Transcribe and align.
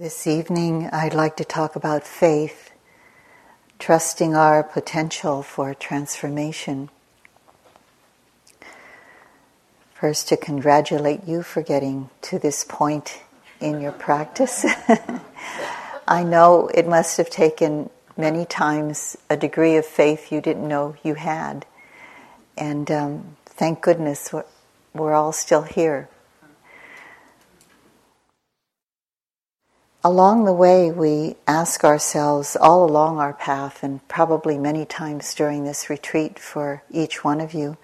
This 0.00 0.26
evening, 0.26 0.88
I'd 0.94 1.12
like 1.12 1.36
to 1.36 1.44
talk 1.44 1.76
about 1.76 2.06
faith, 2.06 2.70
trusting 3.78 4.34
our 4.34 4.62
potential 4.62 5.42
for 5.42 5.74
transformation. 5.74 6.88
First, 9.92 10.26
to 10.28 10.38
congratulate 10.38 11.28
you 11.28 11.42
for 11.42 11.60
getting 11.60 12.08
to 12.22 12.38
this 12.38 12.64
point 12.64 13.20
in 13.60 13.82
your 13.82 13.92
practice. 13.92 14.64
I 16.08 16.22
know 16.22 16.68
it 16.72 16.88
must 16.88 17.18
have 17.18 17.28
taken 17.28 17.90
many 18.16 18.46
times 18.46 19.18
a 19.28 19.36
degree 19.36 19.76
of 19.76 19.84
faith 19.84 20.32
you 20.32 20.40
didn't 20.40 20.66
know 20.66 20.96
you 21.02 21.16
had. 21.16 21.66
And 22.56 22.90
um, 22.90 23.36
thank 23.44 23.82
goodness 23.82 24.32
we're, 24.32 24.46
we're 24.94 25.12
all 25.12 25.32
still 25.32 25.64
here. 25.64 26.08
Along 30.02 30.46
the 30.46 30.54
way, 30.54 30.90
we 30.90 31.36
ask 31.46 31.84
ourselves 31.84 32.56
all 32.56 32.88
along 32.88 33.18
our 33.18 33.34
path, 33.34 33.82
and 33.82 34.06
probably 34.08 34.56
many 34.56 34.86
times 34.86 35.34
during 35.34 35.64
this 35.64 35.90
retreat 35.90 36.38
for 36.38 36.82
each 36.90 37.22
one 37.22 37.38
of 37.38 37.52
you, 37.52 37.76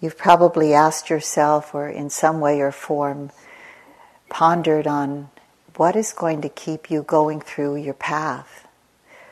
you've 0.00 0.18
probably 0.18 0.74
asked 0.74 1.08
yourself, 1.10 1.72
or 1.72 1.88
in 1.88 2.10
some 2.10 2.40
way 2.40 2.60
or 2.60 2.72
form, 2.72 3.30
pondered 4.28 4.88
on 4.88 5.30
what 5.76 5.94
is 5.94 6.12
going 6.12 6.40
to 6.40 6.48
keep 6.48 6.90
you 6.90 7.04
going 7.04 7.40
through 7.40 7.76
your 7.76 7.94
path 7.94 8.66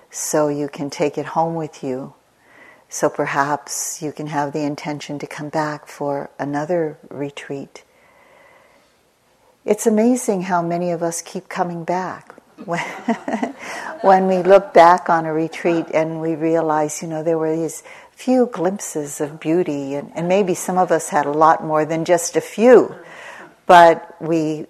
so 0.09 0.47
you 0.47 0.69
can 0.69 0.89
take 0.89 1.19
it 1.19 1.27
home 1.27 1.57
with 1.57 1.83
you. 1.83 2.15
So 2.89 3.09
perhaps 3.09 4.01
you 4.01 4.13
can 4.13 4.29
have 4.29 4.53
the 4.53 4.63
intention 4.63 5.19
to 5.19 5.27
come 5.27 5.49
back 5.49 5.89
for 5.89 6.31
another 6.39 6.99
retreat 7.09 7.83
it's 9.65 9.87
amazing 9.87 10.43
how 10.43 10.63
many 10.63 10.91
of 10.91 11.03
us 11.03 11.23
keep 11.23 11.49
coming 11.49 11.85
back. 11.85 12.35
when 14.03 14.29
we 14.29 14.43
look 14.43 14.73
back 14.73 15.09
on 15.09 15.27
a 15.27 15.33
retreat 15.33 15.87
and 15.93 16.21
we 16.21 16.35
realize, 16.37 17.03
you 17.03 17.09
know, 17.09 17.23
there 17.23 17.39
were 17.39 17.57
these 17.57 17.83
few 18.13 18.47
glimpses 18.47 19.21
of 19.21 19.41
beauty, 19.41 19.95
and, 19.95 20.13
and 20.15 20.29
maybe 20.29 20.55
some 20.55 20.79
of 20.79 20.93
us 20.93 21.09
had 21.09 21.27
a 21.27 21.33
lot 21.33 21.65
more 21.65 21.85
than 21.85 22.05
just 22.05 22.37
a 22.37 22.41
few, 22.41 22.95
but 23.67 24.15
we, 24.21 24.67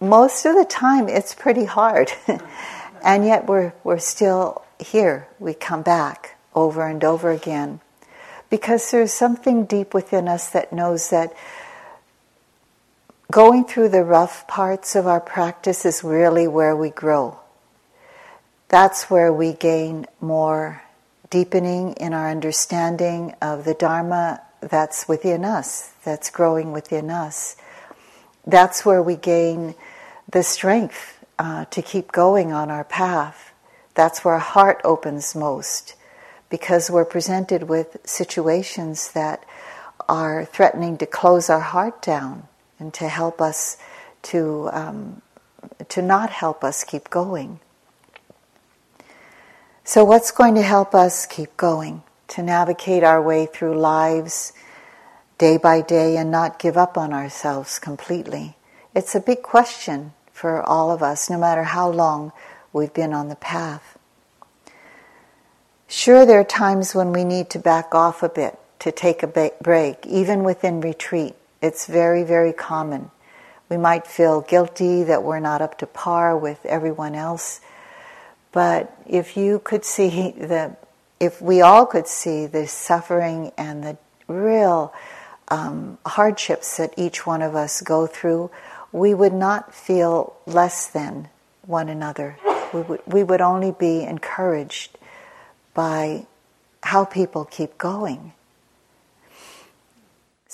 most 0.00 0.44
of 0.44 0.56
the 0.56 0.64
time, 0.64 1.08
it's 1.08 1.34
pretty 1.34 1.64
hard. 1.64 2.10
and 3.04 3.24
yet 3.24 3.46
we're, 3.46 3.72
we're 3.84 3.98
still 3.98 4.64
here. 4.80 5.28
We 5.38 5.54
come 5.54 5.82
back 5.82 6.36
over 6.54 6.86
and 6.86 7.04
over 7.04 7.30
again 7.30 7.80
because 8.50 8.90
there's 8.90 9.12
something 9.12 9.64
deep 9.64 9.94
within 9.94 10.28
us 10.28 10.50
that 10.50 10.72
knows 10.72 11.10
that 11.10 11.32
going 13.30 13.64
through 13.64 13.88
the 13.88 14.04
rough 14.04 14.46
parts 14.46 14.94
of 14.94 15.06
our 15.06 15.20
practice 15.20 15.84
is 15.84 16.04
really 16.04 16.46
where 16.46 16.76
we 16.76 16.90
grow. 16.90 17.38
That's 18.68 19.10
where 19.10 19.32
we 19.32 19.52
gain 19.52 20.06
more 20.20 20.82
deepening 21.30 21.94
in 21.94 22.12
our 22.12 22.30
understanding 22.30 23.34
of 23.42 23.64
the 23.64 23.74
Dharma 23.74 24.42
that's 24.60 25.08
within 25.08 25.44
us, 25.44 25.92
that's 26.04 26.30
growing 26.30 26.72
within 26.72 27.10
us. 27.10 27.56
That's 28.46 28.84
where 28.84 29.02
we 29.02 29.16
gain 29.16 29.74
the 30.30 30.42
strength 30.42 31.24
uh, 31.38 31.64
to 31.66 31.82
keep 31.82 32.12
going 32.12 32.52
on 32.52 32.70
our 32.70 32.84
path. 32.84 33.52
That's 33.94 34.24
where 34.24 34.34
our 34.34 34.40
heart 34.40 34.80
opens 34.84 35.34
most 35.34 35.94
because 36.48 36.90
we're 36.90 37.04
presented 37.04 37.64
with 37.64 37.96
situations 38.04 39.12
that 39.12 39.44
are 40.08 40.44
threatening 40.44 40.96
to 40.98 41.06
close 41.06 41.50
our 41.50 41.60
heart 41.60 42.00
down 42.02 42.46
and 42.78 42.92
to 42.94 43.08
help 43.08 43.40
us 43.40 43.76
to 44.22 44.68
um, 44.72 45.22
to 45.88 46.02
not 46.02 46.30
help 46.30 46.64
us 46.64 46.84
keep 46.84 47.10
going. 47.10 47.60
So, 49.84 50.04
what's 50.04 50.30
going 50.30 50.54
to 50.56 50.62
help 50.62 50.94
us 50.94 51.26
keep 51.26 51.56
going 51.56 52.02
to 52.28 52.42
navigate 52.42 53.04
our 53.04 53.22
way 53.22 53.46
through 53.46 53.78
lives 53.78 54.52
day 55.38 55.58
by 55.58 55.80
day 55.80 56.16
and 56.16 56.30
not 56.30 56.58
give 56.58 56.76
up 56.76 56.98
on 56.98 57.12
ourselves 57.12 57.78
completely? 57.78 58.56
It's 58.94 59.14
a 59.14 59.20
big 59.20 59.42
question 59.42 60.12
for 60.32 60.62
all 60.62 60.90
of 60.90 61.02
us, 61.02 61.30
no 61.30 61.38
matter 61.38 61.62
how 61.64 61.88
long 61.88 62.32
we've 62.72 62.92
been 62.92 63.12
on 63.12 63.28
the 63.28 63.36
path. 63.36 63.96
Sure, 65.88 66.26
there 66.26 66.40
are 66.40 66.44
times 66.44 66.94
when 66.94 67.12
we 67.12 67.22
need 67.22 67.48
to 67.50 67.58
back 67.58 67.94
off 67.94 68.22
a 68.22 68.28
bit, 68.28 68.58
to 68.80 68.90
take 68.90 69.22
a 69.22 69.52
break, 69.62 70.04
even 70.06 70.42
within 70.42 70.80
retreat, 70.80 71.34
it's 71.60 71.86
very, 71.86 72.22
very 72.22 72.52
common. 72.52 73.10
We 73.68 73.76
might 73.76 74.06
feel 74.06 74.42
guilty 74.42 75.02
that 75.04 75.22
we're 75.22 75.40
not 75.40 75.62
up 75.62 75.78
to 75.78 75.86
par 75.86 76.36
with 76.36 76.64
everyone 76.66 77.14
else. 77.14 77.60
But 78.52 78.96
if 79.06 79.36
you 79.36 79.58
could 79.60 79.84
see 79.84 80.30
the, 80.38 80.76
if 81.20 81.42
we 81.42 81.60
all 81.60 81.86
could 81.86 82.06
see 82.06 82.46
the 82.46 82.66
suffering 82.66 83.52
and 83.56 83.82
the 83.82 83.96
real 84.28 84.92
um, 85.48 85.98
hardships 86.04 86.76
that 86.76 86.94
each 86.96 87.26
one 87.26 87.42
of 87.42 87.54
us 87.54 87.80
go 87.80 88.06
through, 88.06 88.50
we 88.92 89.14
would 89.14 89.32
not 89.32 89.74
feel 89.74 90.36
less 90.46 90.86
than 90.86 91.28
one 91.66 91.88
another. 91.88 92.38
We 92.72 92.80
would, 92.82 93.00
we 93.06 93.22
would 93.22 93.40
only 93.40 93.72
be 93.72 94.02
encouraged 94.02 94.96
by 95.74 96.26
how 96.82 97.04
people 97.04 97.44
keep 97.44 97.76
going. 97.78 98.32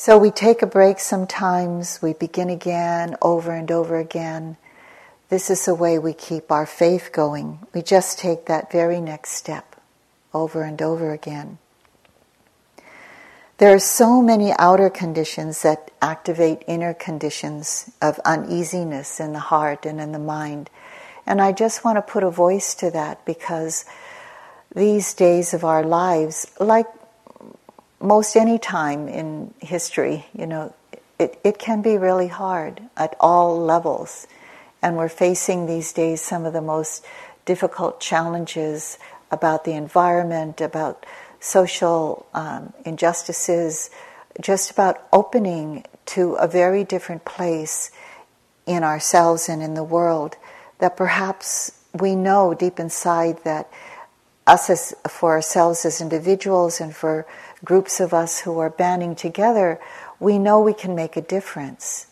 So 0.02 0.18
we 0.18 0.32
take 0.32 0.62
a 0.62 0.66
break 0.66 0.98
sometimes, 0.98 2.02
we 2.02 2.12
begin 2.12 2.50
again, 2.50 3.16
over 3.22 3.52
and 3.52 3.70
over 3.70 4.00
again. 4.00 4.56
This 5.28 5.48
is 5.48 5.64
the 5.64 5.76
way 5.76 5.96
we 5.96 6.12
keep 6.12 6.50
our 6.50 6.66
faith 6.66 7.10
going. 7.12 7.60
We 7.72 7.82
just 7.82 8.18
take 8.18 8.46
that 8.46 8.72
very 8.72 9.00
next 9.00 9.30
step 9.30 9.76
over 10.34 10.64
and 10.64 10.82
over 10.82 11.12
again. 11.12 11.58
There 13.58 13.72
are 13.72 13.78
so 13.78 14.20
many 14.20 14.52
outer 14.58 14.90
conditions 14.90 15.62
that 15.62 15.92
activate 16.02 16.64
inner 16.66 16.94
conditions 16.94 17.88
of 18.02 18.18
uneasiness 18.24 19.20
in 19.20 19.32
the 19.32 19.38
heart 19.38 19.86
and 19.86 20.00
in 20.00 20.10
the 20.10 20.18
mind. 20.18 20.68
And 21.26 21.40
I 21.40 21.52
just 21.52 21.84
want 21.84 21.94
to 21.94 22.02
put 22.02 22.24
a 22.24 22.30
voice 22.32 22.74
to 22.74 22.90
that 22.90 23.24
because 23.24 23.84
these 24.74 25.14
days 25.14 25.54
of 25.54 25.62
our 25.64 25.84
lives, 25.84 26.50
like 26.58 26.88
most 28.02 28.36
any 28.36 28.58
time 28.58 29.08
in 29.08 29.54
history, 29.60 30.26
you 30.36 30.46
know, 30.46 30.74
it, 31.18 31.38
it 31.44 31.58
can 31.58 31.82
be 31.82 31.96
really 31.96 32.28
hard 32.28 32.82
at 32.96 33.14
all 33.20 33.60
levels. 33.60 34.26
And 34.82 34.96
we're 34.96 35.08
facing 35.08 35.66
these 35.66 35.92
days 35.92 36.20
some 36.20 36.44
of 36.44 36.52
the 36.52 36.60
most 36.60 37.04
difficult 37.44 38.00
challenges 38.00 38.98
about 39.30 39.64
the 39.64 39.72
environment, 39.72 40.60
about 40.60 41.06
social 41.40 42.26
um, 42.34 42.72
injustices, 42.84 43.90
just 44.40 44.70
about 44.70 45.06
opening 45.12 45.84
to 46.06 46.34
a 46.34 46.48
very 46.48 46.84
different 46.84 47.24
place 47.24 47.90
in 48.66 48.82
ourselves 48.82 49.48
and 49.48 49.62
in 49.62 49.74
the 49.74 49.84
world 49.84 50.36
that 50.78 50.96
perhaps 50.96 51.72
we 51.92 52.14
know 52.14 52.54
deep 52.54 52.80
inside 52.80 53.42
that 53.44 53.70
us 54.46 54.70
as 54.70 54.94
for 55.08 55.32
ourselves 55.32 55.84
as 55.84 56.00
individuals 56.00 56.80
and 56.80 56.94
for 56.94 57.26
groups 57.64 58.00
of 58.00 58.12
us 58.12 58.40
who 58.40 58.58
are 58.58 58.70
banding 58.70 59.14
together, 59.14 59.80
we 60.18 60.38
know 60.38 60.60
we 60.60 60.74
can 60.74 60.94
make 60.94 61.16
a 61.16 61.20
difference. 61.20 62.06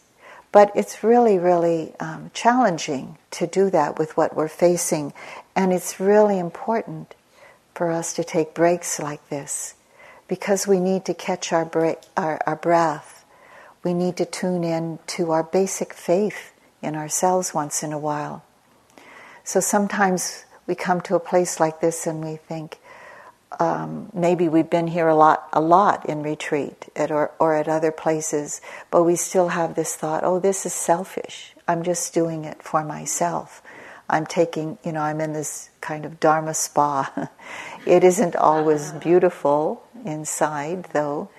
But 0.52 0.72
it's 0.74 1.04
really, 1.04 1.38
really 1.38 1.94
um, 2.00 2.30
challenging 2.34 3.18
to 3.32 3.46
do 3.46 3.70
that 3.70 3.98
with 3.98 4.16
what 4.16 4.34
we're 4.34 4.48
facing. 4.48 5.12
And 5.54 5.72
it's 5.72 6.00
really 6.00 6.38
important 6.38 7.14
for 7.74 7.90
us 7.90 8.12
to 8.14 8.24
take 8.24 8.54
breaks 8.54 8.98
like 8.98 9.28
this 9.28 9.74
because 10.26 10.66
we 10.66 10.80
need 10.80 11.04
to 11.04 11.14
catch 11.14 11.52
our, 11.52 11.64
break, 11.64 11.98
our, 12.16 12.40
our 12.46 12.56
breath. 12.56 13.24
We 13.82 13.94
need 13.94 14.16
to 14.18 14.24
tune 14.24 14.64
in 14.64 14.98
to 15.08 15.30
our 15.30 15.42
basic 15.42 15.94
faith 15.94 16.52
in 16.82 16.94
ourselves 16.94 17.54
once 17.54 17.82
in 17.82 17.92
a 17.92 17.98
while. 17.98 18.44
So 19.44 19.60
sometimes 19.60 20.44
we 20.66 20.74
come 20.74 21.00
to 21.02 21.14
a 21.14 21.20
place 21.20 21.58
like 21.58 21.80
this 21.80 22.06
and 22.06 22.24
we 22.24 22.36
think, 22.36 22.78
um, 23.58 24.10
maybe 24.14 24.48
we've 24.48 24.70
been 24.70 24.86
here 24.86 25.08
a 25.08 25.14
lot, 25.14 25.48
a 25.52 25.60
lot 25.60 26.06
in 26.06 26.22
retreat 26.22 26.88
at, 26.94 27.10
or, 27.10 27.32
or 27.38 27.54
at 27.54 27.68
other 27.68 27.90
places, 27.90 28.60
but 28.90 29.02
we 29.02 29.16
still 29.16 29.48
have 29.48 29.74
this 29.74 29.96
thought, 29.96 30.22
oh, 30.24 30.38
this 30.38 30.64
is 30.64 30.72
selfish. 30.72 31.54
I'm 31.66 31.82
just 31.82 32.14
doing 32.14 32.44
it 32.44 32.62
for 32.62 32.84
myself. 32.84 33.62
I'm 34.08 34.26
taking, 34.26 34.78
you 34.84 34.92
know, 34.92 35.00
I'm 35.00 35.20
in 35.20 35.32
this 35.32 35.70
kind 35.80 36.04
of 36.04 36.20
Dharma 36.20 36.54
spa. 36.54 37.28
it 37.86 38.04
isn't 38.04 38.36
always 38.36 38.92
beautiful 38.92 39.82
inside, 40.04 40.88
though. 40.92 41.30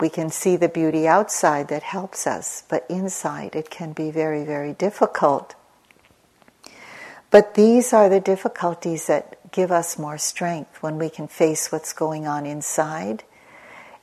We 0.00 0.08
can 0.08 0.30
see 0.30 0.56
the 0.56 0.68
beauty 0.68 1.08
outside 1.08 1.68
that 1.68 1.82
helps 1.82 2.26
us, 2.26 2.64
but 2.68 2.86
inside 2.88 3.56
it 3.56 3.70
can 3.70 3.92
be 3.92 4.10
very, 4.10 4.44
very 4.44 4.72
difficult. 4.72 5.54
But 7.30 7.54
these 7.54 7.92
are 7.92 8.08
the 8.08 8.20
difficulties 8.20 9.06
that 9.06 9.37
give 9.52 9.70
us 9.70 9.98
more 9.98 10.18
strength 10.18 10.82
when 10.82 10.98
we 10.98 11.10
can 11.10 11.28
face 11.28 11.72
what's 11.72 11.92
going 11.92 12.26
on 12.26 12.46
inside. 12.46 13.24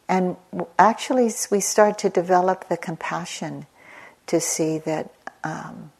And 0.08 0.38
actually, 0.78 1.32
we 1.52 1.60
start 1.60 1.98
to 2.00 2.10
develop 2.10 2.70
the 2.70 2.78
compassion 2.78 3.66
to 4.28 4.40
see 4.40 4.78
that 4.80 5.12
um, 5.44 5.92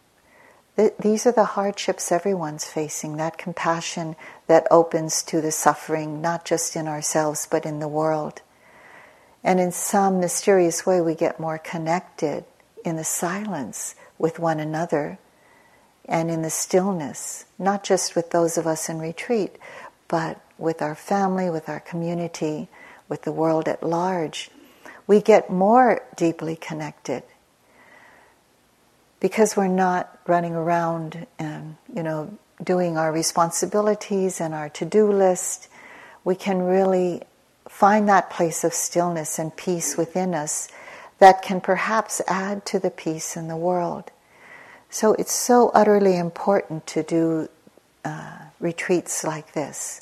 Th- 0.76 0.94
these 1.00 1.26
are 1.26 1.32
the 1.32 1.46
hardships 1.46 2.12
everyone's 2.12 2.66
facing, 2.66 3.18
that 3.18 3.38
compassion 3.38 4.16
that 4.48 4.68
opens 4.70 5.24
to 5.24 5.42
the 5.42 5.52
suffering, 5.52 6.22
not 6.22 6.44
just 6.46 6.76
in 6.76 6.88
ourselves, 6.88 7.48
but 7.50 7.66
in 7.66 7.80
the 7.80 7.88
world. 7.88 8.42
And 9.44 9.60
in 9.60 9.72
some 9.72 10.20
mysterious 10.20 10.86
way, 10.86 11.00
we 11.02 11.16
get 11.16 11.40
more 11.40 11.58
connected 11.58 12.44
in 12.84 12.96
the 12.98 13.04
silence 13.04 13.96
with 14.18 14.40
one 14.40 14.60
another 14.60 15.18
and 16.08 16.30
in 16.30 16.42
the 16.42 16.50
stillness, 16.50 17.46
not 17.58 17.84
just 17.84 18.16
with 18.16 18.32
those 18.32 18.58
of 18.58 18.68
us 18.68 18.90
in 18.90 19.00
retreat, 19.00 19.58
but 20.08 20.40
with 20.58 20.82
our 20.82 20.96
family, 20.96 21.50
with 21.50 21.68
our 21.68 21.80
community, 21.80 22.68
with 23.10 23.24
the 23.24 23.32
world 23.32 23.68
at 23.68 23.84
large. 23.84 24.50
We 25.08 25.22
get 25.22 25.50
more 25.50 26.02
deeply 26.16 26.56
connected 26.56 27.24
because 29.20 29.56
we're 29.58 29.68
not 29.68 30.20
running 30.28 30.54
around 30.54 31.28
and, 31.40 31.78
you 31.94 32.04
know, 32.04 32.38
doing 32.64 32.98
our 32.98 33.12
responsibilities 33.12 34.40
and 34.40 34.54
our 34.54 34.70
to 34.70 34.86
do 34.86 35.12
list. 35.12 35.68
We 36.24 36.36
can 36.36 36.62
really 36.62 37.22
find 37.68 38.08
that 38.10 38.30
place 38.30 38.64
of 38.64 38.74
stillness 38.74 39.40
and 39.40 39.56
peace 39.56 39.98
within 39.98 40.34
us 40.34 40.70
that 41.20 41.42
can 41.42 41.62
perhaps 41.62 42.22
add 42.28 42.66
to 42.68 42.80
the 42.80 42.90
peace 42.90 43.36
in 43.36 43.48
the 43.48 43.58
world. 43.58 44.12
So 44.96 45.12
it's 45.16 45.36
so 45.36 45.72
utterly 45.74 46.16
important 46.16 46.88
to 46.88 47.04
do 47.04 47.50
uh, 48.06 48.38
retreats 48.62 49.26
like 49.26 49.52
this. 49.52 50.00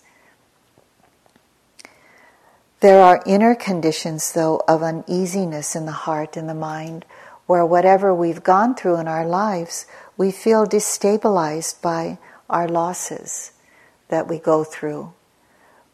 There 2.79 3.01
are 3.01 3.23
inner 3.25 3.55
conditions, 3.55 4.33
though, 4.33 4.61
of 4.67 4.83
uneasiness 4.83 5.75
in 5.75 5.87
the 5.87 6.03
heart 6.05 6.37
and 6.37 6.47
the 6.47 6.53
mind, 6.53 7.05
where 7.47 7.65
whatever 7.65 8.13
we've 8.13 8.43
gone 8.43 8.75
through 8.75 8.97
in 8.97 9.07
our 9.07 9.25
lives, 9.25 9.87
we 10.15 10.29
feel 10.29 10.67
destabilized 10.67 11.81
by 11.81 12.19
our 12.47 12.67
losses 12.67 13.53
that 14.09 14.27
we 14.27 14.37
go 14.37 14.63
through. 14.63 15.11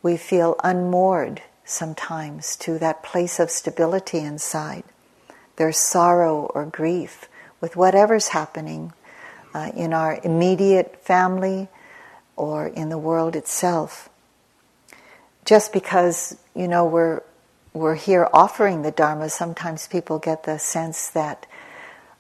We 0.04 0.18
feel 0.18 0.58
unmoored 0.62 1.42
sometimes 1.64 2.58
to 2.58 2.78
that 2.80 3.02
place 3.02 3.40
of 3.40 3.50
stability 3.50 4.20
inside. 4.20 4.84
There's 5.56 5.78
sorrow 5.78 6.52
or 6.54 6.66
grief 6.66 7.29
with 7.62 7.76
whatever's 7.76 8.30
happening 8.30 8.94
uh, 9.54 9.72
in 9.76 9.94
our 9.94 10.20
immediate 10.24 11.04
family 11.04 11.68
or 12.36 12.68
in 12.68 12.90
the 12.90 12.98
world 12.98 13.36
itself. 13.36 14.10
Just 15.46 15.74
because, 15.74 16.38
you 16.56 16.68
know, 16.68 16.86
we're, 16.86 17.22
we're 17.74 17.96
here 17.96 18.30
offering 18.34 18.82
the 18.82 18.92
Dharma, 18.92 19.30
sometimes 19.30 19.88
people 19.88 20.20
get 20.20 20.44
the 20.44 20.58
sense 20.58 21.10
that 21.10 21.46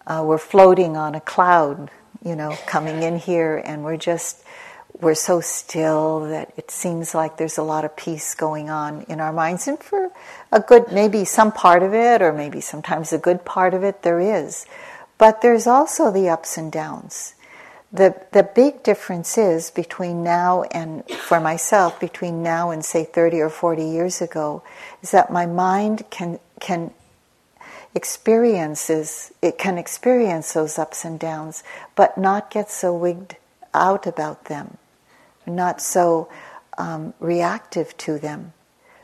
uh, 0.07 0.23
we're 0.25 0.37
floating 0.37 0.97
on 0.97 1.15
a 1.15 1.21
cloud, 1.21 1.91
you 2.23 2.35
know, 2.35 2.57
coming 2.65 3.03
in 3.03 3.17
here 3.17 3.61
and 3.63 3.83
we're 3.83 3.97
just 3.97 4.43
we're 4.99 5.15
so 5.15 5.39
still 5.39 6.21
that 6.29 6.51
it 6.57 6.71
seems 6.71 7.15
like 7.15 7.37
there's 7.37 7.57
a 7.57 7.63
lot 7.63 7.85
of 7.85 7.95
peace 7.95 8.35
going 8.35 8.69
on 8.69 9.03
in 9.03 9.19
our 9.19 9.31
minds. 9.31 9.67
And 9.67 9.79
for 9.79 10.11
a 10.51 10.59
good, 10.59 10.91
maybe 10.91 11.23
some 11.25 11.51
part 11.51 11.83
of 11.83 11.93
it, 11.93 12.21
or 12.21 12.33
maybe 12.33 12.59
sometimes 12.59 13.13
a 13.13 13.17
good 13.17 13.45
part 13.45 13.73
of 13.73 13.83
it, 13.83 14.01
there 14.01 14.19
is. 14.19 14.65
But 15.19 15.41
there's 15.41 15.67
also 15.67 16.11
the 16.11 16.29
ups 16.29 16.57
and 16.57 16.71
downs. 16.71 17.35
The, 17.93 18.19
the 18.31 18.41
big 18.41 18.81
difference 18.81 19.37
is 19.37 19.69
between 19.69 20.23
now 20.23 20.63
and, 20.63 21.07
for 21.07 21.39
myself, 21.39 21.99
between 21.99 22.41
now 22.41 22.71
and 22.71 22.83
say 22.83 23.03
30 23.03 23.41
or 23.41 23.49
40 23.49 23.85
years 23.85 24.21
ago, 24.21 24.63
is 25.03 25.11
that 25.11 25.31
my 25.31 25.45
mind 25.45 26.05
can, 26.09 26.39
can 26.59 26.91
experiences, 27.93 29.31
it 29.43 29.59
can 29.59 29.77
experience 29.77 30.53
those 30.53 30.79
ups 30.79 31.05
and 31.05 31.19
downs, 31.19 31.63
but 31.95 32.17
not 32.17 32.49
get 32.49 32.71
so 32.71 32.95
wigged 32.95 33.37
out 33.75 34.07
about 34.07 34.45
them 34.45 34.79
not 35.49 35.81
so 35.81 36.29
um, 36.77 37.13
reactive 37.19 37.95
to 37.97 38.17
them. 38.19 38.53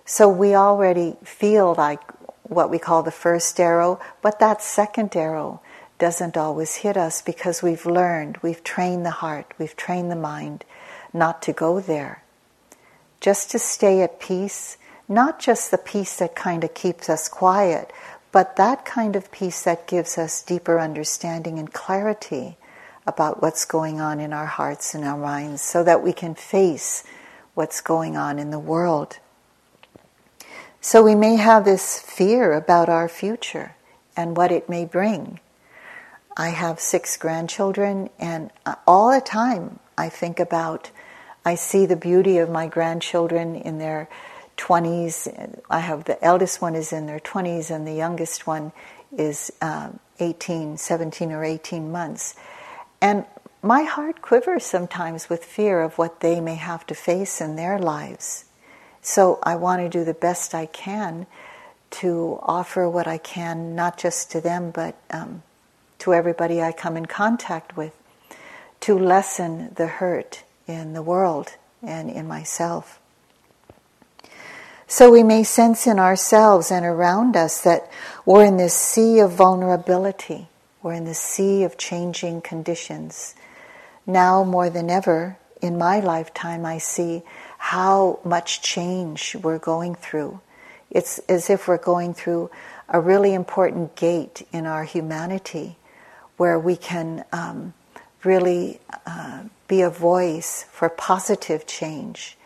So 0.06 0.30
we 0.30 0.56
already 0.56 1.16
feel 1.24 1.74
like 1.76 2.00
what 2.44 2.70
we 2.70 2.78
call 2.78 3.04
the 3.04 3.12
first 3.12 3.60
arrow, 3.60 4.00
but 4.22 4.40
that 4.40 4.62
second 4.62 5.16
arrow 5.16 5.62
doesn't 5.98 6.38
always 6.38 6.76
hit 6.76 6.98
us 6.98 7.22
because 7.22 7.64
we've 7.64 7.86
learned, 7.86 8.38
we've 8.42 8.64
trained 8.64 9.06
the 9.06 9.12
heart, 9.12 9.54
we've 9.58 9.76
trained 9.76 10.12
the 10.12 10.16
mind 10.16 10.66
not 11.14 11.42
to 11.44 11.54
go 11.54 11.80
there. 11.80 12.24
Just 13.22 13.52
to 13.52 13.60
stay 13.60 14.02
at 14.02 14.20
peace, 14.20 14.78
not 15.08 15.40
just 15.40 15.72
the 15.72 15.78
peace 15.78 16.18
that 16.18 16.36
kind 16.36 16.64
of 16.64 16.74
keeps 16.74 17.10
us 17.10 17.30
quiet, 17.30 17.92
but 18.32 18.58
that 18.58 18.84
kind 18.84 19.16
of 19.16 19.32
peace 19.32 19.64
that 19.64 19.88
gives 19.88 20.18
us 20.18 20.42
deeper 20.42 20.80
understanding 20.80 21.58
and 21.58 21.72
clarity 21.72 22.58
about 23.08 23.42
what's 23.42 23.66
going 23.66 24.02
on 24.02 24.20
in 24.20 24.34
our 24.34 24.48
hearts 24.48 24.94
and 24.94 25.06
our 25.06 25.18
minds 25.18 25.62
so 25.62 25.84
that 25.84 26.04
we 26.04 26.12
can 26.12 26.36
face 26.36 27.04
what's 27.54 27.80
going 27.80 28.18
on 28.18 28.38
in 28.38 28.52
the 28.52 28.60
world. 28.60 29.20
So 30.82 31.02
we 31.02 31.16
may 31.16 31.38
have 31.38 31.66
this 31.66 32.00
fear 32.00 32.54
about 32.54 32.90
our 32.90 33.08
future 33.08 33.76
and 34.18 34.36
what 34.36 34.52
it 34.52 34.70
may 34.70 34.86
bring. 34.86 35.40
I 36.38 36.50
have 36.50 36.80
six 36.80 37.16
grandchildren, 37.16 38.10
and 38.20 38.52
all 38.86 39.12
the 39.12 39.22
time 39.22 39.80
I 39.98 40.10
think 40.10 40.40
about, 40.40 40.92
I 41.46 41.56
see 41.56 41.86
the 41.86 41.96
beauty 41.96 42.40
of 42.40 42.50
my 42.50 42.68
grandchildren 42.68 43.56
in 43.56 43.78
their 43.78 44.10
20s. 44.58 45.62
I 45.70 45.80
have 45.80 46.04
the 46.04 46.24
eldest 46.24 46.62
one 46.62 46.76
is 46.76 46.92
in 46.92 47.06
their 47.06 47.20
20s, 47.20 47.72
and 47.72 47.88
the 47.88 47.94
youngest 47.94 48.46
one 48.46 48.74
is 49.18 49.52
um, 49.62 50.00
18, 50.20 50.78
17 50.78 51.32
or 51.32 51.44
18 51.44 51.92
months. 51.92 52.36
And 53.02 53.26
my 53.62 53.84
heart 53.84 54.22
quivers 54.22 54.66
sometimes 54.66 55.30
with 55.30 55.44
fear 55.44 55.82
of 55.82 55.98
what 55.98 56.20
they 56.20 56.42
may 56.42 56.56
have 56.56 56.86
to 56.88 56.96
face 56.96 57.40
in 57.40 57.56
their 57.56 57.80
lives. 57.80 58.46
So 59.02 59.40
I 59.44 59.56
want 59.56 59.82
to 59.82 59.90
do 59.90 60.04
the 60.04 60.14
best 60.14 60.54
I 60.54 60.66
can 60.66 61.28
to 61.92 62.40
offer 62.44 62.90
what 62.90 63.08
I 63.08 63.18
can, 63.18 63.74
not 63.74 63.98
just 63.98 64.32
to 64.32 64.42
them, 64.42 64.72
but 64.72 64.96
um, 65.12 65.44
to 66.06 66.14
everybody 66.14 66.62
I 66.62 66.72
come 66.72 66.98
in 66.98 67.06
contact 67.06 67.76
with, 67.78 67.94
to 68.82 68.98
lessen 68.98 69.74
the 69.76 69.88
hurt 69.88 70.44
in 70.68 70.94
the 70.94 71.02
world 71.02 71.56
and 71.84 72.10
in 72.10 72.28
myself. 72.28 73.00
So 74.88 75.12
we 75.12 75.24
may 75.24 75.44
sense 75.44 75.86
in 75.86 76.00
ourselves 76.00 76.72
and 76.72 76.86
around 76.86 77.36
us 77.36 77.62
that 77.62 77.92
we're 78.26 78.46
in 78.46 78.58
this 78.58 78.74
sea 78.74 79.20
of 79.20 79.32
vulnerability 79.32 80.48
we're 80.86 80.94
in 80.94 81.06
the 81.06 81.16
sea 81.16 81.64
of 81.64 81.80
changing 81.80 82.42
conditions. 82.42 83.34
Now 84.06 84.44
more 84.44 84.70
than 84.70 84.92
ever, 84.92 85.36
in 85.60 85.80
my 85.80 86.00
lifetime, 86.00 86.64
I 86.64 86.78
see 86.78 87.24
how 87.58 88.20
much 88.24 88.62
change 88.62 89.36
we're 89.42 89.58
going 89.58 89.96
through. 89.96 90.42
It's 90.92 91.18
as 91.28 91.50
if 91.50 91.68
we're 91.68 91.80
going 91.80 92.14
through 92.14 92.52
a 92.88 93.02
really 93.02 93.34
important 93.34 93.96
gate 93.96 94.48
in 94.54 94.68
our 94.68 94.84
humanity 94.84 95.78
where 96.38 96.60
we 96.60 96.76
can 96.76 97.24
um, 97.32 97.74
really 98.24 98.80
uh, 99.06 99.44
be 99.68 99.82
a 99.82 99.90
voice 99.90 100.66
for 100.72 100.90
positive 100.90 101.66
change, 101.66 102.38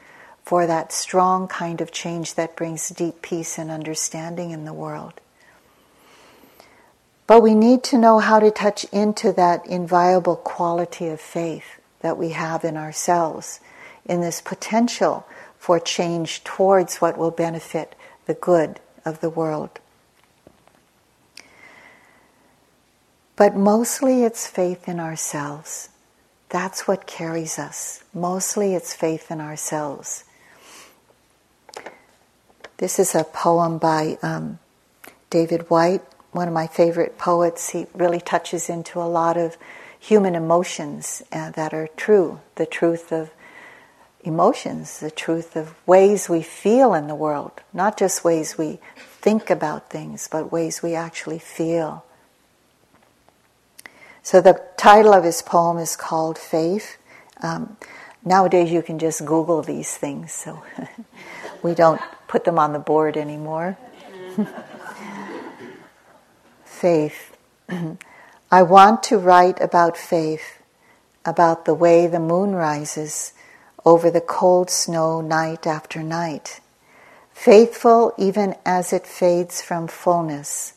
for 0.44 0.68
that 0.68 0.92
strong 0.92 1.48
kind 1.48 1.82
of 1.82 1.92
change 1.92 2.36
that 2.36 2.56
brings 2.56 2.90
deep 2.90 3.22
peace 3.22 3.58
and 3.58 3.72
understanding 3.72 4.52
in 4.52 4.66
the 4.66 4.74
world. 4.74 5.14
But 7.28 7.42
we 7.42 7.54
need 7.54 7.84
to 7.84 7.98
know 7.98 8.20
how 8.20 8.40
to 8.40 8.50
touch 8.50 8.86
into 8.86 9.32
that 9.34 9.66
inviolable 9.68 10.38
quality 10.38 11.08
of 11.10 11.22
faith 11.22 11.80
that 12.00 12.18
we 12.18 12.30
have 12.30 12.64
in 12.64 12.76
ourselves, 12.76 13.60
in 14.06 14.22
this 14.22 14.42
potential 14.42 15.28
for 15.60 15.80
change 15.80 16.44
towards 16.44 16.98
what 16.98 17.18
will 17.18 17.32
benefit 17.32 17.94
the 18.26 18.34
good 18.34 18.80
of 19.06 19.22
the 19.22 19.30
world. 19.30 19.80
But 23.40 23.56
mostly 23.56 24.26
it's 24.26 24.48
faith 24.48 24.90
in 24.90 25.00
ourselves. 25.00 25.88
That's 26.50 26.90
what 26.90 27.08
carries 27.08 27.58
us. 27.58 28.04
Mostly 28.14 28.76
it's 28.76 28.94
faith 28.94 29.32
in 29.32 29.40
ourselves. 29.40 30.26
This 32.80 33.00
is 33.00 33.16
a 33.16 33.24
poem 33.24 33.78
by 33.78 34.18
um, 34.22 34.60
David 35.30 35.70
Whyte, 35.70 36.02
one 36.34 36.50
of 36.50 36.54
my 36.54 36.68
favorite 36.68 37.18
poets. 37.18 37.70
He 37.70 37.88
really 37.94 38.20
touches 38.20 38.70
into 38.70 39.00
a 39.00 39.08
lot 39.08 39.38
of 39.38 39.56
human 39.98 40.36
emotions 40.36 41.24
uh, 41.32 41.52
that 41.52 41.74
are 41.74 41.88
true, 41.96 42.42
the 42.56 42.66
truth 42.66 43.14
of 43.14 43.32
emotions, 44.22 45.00
the 45.00 45.12
truth 45.12 45.56
of 45.56 45.76
ways 45.88 46.28
we 46.28 46.42
feel 46.42 46.94
in 46.94 47.08
the 47.08 47.16
world, 47.16 47.62
not 47.72 47.98
just 47.98 48.26
ways 48.26 48.58
we 48.58 48.80
think 48.98 49.50
about 49.50 49.90
things, 49.90 50.28
but 50.30 50.52
ways 50.52 50.84
we 50.84 50.94
actually 50.94 51.40
feel. 51.40 52.04
So 54.24 54.42
the 54.42 54.62
title 54.78 55.14
of 55.14 55.24
his 55.24 55.42
poem 55.42 55.78
is 55.78 55.96
called 55.96 56.38
Faith. 56.38 56.98
Um, 57.42 57.78
nowadays 58.24 58.72
you 58.72 58.82
can 58.82 59.00
just 59.00 59.26
Google 59.26 59.62
these 59.62 59.96
things, 59.96 60.32
so 60.32 60.62
we 61.64 61.74
don't 61.74 62.02
put 62.28 62.44
them 62.44 62.60
on 62.60 62.74
the 62.74 62.80
board 62.80 63.18
anymore. 63.18 63.78
faith. 66.80 67.36
I 68.52 68.64
want 68.64 69.04
to 69.04 69.18
write 69.18 69.62
about 69.62 69.98
faith 69.98 70.60
about 71.26 71.66
the 71.66 71.74
way 71.74 72.08
the 72.08 72.20
moon 72.20 72.56
rises 72.56 73.34
over 73.86 74.10
the 74.10 74.22
cold 74.22 74.70
snow 74.70 75.22
night 75.22 75.68
after 75.68 76.02
night, 76.02 76.62
faithful 77.34 78.14
even 78.18 78.56
as 78.66 78.94
it 78.94 79.06
fades 79.06 79.62
from 79.62 79.88
fullness, 79.88 80.74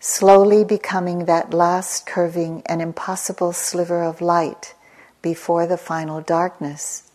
slowly 0.00 0.64
becoming 0.64 1.24
that 1.24 1.52
last 1.52 2.06
curving 2.06 2.62
and 2.66 2.80
impossible 2.80 3.52
sliver 3.52 4.02
of 4.02 4.20
light 4.20 4.74
before 5.22 5.66
the 5.66 5.76
final 5.76 6.20
darkness. 6.20 7.10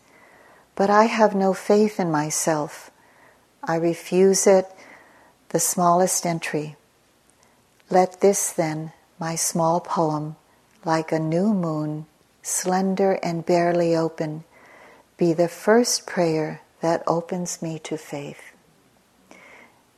But 0.76 0.90
I 0.90 1.06
have 1.06 1.36
no 1.36 1.54
faith 1.54 2.00
in 2.00 2.12
myself. 2.12 2.92
I 3.64 3.76
refuse 3.76 4.46
it, 4.48 4.68
the 5.50 5.60
smallest 5.60 6.26
entry. 6.26 6.76
Let 7.90 8.22
this 8.22 8.52
then, 8.52 8.92
my 9.20 9.36
small 9.36 9.80
poem, 9.80 10.36
like 10.84 11.12
a 11.12 11.20
new 11.20 11.54
moon, 11.54 12.06
slender 12.42 13.14
and 13.24 13.46
barely 13.46 13.96
open, 13.96 14.44
be 15.16 15.32
the 15.32 15.48
first 15.48 16.06
prayer 16.06 16.62
that 16.82 17.04
opens 17.08 17.62
me 17.62 17.80
to 17.80 17.98
faith. 17.98 18.53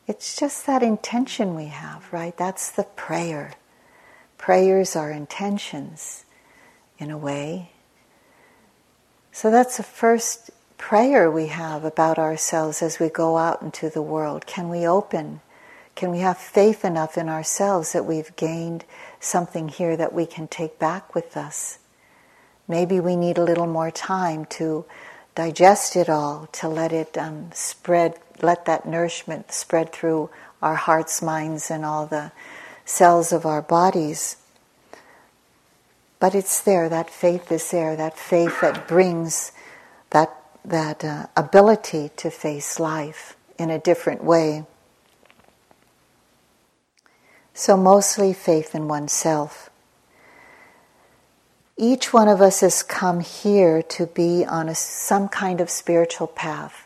It's 0.07 0.35
just 0.35 0.65
that 0.67 0.83
intention 0.83 1.55
we 1.55 1.65
have, 1.65 2.11
right? 2.13 2.35
That's 2.37 2.69
the 2.69 2.83
prayer. 2.83 3.53
Prayers 4.37 4.95
are 4.95 5.11
intentions, 5.11 6.25
in 6.97 7.09
a 7.11 7.17
way. 7.17 7.71
So 9.31 9.51
that's 9.51 9.77
the 9.77 9.83
first 9.83 10.51
prayer 10.77 11.29
we 11.29 11.47
have 11.47 11.83
about 11.83 12.19
ourselves 12.19 12.81
as 12.81 12.99
we 12.99 13.09
go 13.09 13.37
out 13.37 13.61
into 13.61 13.89
the 13.89 14.01
world. 14.01 14.45
Can 14.45 14.69
we 14.69 14.87
open? 14.87 15.41
Can 15.95 16.11
we 16.11 16.19
have 16.19 16.37
faith 16.37 16.85
enough 16.85 17.17
in 17.17 17.29
ourselves 17.29 17.93
that 17.93 18.05
we've 18.05 18.35
gained 18.35 18.85
something 19.19 19.69
here 19.69 19.97
that 19.97 20.13
we 20.13 20.25
can 20.25 20.47
take 20.47 20.77
back 20.77 21.15
with 21.15 21.35
us? 21.35 21.79
Maybe 22.67 22.99
we 22.99 23.15
need 23.15 23.37
a 23.37 23.43
little 23.43 23.67
more 23.67 23.91
time 23.91 24.45
to 24.45 24.85
digest 25.35 25.95
it 25.95 26.09
all, 26.09 26.47
to 26.53 26.67
let 26.67 26.91
it 26.91 27.17
um, 27.17 27.49
spread, 27.53 28.17
let 28.41 28.65
that 28.65 28.85
nourishment 28.85 29.51
spread 29.51 29.91
through 29.91 30.29
our 30.61 30.75
hearts, 30.75 31.21
minds, 31.21 31.69
and 31.69 31.85
all 31.85 32.05
the 32.05 32.31
cells 32.85 33.31
of 33.31 33.45
our 33.45 33.61
bodies. 33.61 34.37
But 36.19 36.35
it's 36.35 36.61
there, 36.61 36.89
that 36.89 37.09
faith 37.09 37.51
is 37.51 37.71
there, 37.71 37.95
that 37.95 38.17
faith 38.17 38.61
that 38.61 38.87
brings 38.87 39.51
that, 40.11 40.33
that 40.63 41.03
uh, 41.03 41.27
ability 41.35 42.11
to 42.17 42.29
face 42.29 42.79
life 42.79 43.35
in 43.59 43.69
a 43.69 43.79
different 43.79 44.23
way. 44.23 44.65
So, 47.53 47.77
mostly 47.77 48.33
faith 48.33 48.75
in 48.75 48.87
oneself. 48.87 49.69
Each 51.77 52.13
one 52.13 52.29
of 52.29 52.41
us 52.41 52.61
has 52.61 52.83
come 52.83 53.19
here 53.19 53.81
to 53.81 54.07
be 54.07 54.45
on 54.45 54.69
a, 54.69 54.75
some 54.75 55.27
kind 55.27 55.59
of 55.59 55.69
spiritual 55.69 56.27
path. 56.27 56.84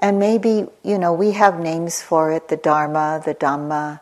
And 0.00 0.18
maybe, 0.18 0.66
you 0.82 0.98
know, 0.98 1.12
we 1.12 1.32
have 1.32 1.60
names 1.60 2.00
for 2.00 2.32
it 2.32 2.48
the 2.48 2.56
Dharma, 2.56 3.22
the 3.24 3.34
Dhamma, 3.34 4.00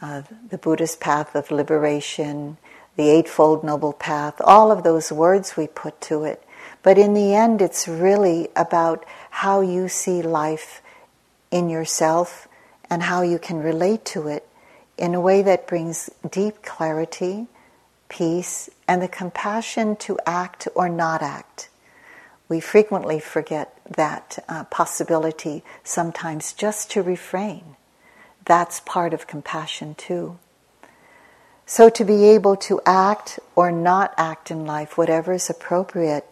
uh, 0.00 0.22
the 0.48 0.58
Buddhist 0.58 1.00
path 1.00 1.34
of 1.34 1.50
liberation, 1.50 2.58
the 2.96 3.08
Eightfold 3.08 3.64
Noble 3.64 3.92
Path, 3.92 4.40
all 4.44 4.70
of 4.70 4.82
those 4.82 5.10
words 5.10 5.56
we 5.56 5.66
put 5.66 6.00
to 6.02 6.24
it. 6.24 6.44
But 6.82 6.98
in 6.98 7.14
the 7.14 7.34
end, 7.34 7.62
it's 7.62 7.88
really 7.88 8.48
about 8.54 9.04
how 9.30 9.60
you 9.60 9.88
see 9.88 10.22
life 10.22 10.82
in 11.50 11.68
yourself 11.68 12.48
and 12.90 13.04
how 13.04 13.22
you 13.22 13.38
can 13.38 13.58
relate 13.58 14.04
to 14.06 14.28
it 14.28 14.46
in 14.98 15.14
a 15.14 15.20
way 15.20 15.42
that 15.42 15.66
brings 15.66 16.10
deep 16.30 16.62
clarity, 16.62 17.46
peace, 18.08 18.68
and 18.86 19.00
the 19.00 19.08
compassion 19.08 19.96
to 19.96 20.18
act 20.26 20.68
or 20.74 20.88
not 20.88 21.22
act. 21.22 21.68
We 22.52 22.60
frequently 22.60 23.18
forget 23.18 23.74
that 23.88 24.38
uh, 24.46 24.64
possibility 24.64 25.64
sometimes 25.84 26.52
just 26.52 26.90
to 26.90 27.00
refrain. 27.00 27.76
That's 28.44 28.80
part 28.80 29.14
of 29.14 29.26
compassion 29.26 29.94
too. 29.94 30.38
So, 31.64 31.88
to 31.88 32.04
be 32.04 32.24
able 32.26 32.56
to 32.56 32.82
act 32.84 33.40
or 33.56 33.72
not 33.72 34.12
act 34.18 34.50
in 34.50 34.66
life, 34.66 34.98
whatever 34.98 35.32
is 35.32 35.48
appropriate, 35.48 36.26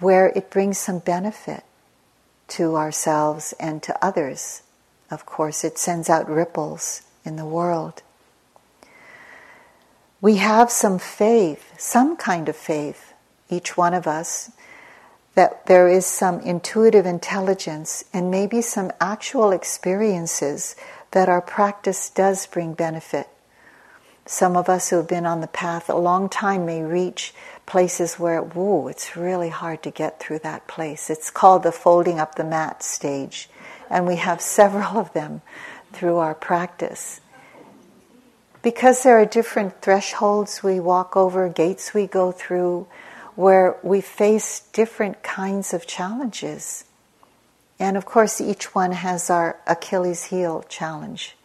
where 0.00 0.32
it 0.34 0.50
brings 0.50 0.76
some 0.76 0.98
benefit 0.98 1.62
to 2.48 2.74
ourselves 2.74 3.54
and 3.60 3.80
to 3.84 4.04
others. 4.04 4.62
Of 5.08 5.24
course, 5.24 5.62
it 5.62 5.78
sends 5.78 6.10
out 6.10 6.28
ripples 6.28 7.02
in 7.24 7.36
the 7.36 7.46
world. 7.46 8.02
We 10.20 10.38
have 10.38 10.72
some 10.72 10.98
faith, 10.98 11.78
some 11.78 12.16
kind 12.16 12.48
of 12.48 12.56
faith, 12.56 13.12
each 13.48 13.76
one 13.76 13.94
of 13.94 14.08
us, 14.08 14.50
that 15.34 15.66
there 15.66 15.88
is 15.88 16.06
some 16.06 16.40
intuitive 16.40 17.06
intelligence 17.06 18.04
and 18.12 18.30
maybe 18.30 18.62
some 18.62 18.92
actual 19.00 19.50
experiences 19.50 20.76
that 21.10 21.28
our 21.28 21.40
practice 21.40 22.08
does 22.10 22.46
bring 22.46 22.74
benefit. 22.74 23.28
Some 24.26 24.56
of 24.56 24.68
us 24.68 24.88
who 24.88 24.96
have 24.96 25.08
been 25.08 25.26
on 25.26 25.40
the 25.40 25.46
path 25.46 25.90
a 25.90 25.96
long 25.96 26.28
time 26.28 26.64
may 26.64 26.82
reach 26.82 27.34
places 27.66 28.18
where, 28.18 28.40
whoa, 28.40 28.88
it's 28.88 29.16
really 29.16 29.50
hard 29.50 29.82
to 29.82 29.90
get 29.90 30.18
through 30.18 30.38
that 30.40 30.66
place. 30.66 31.10
It's 31.10 31.30
called 31.30 31.62
the 31.62 31.72
folding 31.72 32.18
up 32.18 32.34
the 32.34 32.44
mat 32.44 32.82
stage. 32.82 33.48
And 33.90 34.06
we 34.06 34.16
have 34.16 34.40
several 34.58 34.98
of 34.98 35.12
them 35.12 35.42
through 35.92 36.16
our 36.16 36.34
practice. 36.34 37.20
Because 38.62 39.02
there 39.02 39.18
are 39.20 39.26
different 39.26 39.82
thresholds 39.82 40.62
we 40.62 40.80
walk 40.80 41.16
over, 41.16 41.48
gates 41.50 41.92
we 41.92 42.06
go 42.06 42.32
through, 42.32 42.86
where 43.34 43.76
we 43.82 44.00
face 44.00 44.60
different 44.72 45.22
kinds 45.22 45.74
of 45.74 45.86
challenges. 45.86 46.84
And 47.78 47.96
of 47.96 48.06
course, 48.06 48.40
each 48.40 48.74
one 48.74 48.92
has 48.92 49.30
our 49.30 49.58
Achilles 49.66 50.26
heel 50.26 50.64
challenge. 50.68 51.36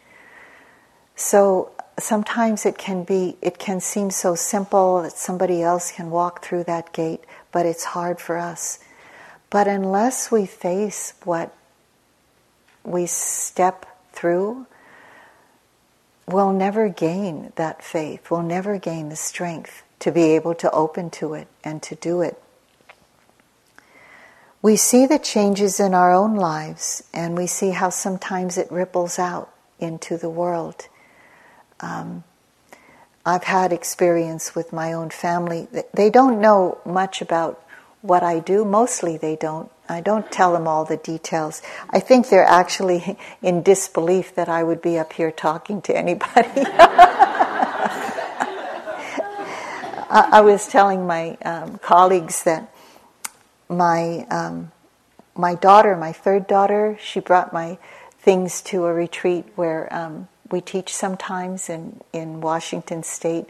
So 1.15 1.71
sometimes 1.99 2.65
it 2.65 2.77
can 2.77 3.03
be 3.03 3.37
it 3.41 3.59
can 3.59 3.79
seem 3.79 4.09
so 4.09 4.35
simple 4.35 5.01
that 5.01 5.17
somebody 5.17 5.61
else 5.61 5.91
can 5.91 6.09
walk 6.09 6.43
through 6.43 6.63
that 6.63 6.93
gate 6.93 7.23
but 7.51 7.65
it's 7.65 7.83
hard 7.83 8.19
for 8.19 8.37
us 8.37 8.79
but 9.49 9.67
unless 9.67 10.31
we 10.31 10.45
face 10.45 11.13
what 11.23 11.53
we 12.83 13.05
step 13.05 13.85
through 14.13 14.65
we'll 16.27 16.53
never 16.53 16.87
gain 16.87 17.51
that 17.55 17.83
faith 17.83 18.31
we'll 18.31 18.41
never 18.43 18.77
gain 18.77 19.09
the 19.09 19.15
strength 19.15 19.83
to 19.99 20.11
be 20.11 20.23
able 20.23 20.55
to 20.55 20.71
open 20.71 21.09
to 21.09 21.33
it 21.33 21.47
and 21.63 21.81
to 21.83 21.95
do 21.95 22.21
it 22.21 22.41
we 24.61 24.75
see 24.75 25.05
the 25.05 25.19
changes 25.19 25.79
in 25.79 25.93
our 25.93 26.13
own 26.13 26.35
lives 26.35 27.03
and 27.13 27.37
we 27.37 27.47
see 27.47 27.71
how 27.71 27.89
sometimes 27.89 28.57
it 28.57 28.69
ripples 28.71 29.17
out 29.17 29.53
into 29.79 30.17
the 30.17 30.29
world 30.29 30.87
um, 31.79 32.23
I've 33.25 33.43
had 33.43 33.71
experience 33.73 34.55
with 34.55 34.73
my 34.73 34.93
own 34.93 35.09
family. 35.09 35.67
They 35.93 36.09
don't 36.09 36.41
know 36.41 36.79
much 36.85 37.21
about 37.21 37.63
what 38.01 38.23
I 38.23 38.39
do. 38.39 38.65
Mostly 38.65 39.17
they 39.17 39.35
don't. 39.35 39.71
I 39.87 40.01
don't 40.01 40.31
tell 40.31 40.53
them 40.53 40.67
all 40.67 40.85
the 40.85 40.97
details. 40.97 41.61
I 41.89 41.99
think 41.99 42.29
they're 42.29 42.43
actually 42.45 43.17
in 43.41 43.61
disbelief 43.61 44.35
that 44.35 44.49
I 44.49 44.63
would 44.63 44.81
be 44.81 44.97
up 44.97 45.13
here 45.13 45.31
talking 45.31 45.81
to 45.83 45.97
anybody. 45.97 46.65
I, 50.09 50.39
I, 50.39 50.41
was 50.41 50.67
telling 50.67 51.05
my 51.05 51.37
um, 51.45 51.77
colleagues 51.77 52.43
that 52.43 52.73
my 53.69 54.25
um, 54.29 54.71
my 55.35 55.55
daughter, 55.55 55.95
my 55.95 56.11
third 56.11 56.47
daughter, 56.47 56.97
she 57.01 57.19
brought 57.19 57.53
my 57.53 57.77
things 58.19 58.61
to 58.61 58.85
a 58.85 58.93
retreat 58.93 59.45
where 59.55 59.91
um, 59.93 60.27
we 60.51 60.61
teach 60.61 60.93
sometimes 60.93 61.69
in, 61.69 62.01
in 62.11 62.41
Washington 62.41 63.03
State. 63.03 63.47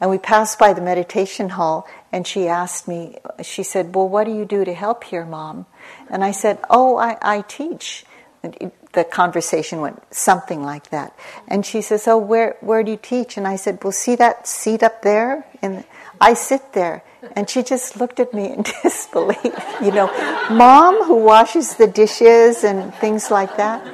And 0.00 0.10
we 0.10 0.18
passed 0.18 0.58
by 0.58 0.72
the 0.72 0.80
meditation 0.80 1.50
hall, 1.50 1.86
and 2.12 2.26
she 2.26 2.48
asked 2.48 2.88
me, 2.88 3.18
she 3.42 3.62
said, 3.62 3.94
Well, 3.94 4.08
what 4.08 4.24
do 4.24 4.34
you 4.34 4.44
do 4.44 4.64
to 4.64 4.74
help 4.74 5.04
here, 5.04 5.24
Mom? 5.24 5.66
And 6.08 6.24
I 6.24 6.30
said, 6.30 6.58
Oh, 6.68 6.96
I, 6.96 7.16
I 7.22 7.42
teach. 7.42 8.04
And 8.42 8.72
the 8.92 9.04
conversation 9.04 9.80
went 9.80 10.02
something 10.14 10.62
like 10.62 10.88
that. 10.90 11.14
And 11.46 11.64
she 11.64 11.82
says, 11.82 12.08
Oh, 12.08 12.18
where, 12.18 12.56
where 12.60 12.82
do 12.82 12.92
you 12.92 12.98
teach? 13.00 13.36
And 13.36 13.46
I 13.46 13.56
said, 13.56 13.82
Well, 13.82 13.92
see 13.92 14.16
that 14.16 14.48
seat 14.48 14.82
up 14.82 15.02
there? 15.02 15.46
And 15.60 15.84
I 16.20 16.34
sit 16.34 16.72
there. 16.72 17.02
And 17.36 17.48
she 17.48 17.62
just 17.62 17.96
looked 17.98 18.18
at 18.20 18.34
me 18.34 18.52
in 18.52 18.62
disbelief. 18.82 19.54
You 19.82 19.92
know, 19.92 20.06
mom 20.50 21.04
who 21.04 21.16
washes 21.16 21.74
the 21.76 21.86
dishes 21.86 22.64
and 22.64 22.94
things 22.94 23.30
like 23.30 23.56
that. 23.56 23.86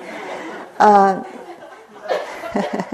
Uh, 0.78 1.25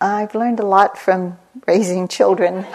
I've 0.00 0.34
learned 0.34 0.60
a 0.60 0.66
lot 0.66 0.98
from 0.98 1.38
raising 1.66 2.08
children. 2.08 2.66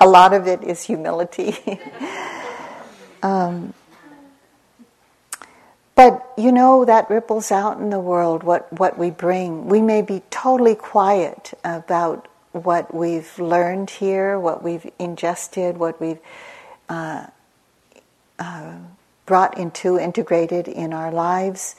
a 0.00 0.06
lot 0.06 0.32
of 0.32 0.46
it 0.46 0.62
is 0.64 0.82
humility. 0.82 1.56
um, 3.22 3.74
but 5.94 6.32
you 6.36 6.52
know, 6.52 6.84
that 6.84 7.10
ripples 7.10 7.52
out 7.52 7.78
in 7.78 7.90
the 7.90 8.00
world 8.00 8.42
what, 8.42 8.72
what 8.72 8.98
we 8.98 9.10
bring. 9.10 9.66
We 9.66 9.82
may 9.82 10.02
be 10.02 10.22
totally 10.30 10.74
quiet 10.74 11.52
about 11.64 12.28
what 12.52 12.94
we've 12.94 13.38
learned 13.38 13.90
here, 13.90 14.38
what 14.38 14.62
we've 14.62 14.90
ingested, 14.98 15.78
what 15.78 16.00
we've 16.00 16.18
uh, 16.88 17.26
uh, 18.38 18.72
brought 19.26 19.58
into, 19.58 19.98
integrated 19.98 20.66
in 20.66 20.92
our 20.92 21.12
lives. 21.12 21.76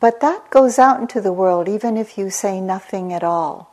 But 0.00 0.20
that 0.20 0.50
goes 0.50 0.78
out 0.78 1.00
into 1.00 1.20
the 1.20 1.32
world, 1.32 1.68
even 1.68 1.96
if 1.96 2.18
you 2.18 2.30
say 2.30 2.60
nothing 2.60 3.12
at 3.12 3.22
all. 3.22 3.70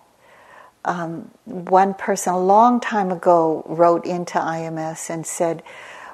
Um, 0.86 1.32
one 1.46 1.94
person 1.94 2.34
a 2.34 2.39
long 2.39 2.79
time 2.79 3.12
ago 3.12 3.65
wrote 3.67 4.06
into 4.06 4.38
IMS 4.38 5.10
and 5.10 5.25
said, 5.25 5.63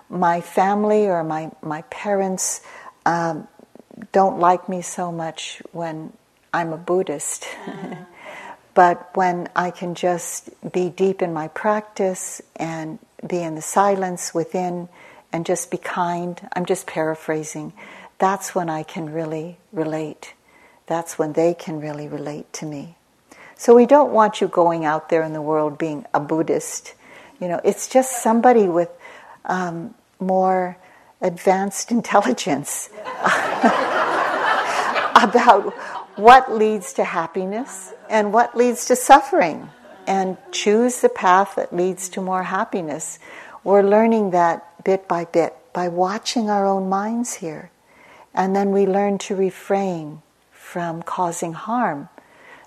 My 0.10 0.42
family 0.42 1.06
or 1.06 1.24
my, 1.24 1.52
my 1.62 1.84
parents 1.84 2.62
um, 3.06 3.48
don't 4.12 4.40
like 4.40 4.68
me 4.68 4.82
so 4.82 5.12
much 5.12 5.62
when 5.72 6.14
I'm 6.54 6.74
a 6.74 6.78
Buddhist. 6.78 7.46
Mm. 7.66 8.06
but 8.74 9.10
when 9.16 9.50
I 9.56 9.72
can 9.72 9.96
just 9.96 10.50
be 10.72 10.90
deep 10.90 11.22
in 11.22 11.34
my 11.34 11.48
practice 11.50 12.42
and 12.56 13.00
be 13.28 13.42
in 13.42 13.56
the 13.56 13.62
silence 13.62 14.34
within 14.34 14.90
and 15.32 15.46
just 15.46 15.72
be 15.72 15.78
kind, 15.78 16.48
I'm 16.54 16.66
just 16.66 16.88
paraphrasing, 16.88 17.74
that's 18.20 18.56
when 18.56 18.70
I 18.70 18.84
can 18.84 19.12
really 19.12 19.58
relate. 19.72 20.34
That's 20.86 21.18
when 21.18 21.34
they 21.34 21.54
can 21.54 21.80
really 21.80 22.08
relate 22.08 22.52
to 22.54 22.66
me. 22.66 22.96
So 23.56 23.76
we 23.76 23.86
don't 23.86 24.12
want 24.12 24.42
you 24.42 24.48
going 24.48 24.86
out 24.86 25.10
there 25.10 25.24
in 25.24 25.34
the 25.34 25.42
world 25.42 25.78
being 25.78 26.06
a 26.14 26.20
Buddhist. 26.20 26.94
You 27.40 27.48
know, 27.48 27.62
it's 27.64 27.88
just 27.88 28.22
somebody 28.22 28.68
with 28.68 28.90
um, 29.46 29.94
more 30.20 30.78
advanced 31.22 31.92
intelligence 31.98 32.90
about 35.16 35.74
what 36.18 36.52
leads 36.54 36.94
to 36.94 37.04
happiness 37.04 37.94
and 38.10 38.34
what 38.34 38.56
leads 38.56 38.86
to 38.86 38.96
suffering, 38.96 39.70
and 40.06 40.38
choose 40.52 41.02
the 41.02 41.10
path 41.10 41.56
that 41.56 41.74
leads 41.74 42.10
to 42.10 42.22
more 42.22 42.44
happiness. 42.44 43.20
We're 43.64 43.82
learning 43.82 44.32
that 44.32 44.84
bit 44.84 45.08
by 45.08 45.26
bit 45.26 45.56
by 45.72 45.88
watching 45.88 46.50
our 46.50 46.68
own 46.68 46.90
minds 46.90 47.36
here. 47.36 47.72
And 48.34 48.56
then 48.56 48.72
we 48.72 48.86
learn 48.86 49.18
to 49.20 49.36
refrain 49.36 50.22
from 50.52 51.04
causing 51.04 51.54
harm, 51.54 52.10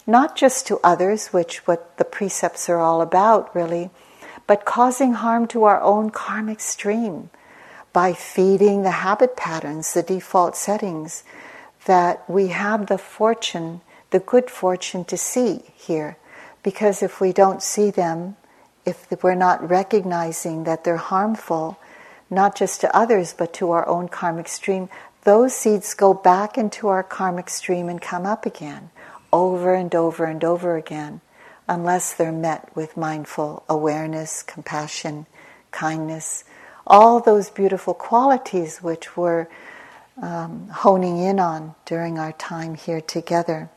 not 0.07 0.37
just 0.37 0.67
to 0.69 0.81
others, 0.83 1.29
which 1.29 1.67
what 1.67 1.99
the 1.99 2.05
precepts 2.05 2.69
are 2.69 2.79
all 2.79 3.03
about, 3.03 3.55
really, 3.55 3.91
but 4.47 4.65
causing 4.65 5.15
harm 5.15 5.47
to 5.49 5.65
our 5.65 5.81
own 5.81 6.11
karmic 6.11 6.61
stream 6.61 7.31
by 7.97 8.13
feeding 8.13 8.83
the 8.83 8.91
habit 8.91 9.39
patterns, 9.39 9.95
the 9.95 10.03
default 10.03 10.55
settings 10.55 11.25
that 11.87 12.29
we 12.29 12.49
have 12.49 12.89
the 12.89 12.99
fortune, 12.99 13.81
the 14.11 14.19
good 14.19 14.51
fortune 14.51 15.03
to 15.03 15.17
see 15.17 15.63
here. 15.75 16.19
Because 16.63 17.03
if 17.03 17.23
we 17.23 17.33
don't 17.33 17.63
see 17.63 17.91
them, 17.91 18.37
if 18.85 19.07
we're 19.23 19.35
not 19.35 19.67
recognizing 19.67 20.65
that 20.65 20.85
they're 20.85 20.99
harmful, 20.99 21.79
not 22.29 22.55
just 22.55 22.83
to 22.83 22.95
others, 22.95 23.33
but 23.33 23.55
to 23.55 23.71
our 23.71 23.89
own 23.89 24.09
karmic 24.11 24.49
stream, 24.49 24.91
those 25.25 25.55
seeds 25.55 25.95
go 25.95 26.13
back 26.13 26.59
into 26.59 26.89
our 26.89 27.03
karmic 27.03 27.49
stream 27.49 27.89
and 27.89 28.03
come 28.03 28.27
up 28.27 28.45
again, 28.45 28.91
over 29.33 29.73
and 29.73 29.95
over 29.95 30.27
and 30.27 30.45
over 30.45 30.77
again, 30.77 31.23
unless 31.67 32.13
they're 32.13 32.31
met 32.31 32.69
with 32.77 32.95
mindful 32.95 33.65
awareness, 33.71 34.43
compassion, 34.43 35.25
kindness, 35.71 36.45
all 36.87 37.21
those 37.21 37.51
beautiful 37.51 37.95
qualities 37.95 38.79
which 38.79 39.17
we're 39.17 39.47
um, 40.23 40.69
honing 40.69 41.19
in 41.19 41.39
on 41.41 41.75
during 41.85 42.19
our 42.19 42.33
time 42.33 42.75
here 42.75 43.01
together. 43.01 43.69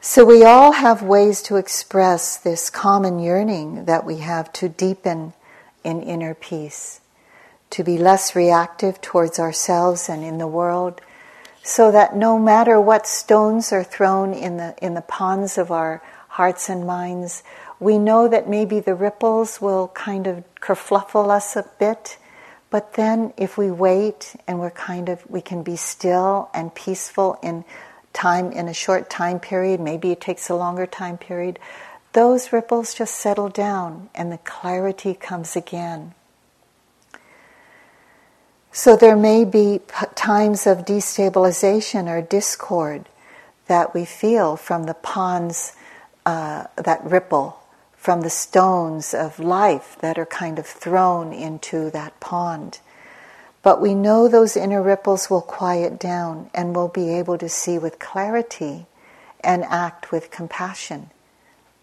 So, 0.00 0.24
we 0.24 0.44
all 0.44 0.72
have 0.72 1.02
ways 1.02 1.40
to 1.44 1.56
express 1.56 2.36
this 2.36 2.68
common 2.68 3.18
yearning 3.18 3.86
that 3.86 4.04
we 4.04 4.18
have 4.18 4.52
to 4.54 4.68
deepen 4.68 5.32
in 5.82 6.02
inner 6.02 6.34
peace, 6.34 7.00
to 7.70 7.82
be 7.82 7.96
less 7.96 8.36
reactive 8.36 9.00
towards 9.00 9.38
ourselves 9.38 10.10
and 10.10 10.22
in 10.22 10.36
the 10.36 10.46
world, 10.46 11.00
so 11.62 11.90
that 11.90 12.14
no 12.14 12.38
matter 12.38 12.78
what 12.78 13.06
stones 13.06 13.72
are 13.72 13.82
thrown 13.82 14.34
in 14.34 14.58
the, 14.58 14.74
in 14.82 14.92
the 14.92 15.00
ponds 15.00 15.56
of 15.56 15.70
our 15.70 16.02
hearts 16.28 16.68
and 16.68 16.86
minds, 16.86 17.42
we 17.84 17.98
know 17.98 18.26
that 18.28 18.48
maybe 18.48 18.80
the 18.80 18.94
ripples 18.94 19.60
will 19.60 19.88
kind 19.88 20.26
of 20.26 20.42
kerfluffle 20.60 21.30
us 21.30 21.54
a 21.56 21.64
bit 21.78 22.18
but 22.74 22.94
then 22.94 23.32
if 23.36 23.56
we 23.56 23.70
wait 23.70 24.34
and 24.48 24.58
we're 24.58 24.68
kind 24.68 25.08
of, 25.08 25.24
we 25.30 25.40
can 25.40 25.62
be 25.62 25.76
still 25.76 26.50
and 26.52 26.74
peaceful 26.74 27.38
in 27.40 27.64
time, 28.12 28.50
in 28.50 28.66
a 28.66 28.74
short 28.74 29.08
time 29.08 29.38
period, 29.38 29.78
maybe 29.78 30.10
it 30.10 30.20
takes 30.20 30.50
a 30.50 30.56
longer 30.56 30.84
time 30.84 31.16
period, 31.16 31.60
those 32.14 32.52
ripples 32.52 32.92
just 32.92 33.14
settle 33.14 33.48
down 33.48 34.10
and 34.12 34.32
the 34.32 34.38
clarity 34.38 35.14
comes 35.14 35.54
again. 35.54 36.14
So 38.72 38.96
there 38.96 39.14
may 39.14 39.44
be 39.44 39.80
times 40.16 40.66
of 40.66 40.78
destabilization 40.78 42.08
or 42.08 42.22
discord 42.22 43.08
that 43.68 43.94
we 43.94 44.04
feel 44.04 44.56
from 44.56 44.82
the 44.86 44.94
ponds 44.94 45.74
uh, 46.26 46.64
that 46.76 47.04
ripple 47.04 47.63
from 48.04 48.20
the 48.20 48.28
stones 48.28 49.14
of 49.14 49.38
life 49.38 49.96
that 50.00 50.18
are 50.18 50.26
kind 50.26 50.58
of 50.58 50.66
thrown 50.66 51.32
into 51.32 51.88
that 51.88 52.20
pond. 52.20 52.78
But 53.62 53.80
we 53.80 53.94
know 53.94 54.28
those 54.28 54.58
inner 54.58 54.82
ripples 54.82 55.30
will 55.30 55.40
quiet 55.40 55.98
down 55.98 56.50
and 56.52 56.76
we'll 56.76 56.88
be 56.88 57.08
able 57.08 57.38
to 57.38 57.48
see 57.48 57.78
with 57.78 57.98
clarity 57.98 58.84
and 59.42 59.64
act 59.64 60.12
with 60.12 60.30
compassion 60.30 61.08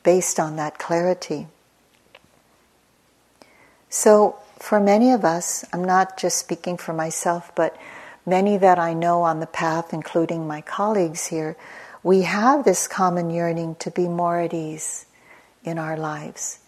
based 0.04 0.40
on 0.40 0.58
that 0.58 0.78
clarity. 0.78 1.48
So, 3.90 4.36
for 4.60 4.80
many 4.80 5.10
of 5.12 5.26
us, 5.26 5.66
I'm 5.74 5.84
not 5.84 6.18
just 6.20 6.38
speaking 6.38 6.78
for 6.78 6.94
myself, 6.94 7.52
but 7.56 7.76
many 8.28 8.58
that 8.58 8.78
I 8.78 8.94
know 8.94 9.24
on 9.24 9.40
the 9.40 9.48
path, 9.48 9.92
including 9.92 10.46
my 10.46 10.62
colleagues 10.62 11.26
here, 11.26 11.58
we 12.04 12.22
have 12.22 12.64
this 12.64 12.88
common 12.88 13.32
yearning 13.32 13.74
to 13.80 13.90
be 13.90 14.08
more 14.08 14.40
at 14.40 14.54
ease 14.54 15.08
in 15.64 15.78
our 15.78 15.98
lives. 15.98 16.60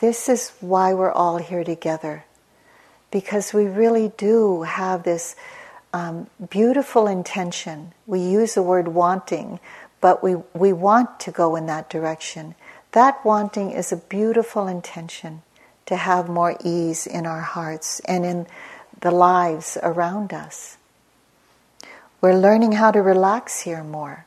This 0.00 0.28
is 0.28 0.52
why 0.60 0.94
we're 0.94 1.12
all 1.12 1.38
here 1.38 1.64
together, 1.64 2.24
because 3.10 3.52
we 3.52 3.66
really 3.66 4.12
do 4.16 4.62
have 4.62 5.02
this 5.02 5.34
um, 5.92 6.28
beautiful 6.50 7.06
intention. 7.06 7.92
We 8.06 8.20
use 8.20 8.54
the 8.54 8.62
word 8.62 8.88
wanting, 8.88 9.58
but 10.00 10.22
we, 10.22 10.36
we 10.54 10.72
want 10.72 11.18
to 11.20 11.30
go 11.30 11.56
in 11.56 11.66
that 11.66 11.90
direction. 11.90 12.54
That 12.92 13.24
wanting 13.24 13.72
is 13.72 13.90
a 13.92 13.96
beautiful 13.96 14.68
intention 14.68 15.42
to 15.86 15.96
have 15.96 16.28
more 16.28 16.56
ease 16.64 17.06
in 17.06 17.26
our 17.26 17.40
hearts 17.40 18.00
and 18.00 18.24
in 18.24 18.46
the 19.00 19.10
lives 19.10 19.78
around 19.82 20.32
us. 20.32 20.76
We're 22.20 22.38
learning 22.38 22.72
how 22.72 22.90
to 22.90 23.00
relax 23.00 23.60
here 23.62 23.82
more, 23.84 24.26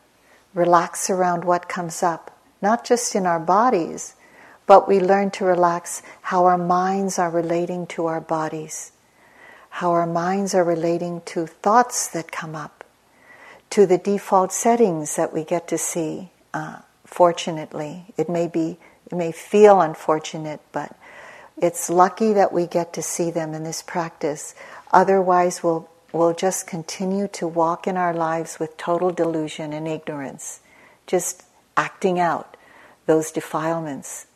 relax 0.53 1.09
around 1.09 1.43
what 1.45 1.69
comes 1.69 2.01
up 2.03 2.37
not 2.61 2.85
just 2.85 3.15
in 3.15 3.25
our 3.25 3.39
bodies, 3.39 4.15
but 4.67 4.87
we 4.87 4.99
learn 4.99 5.31
to 5.31 5.43
relax 5.45 6.01
how 6.21 6.45
our 6.45 6.57
minds 6.57 7.19
are 7.19 7.29
relating 7.29 7.85
to 7.87 8.05
our 8.05 8.21
bodies, 8.21 8.91
how 9.69 9.91
our 9.91 10.05
minds 10.05 10.53
are 10.53 10.63
relating 10.63 11.21
to 11.25 11.45
thoughts 11.45 12.07
that 12.07 12.31
come 12.31 12.55
up, 12.55 12.83
to 13.69 13.85
the 13.85 13.97
default 13.97 14.53
settings 14.53 15.15
that 15.15 15.33
we 15.33 15.43
get 15.43 15.67
to 15.67 15.77
see. 15.77 16.29
Uh, 16.53 16.77
fortunately, 17.05 18.05
it 18.17 18.29
may 18.29 18.47
be, 18.47 18.77
it 19.07 19.15
may 19.15 19.31
feel 19.31 19.81
unfortunate, 19.81 20.61
but 20.71 20.95
it's 21.57 21.89
lucky 21.89 22.33
that 22.33 22.53
we 22.53 22.65
get 22.65 22.93
to 22.93 23.01
see 23.01 23.31
them 23.31 23.53
in 23.53 23.63
this 23.63 23.81
practice. 23.81 24.55
Otherwise, 24.91 25.61
we'll, 25.63 25.89
we'll 26.13 26.33
just 26.33 26.65
continue 26.65 27.27
to 27.27 27.47
walk 27.47 27.87
in 27.87 27.97
our 27.97 28.13
lives 28.13 28.59
with 28.59 28.77
total 28.77 29.11
delusion 29.11 29.73
and 29.73 29.87
ignorance, 29.87 30.59
just 31.07 31.43
acting 31.75 32.19
out 32.19 32.50
those 33.05 33.31
defilements 33.31 34.27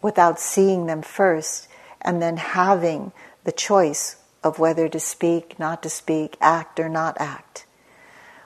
without 0.00 0.38
seeing 0.40 0.86
them 0.86 1.02
first 1.02 1.68
and 2.00 2.20
then 2.20 2.36
having 2.36 3.12
the 3.44 3.52
choice 3.52 4.16
of 4.42 4.58
whether 4.58 4.88
to 4.88 4.98
speak, 4.98 5.58
not 5.58 5.82
to 5.82 5.88
speak, 5.88 6.36
act 6.40 6.80
or 6.80 6.88
not 6.88 7.16
act. 7.20 7.64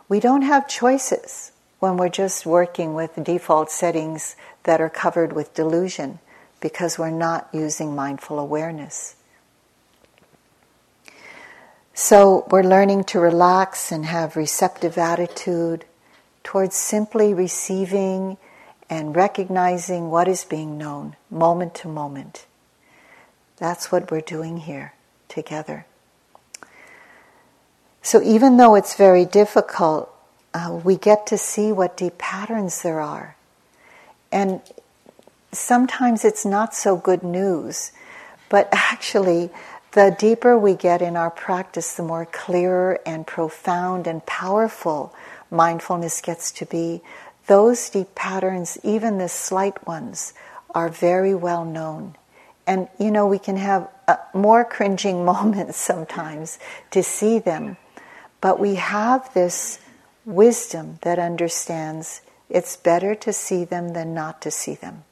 We 0.09 0.21
don't 0.21 0.43
have 0.43 0.69
choices 0.69 1.53
when 1.79 1.97
we're 1.97 2.09
just 2.09 2.47
working 2.47 2.95
with 2.95 3.23
default 3.23 3.71
settings 3.71 4.37
that 4.65 4.81
are 4.81 4.91
covered 4.91 5.33
with 5.33 5.55
delusion 5.55 6.19
because 6.61 6.99
we're 6.99 7.11
not 7.11 7.49
using 7.53 7.95
mindful 7.95 8.39
awareness. 8.39 9.17
So 11.95 12.47
we're 12.51 12.63
learning 12.63 13.05
to 13.05 13.21
relax 13.21 13.91
and 13.91 14.05
have 14.05 14.37
receptive 14.37 14.99
attitude 14.99 15.85
towards 16.45 16.77
simply 16.77 17.33
receiving 17.33 18.37
and 18.89 19.17
recognizing 19.17 20.11
what 20.11 20.29
is 20.29 20.45
being 20.45 20.79
known 20.79 21.17
moment 21.31 21.75
to 21.75 21.89
moment. 21.89 22.47
That's 23.57 23.91
what 23.91 24.11
we're 24.11 24.21
doing 24.21 24.59
here 24.59 24.95
together. 25.29 25.87
So, 28.03 28.23
even 28.23 28.57
though 28.57 28.75
it's 28.77 28.95
very 28.95 29.25
difficult, 29.25 30.13
uh, 30.55 30.81
we 30.85 30.97
get 30.97 31.27
to 31.29 31.39
see 31.39 31.73
what 31.73 31.97
deep 31.97 32.19
patterns 32.19 32.83
there 32.83 33.01
are. 33.01 33.37
And 34.31 34.61
sometimes 35.53 36.25
it's 36.25 36.45
not 36.45 36.75
so 36.75 36.97
good 36.97 37.23
news, 37.23 37.93
but 38.49 38.69
actually, 38.73 39.51
the 39.93 40.15
deeper 40.17 40.59
we 40.59 40.75
get 40.75 41.01
in 41.03 41.17
our 41.17 41.31
practice, 41.31 41.95
the 41.95 42.03
more 42.03 42.27
clearer 42.27 43.01
and 43.07 43.27
profound 43.27 44.07
and 44.07 44.25
powerful 44.27 45.15
mindfulness 45.51 46.21
gets 46.21 46.53
to 46.53 46.67
be. 46.67 47.03
Those 47.47 47.89
deep 47.91 48.15
patterns, 48.15 48.79
even 48.83 49.19
the 49.19 49.29
slight 49.29 49.87
ones, 49.87 50.35
are 50.75 50.89
very 50.89 51.35
well 51.35 51.65
known. 51.65 52.17
And 52.67 52.89
you 52.99 53.11
know, 53.11 53.27
we 53.27 53.39
can 53.39 53.57
have 53.57 53.89
uh, 54.09 54.17
more 54.35 54.65
cringing 54.65 55.25
moments 55.33 55.77
sometimes 55.77 56.59
to 56.91 57.03
see 57.03 57.39
them, 57.39 57.77
but 58.41 58.59
we 58.59 58.77
have 58.77 59.33
this 59.35 59.81
wisdom 60.25 60.99
that 61.03 61.19
understands 61.19 62.21
it's 62.49 62.77
better 62.77 63.15
to 63.15 63.33
see 63.33 63.65
them 63.65 63.93
than 63.93 64.15
not 64.15 64.41
to 64.43 64.51
see 64.51 64.75
them. 64.75 65.05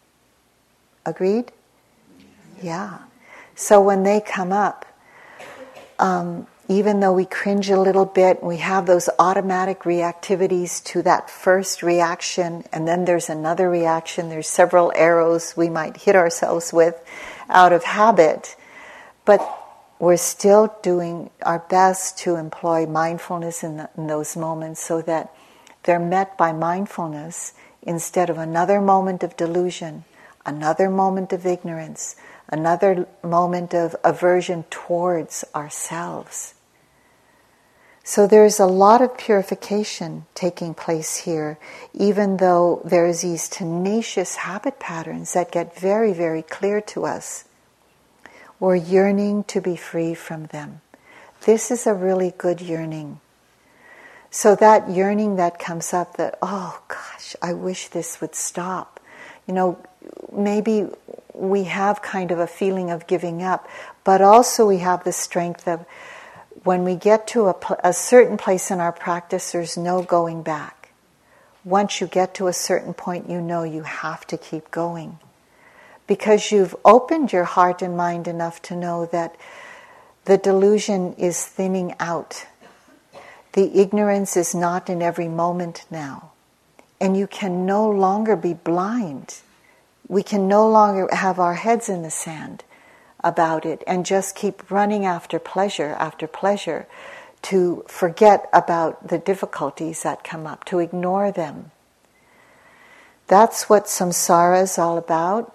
Agreed? 1.06 1.52
Yeah. 2.62 2.98
So 3.54 3.80
when 3.80 4.02
they 4.02 4.20
come 4.20 4.52
up, 4.52 4.86
um, 5.98 6.46
even 6.68 7.00
though 7.00 7.12
we 7.12 7.26
cringe 7.26 7.68
a 7.68 7.78
little 7.78 8.06
bit, 8.06 8.42
we 8.42 8.56
have 8.56 8.86
those 8.86 9.10
automatic 9.18 9.80
reactivities 9.80 10.82
to 10.84 11.02
that 11.02 11.28
first 11.28 11.82
reaction, 11.82 12.64
and 12.72 12.88
then 12.88 13.04
there's 13.04 13.28
another 13.28 13.68
reaction. 13.68 14.30
There's 14.30 14.48
several 14.48 14.90
arrows 14.96 15.54
we 15.56 15.68
might 15.68 15.98
hit 15.98 16.16
ourselves 16.16 16.72
with 16.72 16.94
out 17.50 17.72
of 17.74 17.84
habit, 17.84 18.56
but 19.26 19.40
we're 19.98 20.16
still 20.16 20.74
doing 20.82 21.30
our 21.42 21.58
best 21.58 22.18
to 22.18 22.36
employ 22.36 22.86
mindfulness 22.86 23.62
in, 23.62 23.76
the, 23.76 23.90
in 23.96 24.06
those 24.06 24.36
moments 24.36 24.82
so 24.82 25.02
that 25.02 25.34
they're 25.82 25.98
met 25.98 26.38
by 26.38 26.52
mindfulness 26.52 27.52
instead 27.82 28.30
of 28.30 28.38
another 28.38 28.80
moment 28.80 29.22
of 29.22 29.36
delusion, 29.36 30.04
another 30.46 30.88
moment 30.88 31.32
of 31.32 31.44
ignorance, 31.44 32.16
another 32.48 33.06
moment 33.22 33.74
of 33.74 33.94
aversion 34.02 34.64
towards 34.70 35.44
ourselves. 35.54 36.53
So 38.06 38.26
there's 38.26 38.60
a 38.60 38.66
lot 38.66 39.00
of 39.00 39.16
purification 39.16 40.26
taking 40.34 40.74
place 40.74 41.16
here, 41.16 41.58
even 41.94 42.36
though 42.36 42.82
there's 42.84 43.22
these 43.22 43.48
tenacious 43.48 44.36
habit 44.36 44.78
patterns 44.78 45.32
that 45.32 45.50
get 45.50 45.78
very, 45.78 46.12
very 46.12 46.42
clear 46.42 46.82
to 46.82 47.06
us. 47.06 47.46
We're 48.60 48.76
yearning 48.76 49.44
to 49.44 49.62
be 49.62 49.74
free 49.74 50.12
from 50.12 50.46
them. 50.46 50.82
This 51.46 51.70
is 51.70 51.86
a 51.86 51.94
really 51.94 52.34
good 52.36 52.60
yearning. 52.60 53.20
So 54.30 54.54
that 54.56 54.90
yearning 54.90 55.36
that 55.36 55.58
comes 55.58 55.94
up 55.94 56.18
that, 56.18 56.38
oh 56.42 56.82
gosh, 56.88 57.34
I 57.40 57.54
wish 57.54 57.88
this 57.88 58.20
would 58.20 58.34
stop. 58.34 59.00
You 59.46 59.54
know, 59.54 59.78
maybe 60.30 60.88
we 61.32 61.64
have 61.64 62.02
kind 62.02 62.30
of 62.30 62.38
a 62.38 62.46
feeling 62.46 62.90
of 62.90 63.06
giving 63.06 63.42
up, 63.42 63.66
but 64.04 64.20
also 64.20 64.66
we 64.66 64.78
have 64.78 65.04
the 65.04 65.12
strength 65.12 65.66
of 65.66 65.86
when 66.64 66.84
we 66.84 66.96
get 66.96 67.26
to 67.28 67.48
a, 67.48 67.56
a, 67.84 67.92
certain 67.92 68.36
place 68.36 68.70
in 68.70 68.80
our 68.80 68.92
practice, 68.92 69.52
there's 69.52 69.76
no 69.76 70.02
going 70.02 70.42
back. 70.42 70.90
Once 71.64 72.00
you 72.00 72.06
get 72.06 72.34
to 72.34 72.46
a 72.46 72.52
certain 72.52 72.94
point, 72.94 73.30
you 73.30 73.40
know 73.40 73.62
you 73.62 73.82
have 73.82 74.26
to 74.26 74.36
keep 74.36 74.70
going. 74.70 75.18
Because 76.06 76.50
you've 76.50 76.74
opened 76.84 77.32
your 77.32 77.44
heart 77.44 77.80
and 77.80 77.96
mind 77.96 78.26
enough 78.28 78.60
to 78.62 78.76
know 78.76 79.06
that 79.06 79.36
the 80.24 80.36
delusion 80.36 81.14
is 81.14 81.44
thinning 81.44 81.94
out. 82.00 82.46
The 83.52 83.78
ignorance 83.78 84.36
is 84.36 84.54
not 84.54 84.90
in 84.90 85.00
every 85.00 85.28
moment 85.28 85.86
now. 85.90 86.32
And 87.00 87.16
you 87.16 87.26
can 87.26 87.64
no 87.64 87.88
longer 87.88 88.36
be 88.36 88.54
blind 88.54 89.42
we 90.08 90.22
can 90.22 90.48
no 90.48 90.68
longer 90.68 91.08
have 91.12 91.38
our 91.38 91.54
heads 91.54 91.88
in 91.88 92.02
the 92.02 92.10
sand 92.10 92.62
about 93.24 93.66
it 93.66 93.82
and 93.86 94.06
just 94.06 94.36
keep 94.36 94.70
running 94.70 95.04
after 95.04 95.38
pleasure 95.38 95.96
after 95.98 96.26
pleasure 96.26 96.86
to 97.42 97.84
forget 97.88 98.48
about 98.52 99.08
the 99.08 99.18
difficulties 99.18 100.02
that 100.02 100.24
come 100.24 100.46
up, 100.46 100.64
to 100.64 100.78
ignore 100.78 101.32
them. 101.32 101.70
That's 103.26 103.68
what 103.68 103.84
samsara 103.84 104.62
is 104.62 104.78
all 104.78 104.96
about. 104.96 105.54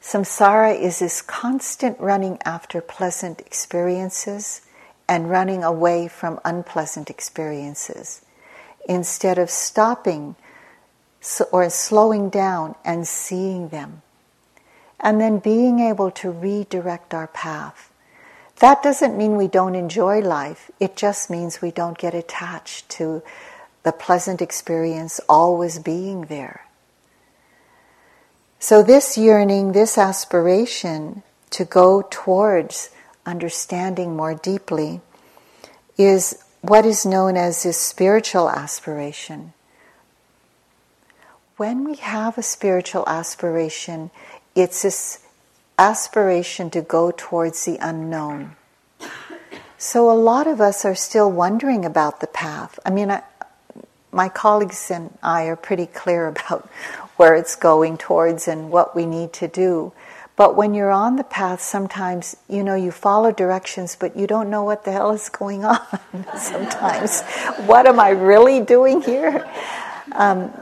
Samsara 0.00 0.78
is 0.78 1.00
this 1.00 1.20
constant 1.22 1.98
running 2.00 2.38
after 2.44 2.80
pleasant 2.80 3.40
experiences 3.40 4.62
and 5.08 5.30
running 5.30 5.62
away 5.62 6.08
from 6.08 6.40
unpleasant 6.44 7.10
experiences 7.10 8.22
instead 8.88 9.38
of 9.38 9.50
stopping 9.50 10.36
or 11.50 11.68
slowing 11.70 12.28
down 12.28 12.74
and 12.84 13.06
seeing 13.06 13.68
them. 13.68 14.02
And 15.00 15.20
then 15.20 15.38
being 15.38 15.80
able 15.80 16.10
to 16.12 16.30
redirect 16.30 17.12
our 17.12 17.26
path. 17.26 17.92
That 18.60 18.82
doesn't 18.82 19.16
mean 19.16 19.36
we 19.36 19.48
don't 19.48 19.74
enjoy 19.74 20.20
life, 20.20 20.70
it 20.80 20.96
just 20.96 21.28
means 21.28 21.60
we 21.60 21.70
don't 21.70 21.98
get 21.98 22.14
attached 22.14 22.88
to 22.90 23.22
the 23.82 23.92
pleasant 23.92 24.40
experience 24.40 25.20
always 25.28 25.78
being 25.78 26.22
there. 26.22 26.66
So, 28.58 28.82
this 28.82 29.18
yearning, 29.18 29.72
this 29.72 29.98
aspiration 29.98 31.22
to 31.50 31.66
go 31.66 32.02
towards 32.10 32.90
understanding 33.26 34.16
more 34.16 34.34
deeply 34.34 35.02
is 35.98 36.42
what 36.62 36.86
is 36.86 37.04
known 37.04 37.36
as 37.36 37.62
this 37.62 37.78
spiritual 37.78 38.48
aspiration 38.48 39.52
when 41.56 41.84
we 41.84 41.96
have 41.96 42.36
a 42.36 42.42
spiritual 42.42 43.04
aspiration, 43.06 44.10
it's 44.56 44.82
this 44.82 45.20
aspiration 45.78 46.70
to 46.70 46.80
go 46.80 47.12
towards 47.16 47.64
the 47.64 47.76
unknown. 47.80 48.56
So 49.78 50.10
a 50.10 50.16
lot 50.16 50.46
of 50.46 50.60
us 50.60 50.84
are 50.84 50.94
still 50.94 51.30
wondering 51.30 51.84
about 51.84 52.20
the 52.20 52.26
path. 52.26 52.78
I 52.84 52.90
mean, 52.90 53.10
I, 53.10 53.22
my 54.10 54.30
colleagues 54.30 54.90
and 54.90 55.16
I 55.22 55.44
are 55.44 55.56
pretty 55.56 55.86
clear 55.86 56.26
about 56.34 56.68
where 57.16 57.34
it's 57.34 57.56
going 57.56 57.98
towards 57.98 58.48
and 58.48 58.70
what 58.70 58.96
we 58.96 59.06
need 59.06 59.32
to 59.34 59.48
do. 59.48 59.92
But 60.36 60.54
when 60.54 60.74
you're 60.74 60.90
on 60.90 61.16
the 61.16 61.24
path, 61.24 61.62
sometimes, 61.62 62.36
you 62.46 62.62
know, 62.62 62.74
you 62.74 62.90
follow 62.90 63.32
directions, 63.32 63.96
but 63.96 64.16
you 64.16 64.26
don't 64.26 64.50
know 64.50 64.64
what 64.64 64.84
the 64.84 64.92
hell 64.92 65.12
is 65.12 65.28
going 65.30 65.64
on 65.64 65.80
sometimes. 66.38 67.22
what 67.66 67.86
am 67.86 67.98
I 68.00 68.10
really 68.10 68.60
doing 68.60 69.00
here? 69.00 69.48
Um, 70.12 70.52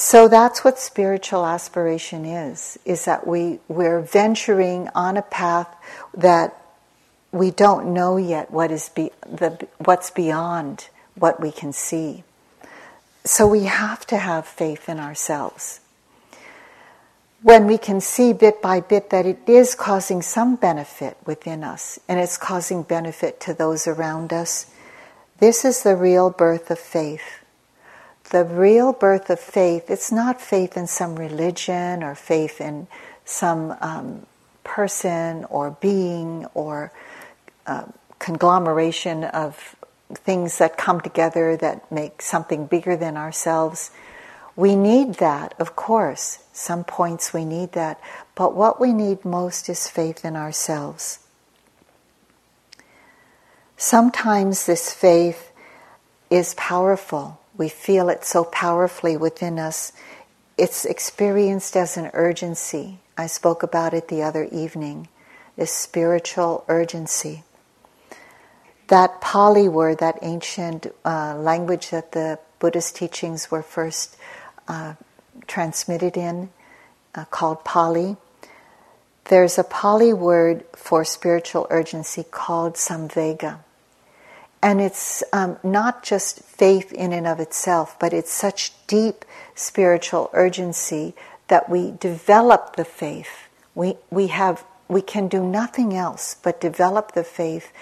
so 0.00 0.28
that's 0.28 0.64
what 0.64 0.78
spiritual 0.78 1.44
aspiration 1.44 2.24
is, 2.24 2.78
is 2.84 3.04
that 3.04 3.26
we, 3.26 3.58
we're 3.68 4.00
venturing 4.00 4.88
on 4.94 5.16
a 5.16 5.22
path 5.22 5.68
that 6.14 6.56
we 7.32 7.50
don't 7.50 7.92
know 7.92 8.16
yet 8.16 8.50
what 8.50 8.70
is 8.70 8.88
be, 8.88 9.10
the, 9.28 9.66
what's 9.78 10.10
beyond 10.10 10.88
what 11.16 11.40
we 11.40 11.52
can 11.52 11.72
see. 11.72 12.24
So 13.24 13.46
we 13.46 13.64
have 13.64 14.06
to 14.06 14.16
have 14.16 14.46
faith 14.46 14.88
in 14.88 14.98
ourselves. 14.98 15.80
When 17.42 17.66
we 17.66 17.76
can 17.76 18.00
see 18.00 18.32
bit 18.32 18.62
by 18.62 18.80
bit 18.80 19.10
that 19.10 19.26
it 19.26 19.40
is 19.46 19.74
causing 19.74 20.22
some 20.22 20.56
benefit 20.56 21.18
within 21.26 21.62
us 21.62 21.98
and 22.08 22.18
it's 22.18 22.38
causing 22.38 22.82
benefit 22.82 23.38
to 23.40 23.52
those 23.54 23.86
around 23.86 24.32
us, 24.32 24.66
this 25.40 25.64
is 25.64 25.82
the 25.82 25.96
real 25.96 26.30
birth 26.30 26.70
of 26.70 26.78
faith 26.78 27.39
the 28.30 28.44
real 28.44 28.92
birth 28.92 29.28
of 29.28 29.40
faith, 29.40 29.90
it's 29.90 30.10
not 30.10 30.40
faith 30.40 30.76
in 30.76 30.86
some 30.86 31.16
religion 31.16 32.02
or 32.02 32.14
faith 32.14 32.60
in 32.60 32.86
some 33.24 33.76
um, 33.80 34.26
person 34.64 35.44
or 35.50 35.72
being 35.80 36.46
or 36.54 36.92
uh, 37.66 37.84
conglomeration 38.18 39.24
of 39.24 39.76
things 40.14 40.58
that 40.58 40.76
come 40.76 41.00
together 41.00 41.56
that 41.56 41.90
make 41.90 42.22
something 42.22 42.66
bigger 42.66 42.96
than 42.96 43.16
ourselves. 43.16 43.90
We 44.54 44.76
need 44.76 45.14
that, 45.14 45.54
of 45.58 45.74
course. 45.74 46.38
Some 46.52 46.84
points 46.84 47.32
we 47.32 47.44
need 47.44 47.72
that. 47.72 48.00
But 48.34 48.54
what 48.54 48.80
we 48.80 48.92
need 48.92 49.24
most 49.24 49.68
is 49.68 49.88
faith 49.88 50.24
in 50.24 50.36
ourselves. 50.36 51.18
Sometimes 53.76 54.66
this 54.66 54.92
faith 54.92 55.50
is 56.28 56.54
powerful 56.54 57.39
we 57.60 57.68
feel 57.68 58.08
it 58.08 58.24
so 58.24 58.42
powerfully 58.42 59.18
within 59.18 59.58
us. 59.58 59.92
It's 60.56 60.86
experienced 60.86 61.76
as 61.76 61.98
an 61.98 62.10
urgency. 62.14 63.00
I 63.18 63.26
spoke 63.26 63.62
about 63.62 63.92
it 63.92 64.08
the 64.08 64.22
other 64.22 64.44
evening 64.50 65.08
this 65.56 65.70
spiritual 65.70 66.64
urgency. 66.68 67.42
That 68.88 69.20
Pali 69.20 69.68
word, 69.68 69.98
that 69.98 70.18
ancient 70.22 70.86
uh, 71.04 71.36
language 71.36 71.90
that 71.90 72.12
the 72.12 72.38
Buddhist 72.60 72.96
teachings 72.96 73.50
were 73.50 73.62
first 73.62 74.16
uh, 74.66 74.94
transmitted 75.46 76.16
in, 76.16 76.48
uh, 77.14 77.26
called 77.26 77.62
Pali, 77.62 78.16
there's 79.24 79.58
a 79.58 79.64
Pali 79.64 80.14
word 80.14 80.64
for 80.74 81.04
spiritual 81.04 81.66
urgency 81.68 82.24
called 82.30 82.76
samvega. 82.76 83.58
And 84.62 84.80
it's 84.80 85.22
um, 85.32 85.58
not 85.62 86.02
just 86.02 86.42
faith 86.42 86.92
in 86.92 87.12
and 87.12 87.26
of 87.26 87.40
itself, 87.40 87.96
but 87.98 88.12
it's 88.12 88.32
such 88.32 88.72
deep 88.86 89.24
spiritual 89.54 90.30
urgency 90.32 91.14
that 91.48 91.68
we 91.68 91.92
develop 91.92 92.76
the 92.76 92.84
faith. 92.84 93.48
We, 93.74 93.96
we, 94.10 94.28
have, 94.28 94.64
we 94.88 95.00
can 95.02 95.28
do 95.28 95.42
nothing 95.42 95.94
else 95.94 96.36
but 96.42 96.60
develop 96.60 97.12
the 97.12 97.24
faith 97.24 97.72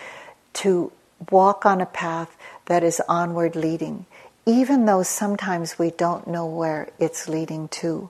to 0.55 0.93
walk 1.31 1.67
on 1.67 1.81
a 1.81 1.87
path 1.87 2.37
that 2.67 2.85
is 2.85 3.03
onward 3.09 3.57
leading, 3.57 4.07
even 4.47 4.87
though 4.87 5.03
sometimes 5.03 5.79
we 5.79 5.91
don't 5.91 6.27
know 6.29 6.47
where 6.47 6.91
it's 6.99 7.29
leading 7.29 7.69
to. 7.69 8.09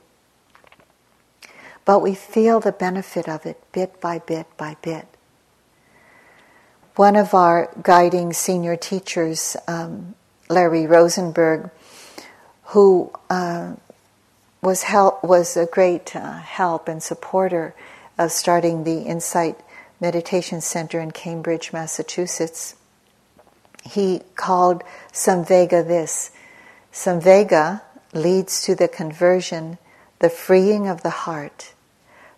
But 1.84 2.00
we 2.00 2.14
feel 2.14 2.60
the 2.60 2.72
benefit 2.72 3.28
of 3.28 3.46
it 3.46 3.60
bit 3.72 4.00
by 4.00 4.18
bit 4.18 4.46
by 4.58 4.76
bit. 4.82 5.06
One 6.98 7.14
of 7.14 7.32
our 7.32 7.70
guiding 7.80 8.32
senior 8.32 8.74
teachers, 8.74 9.56
um, 9.68 10.16
Larry 10.48 10.84
Rosenberg, 10.84 11.70
who 12.74 13.12
uh, 13.30 13.74
was 14.60 14.82
help 14.82 15.22
was 15.22 15.56
a 15.56 15.66
great 15.66 16.16
uh, 16.16 16.40
help 16.40 16.88
and 16.88 17.00
supporter 17.00 17.72
of 18.18 18.32
starting 18.32 18.82
the 18.82 19.02
Insight 19.02 19.60
Meditation 20.00 20.60
Center 20.60 20.98
in 20.98 21.12
Cambridge, 21.12 21.72
Massachusetts. 21.72 22.74
He 23.84 24.22
called 24.34 24.82
Samvega 25.12 25.86
this. 25.86 26.32
Samvega 26.92 27.80
leads 28.12 28.60
to 28.62 28.74
the 28.74 28.88
conversion, 28.88 29.78
the 30.18 30.30
freeing 30.30 30.88
of 30.88 31.04
the 31.04 31.10
heart 31.10 31.74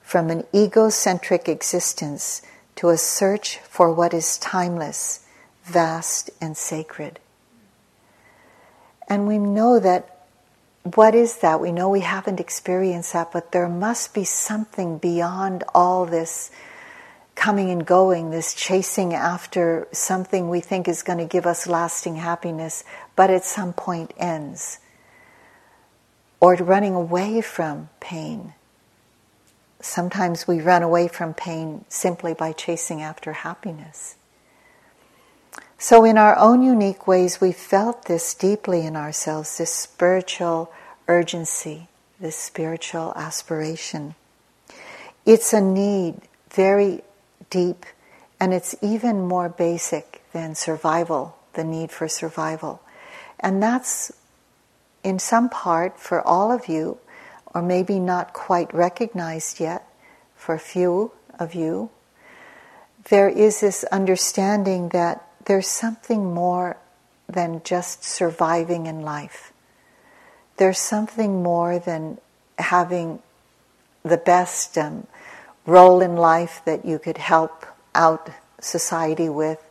from 0.02 0.28
an 0.28 0.44
egocentric 0.54 1.48
existence 1.48 2.42
to 2.80 2.88
a 2.88 2.96
search 2.96 3.58
for 3.58 3.92
what 3.92 4.14
is 4.14 4.38
timeless, 4.38 5.26
vast, 5.64 6.30
and 6.40 6.56
sacred. 6.56 7.20
And 9.06 9.28
we 9.28 9.36
know 9.36 9.78
that 9.78 10.24
what 10.84 11.14
is 11.14 11.40
that? 11.40 11.60
We 11.60 11.72
know 11.72 11.90
we 11.90 12.00
haven't 12.00 12.40
experienced 12.40 13.12
that, 13.12 13.32
but 13.32 13.52
there 13.52 13.68
must 13.68 14.14
be 14.14 14.24
something 14.24 14.96
beyond 14.96 15.62
all 15.74 16.06
this 16.06 16.50
coming 17.34 17.70
and 17.70 17.84
going, 17.84 18.30
this 18.30 18.54
chasing 18.54 19.12
after 19.12 19.86
something 19.92 20.48
we 20.48 20.60
think 20.60 20.88
is 20.88 21.02
going 21.02 21.18
to 21.18 21.26
give 21.26 21.44
us 21.44 21.66
lasting 21.66 22.16
happiness, 22.16 22.82
but 23.14 23.28
at 23.28 23.44
some 23.44 23.74
point 23.74 24.14
ends. 24.16 24.78
Or 26.40 26.54
running 26.54 26.94
away 26.94 27.42
from 27.42 27.90
pain 28.00 28.54
sometimes 29.80 30.46
we 30.46 30.60
run 30.60 30.82
away 30.82 31.08
from 31.08 31.34
pain 31.34 31.84
simply 31.88 32.34
by 32.34 32.52
chasing 32.52 33.02
after 33.02 33.32
happiness. 33.32 34.16
So, 35.78 36.04
in 36.04 36.18
our 36.18 36.36
own 36.36 36.62
unique 36.62 37.06
ways, 37.06 37.40
we 37.40 37.52
felt 37.52 38.04
this 38.04 38.34
deeply 38.34 38.84
in 38.84 38.96
ourselves 38.96 39.56
this 39.56 39.72
spiritual 39.72 40.70
urgency, 41.08 41.88
this 42.20 42.36
spiritual 42.36 43.14
aspiration. 43.16 44.14
It's 45.24 45.52
a 45.52 45.60
need, 45.60 46.20
very 46.50 47.02
deep, 47.48 47.86
and 48.38 48.52
it's 48.52 48.74
even 48.82 49.26
more 49.26 49.48
basic 49.48 50.22
than 50.32 50.54
survival, 50.54 51.36
the 51.54 51.64
need 51.64 51.90
for 51.90 52.08
survival. 52.08 52.82
And 53.38 53.62
that's, 53.62 54.12
in 55.02 55.18
some 55.18 55.48
part, 55.48 55.98
for 55.98 56.20
all 56.20 56.52
of 56.52 56.68
you, 56.68 56.98
or 57.54 57.62
maybe 57.62 57.98
not 57.98 58.32
quite 58.32 58.72
recognized 58.74 59.60
yet 59.60 59.86
for 60.34 60.54
a 60.54 60.58
few 60.58 61.12
of 61.38 61.54
you, 61.54 61.90
there 63.08 63.28
is 63.28 63.60
this 63.60 63.84
understanding 63.84 64.90
that 64.90 65.26
there's 65.46 65.68
something 65.68 66.32
more 66.34 66.76
than 67.28 67.62
just 67.64 68.04
surviving 68.04 68.86
in 68.86 69.00
life. 69.00 69.52
There's 70.56 70.78
something 70.78 71.42
more 71.42 71.78
than 71.78 72.18
having 72.58 73.20
the 74.02 74.16
best 74.16 74.76
um, 74.76 75.06
role 75.66 76.00
in 76.00 76.16
life 76.16 76.60
that 76.64 76.84
you 76.84 76.98
could 76.98 77.18
help 77.18 77.66
out 77.94 78.30
society 78.60 79.28
with, 79.28 79.62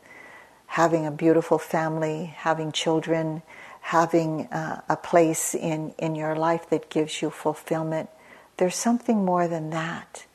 having 0.68 1.06
a 1.06 1.12
beautiful 1.12 1.58
family, 1.58 2.26
having 2.26 2.72
children, 2.72 3.42
having 3.82 4.48
uh, 4.48 4.82
a 4.88 4.96
place 4.96 5.56
in, 5.56 5.94
in 5.98 6.16
your 6.16 6.36
life 6.36 6.70
that 6.70 6.90
gives 6.90 7.22
you 7.22 7.30
fulfillment. 7.30 8.10
There's 8.58 8.76
something 8.76 9.26
more 9.26 9.48
than 9.48 9.70
that. 9.72 10.26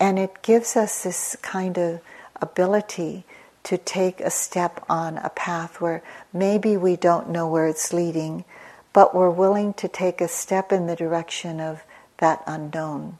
And 0.00 0.18
it 0.18 0.42
gives 0.42 0.76
us 0.76 1.02
this 1.04 1.36
kind 1.42 1.78
of 1.78 2.00
ability 2.40 3.24
to 3.64 3.78
take 3.78 4.20
a 4.20 4.30
step 4.30 4.84
on 4.88 5.18
a 5.18 5.30
path 5.30 5.80
where 5.80 6.02
maybe 6.32 6.76
we 6.76 6.96
don't 6.96 7.30
know 7.30 7.48
where 7.48 7.68
it's 7.68 7.92
leading, 7.92 8.44
but 8.92 9.14
we're 9.14 9.30
willing 9.30 9.72
to 9.74 9.88
take 9.88 10.20
a 10.20 10.28
step 10.28 10.72
in 10.72 10.86
the 10.86 10.96
direction 10.96 11.60
of 11.60 11.82
that 12.18 12.42
unknown. 12.46 13.18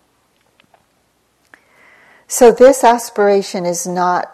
So, 2.27 2.51
this 2.51 2.83
aspiration 2.83 3.67
is 3.67 3.87
not 3.87 4.33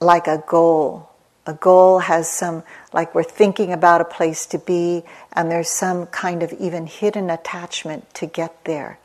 like 0.00 0.26
a 0.26 0.42
goal 0.46 1.10
a 1.46 1.54
goal 1.54 2.00
has 2.00 2.28
some, 2.28 2.64
like 2.92 3.14
we're 3.14 3.22
thinking 3.22 3.72
about 3.72 4.00
a 4.00 4.04
place 4.04 4.46
to 4.46 4.58
be, 4.58 5.04
and 5.32 5.50
there's 5.50 5.70
some 5.70 6.06
kind 6.06 6.42
of 6.42 6.52
even 6.54 6.86
hidden 6.86 7.30
attachment 7.30 8.12
to 8.14 8.26
get 8.26 8.64
there. 8.64 8.98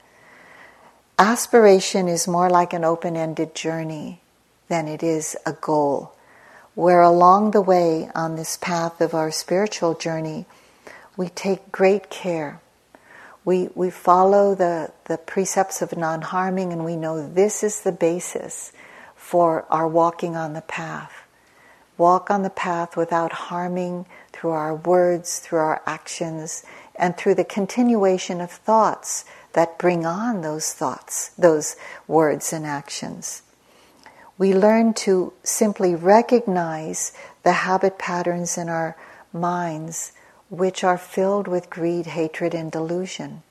Aspiration 1.20 2.08
is 2.08 2.28
more 2.28 2.50
like 2.50 2.74
an 2.74 2.84
open 2.84 3.16
ended 3.16 3.54
journey 3.54 4.22
than 4.70 4.88
it 4.88 5.04
is 5.04 5.38
a 5.46 5.54
goal, 5.54 6.14
where 6.74 7.02
along 7.02 7.52
the 7.52 7.62
way 7.62 8.10
on 8.16 8.36
this 8.36 8.58
path 8.58 9.02
of 9.02 9.14
our 9.14 9.30
spiritual 9.30 9.94
journey, 9.94 10.46
we 11.16 11.30
take 11.30 11.72
great 11.72 12.10
care. 12.10 12.60
We, 13.46 13.70
we 13.76 13.92
follow 13.92 14.56
the, 14.56 14.92
the 15.06 15.18
precepts 15.18 15.82
of 15.84 15.96
non 15.96 16.22
harming, 16.22 16.74
and 16.74 16.84
we 16.84 16.96
know 16.96 17.28
this 17.28 17.64
is 17.64 17.82
the 17.82 17.92
basis 17.92 18.72
for 19.16 19.66
our 19.70 19.88
walking 19.88 20.36
on 20.36 20.54
the 20.54 20.62
path 20.62 21.21
walk 21.98 22.32
on 22.32 22.44
the 22.44 22.50
path 22.50 22.98
without 22.98 23.32
harming 23.32 24.06
through 24.32 24.52
our 24.52 24.76
words, 24.76 25.40
through 25.40 25.60
our 25.60 25.82
actions, 25.86 26.64
and 26.96 27.16
through 27.18 27.36
the 27.36 27.44
continuation 27.44 28.42
of 28.42 28.52
thoughts 28.52 29.26
that 29.54 29.78
bring 29.78 30.06
on 30.06 30.42
those 30.42 30.74
thoughts, 30.74 31.30
those 31.30 31.76
words 32.08 32.54
and 32.54 32.66
actions. 32.66 33.42
We 34.38 34.54
learn 34.54 34.94
to 35.06 35.34
simply 35.44 35.94
recognize 35.94 37.14
the 37.44 37.52
habit 37.52 37.98
patterns 38.00 38.58
in 38.58 38.70
our 38.70 38.96
minds 39.34 40.14
which 40.50 40.84
are 40.84 40.98
filled 40.98 41.48
with 41.48 41.70
greed, 41.70 42.08
hatred, 42.08 42.54
and 42.54 42.72
delusion. 42.72 43.44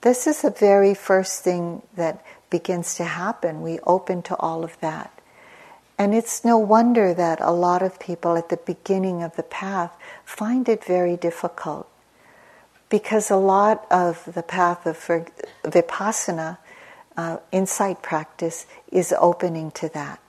This 0.00 0.26
is 0.26 0.42
the 0.42 0.50
very 0.50 0.94
first 0.94 1.44
thing 1.44 1.82
that 1.94 2.24
begins 2.50 2.96
to 2.96 3.04
happen. 3.04 3.62
We 3.62 3.78
open 3.80 4.22
to 4.22 4.36
all 4.36 4.64
of 4.64 4.78
that. 4.80 5.12
And 5.98 6.14
it's 6.14 6.44
no 6.44 6.58
wonder 6.58 7.14
that 7.14 7.40
a 7.40 7.52
lot 7.52 7.82
of 7.82 8.00
people 8.00 8.36
at 8.36 8.48
the 8.48 8.56
beginning 8.56 9.22
of 9.22 9.36
the 9.36 9.42
path 9.42 9.96
find 10.24 10.68
it 10.68 10.84
very 10.84 11.16
difficult 11.16 11.88
because 12.88 13.30
a 13.30 13.36
lot 13.36 13.86
of 13.90 14.28
the 14.34 14.42
path 14.42 14.86
of 14.86 14.98
vipassana, 15.64 16.58
uh, 17.16 17.38
insight 17.50 18.02
practice, 18.02 18.66
is 18.90 19.14
opening 19.18 19.70
to 19.70 19.88
that. 19.88 20.20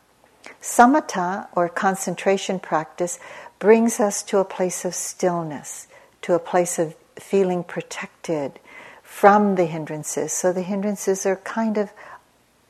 Samatha, 0.62 1.48
or 1.56 1.68
concentration 1.68 2.60
practice, 2.60 3.20
brings 3.60 4.00
us 4.00 4.24
to 4.24 4.38
a 4.38 4.46
place 4.46 4.86
of 4.86 4.96
stillness, 4.96 5.88
to 6.22 6.34
a 6.34 6.40
place 6.40 6.80
of 6.80 6.96
feeling 7.20 7.64
protected 7.66 8.60
from 9.02 9.56
the 9.56 9.66
hindrances. 9.66 10.32
So 10.32 10.54
the 10.54 10.62
hindrances 10.62 11.26
are 11.26 11.36
kind 11.38 11.78
of 11.78 11.92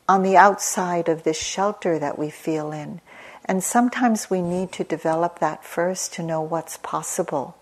on 0.07 0.23
the 0.23 0.37
outside 0.37 1.07
of 1.09 1.23
this 1.23 1.39
shelter 1.39 1.97
that 1.99 2.19
we 2.19 2.29
feel 2.29 2.71
in. 2.71 3.01
And 3.45 3.63
sometimes 3.63 4.29
we 4.29 4.41
need 4.41 4.71
to 4.73 4.83
develop 4.83 5.39
that 5.39 5.63
first 5.65 6.13
to 6.13 6.23
know 6.23 6.41
what's 6.41 6.77
possible. 6.77 7.57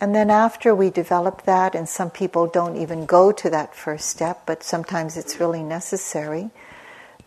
And 0.00 0.14
then 0.14 0.30
after 0.30 0.74
we 0.74 0.90
develop 0.90 1.42
that, 1.42 1.74
and 1.74 1.88
some 1.88 2.10
people 2.10 2.46
don't 2.48 2.76
even 2.76 3.06
go 3.06 3.30
to 3.32 3.50
that 3.50 3.74
first 3.74 4.08
step, 4.08 4.42
but 4.46 4.64
sometimes 4.64 5.16
it's 5.16 5.38
really 5.38 5.62
necessary, 5.62 6.50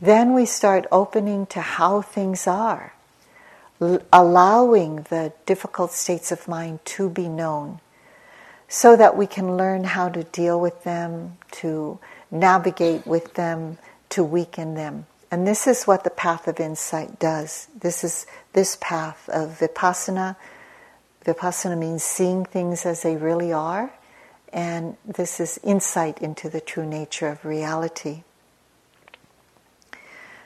then 0.01 0.33
we 0.33 0.45
start 0.45 0.85
opening 0.91 1.45
to 1.47 1.61
how 1.61 2.01
things 2.01 2.47
are, 2.47 2.93
l- 3.79 4.01
allowing 4.11 5.03
the 5.09 5.31
difficult 5.45 5.91
states 5.91 6.33
of 6.33 6.49
mind 6.49 6.83
to 6.83 7.09
be 7.09 7.29
known, 7.29 7.79
so 8.67 8.97
that 8.97 9.15
we 9.15 9.25
can 9.25 9.55
learn 9.55 9.85
how 9.85 10.09
to 10.09 10.23
deal 10.25 10.59
with 10.59 10.83
them, 10.83 11.37
to 11.51 11.97
navigate 12.29 13.07
with 13.07 13.35
them, 13.35 13.77
to 14.09 14.23
weaken 14.23 14.75
them. 14.75 15.05
And 15.31 15.47
this 15.47 15.67
is 15.67 15.85
what 15.85 16.03
the 16.03 16.09
path 16.09 16.47
of 16.47 16.59
insight 16.59 17.19
does. 17.19 17.67
This 17.77 18.03
is 18.03 18.25
this 18.53 18.77
path 18.79 19.27
of 19.29 19.59
vipassana. 19.59 20.35
Vipassana 21.25 21.77
means 21.77 22.03
seeing 22.03 22.45
things 22.45 22.85
as 22.85 23.01
they 23.01 23.17
really 23.17 23.51
are, 23.51 23.91
and 24.53 24.95
this 25.05 25.39
is 25.39 25.59
insight 25.63 26.21
into 26.21 26.49
the 26.49 26.61
true 26.61 26.85
nature 26.85 27.27
of 27.27 27.43
reality. 27.43 28.23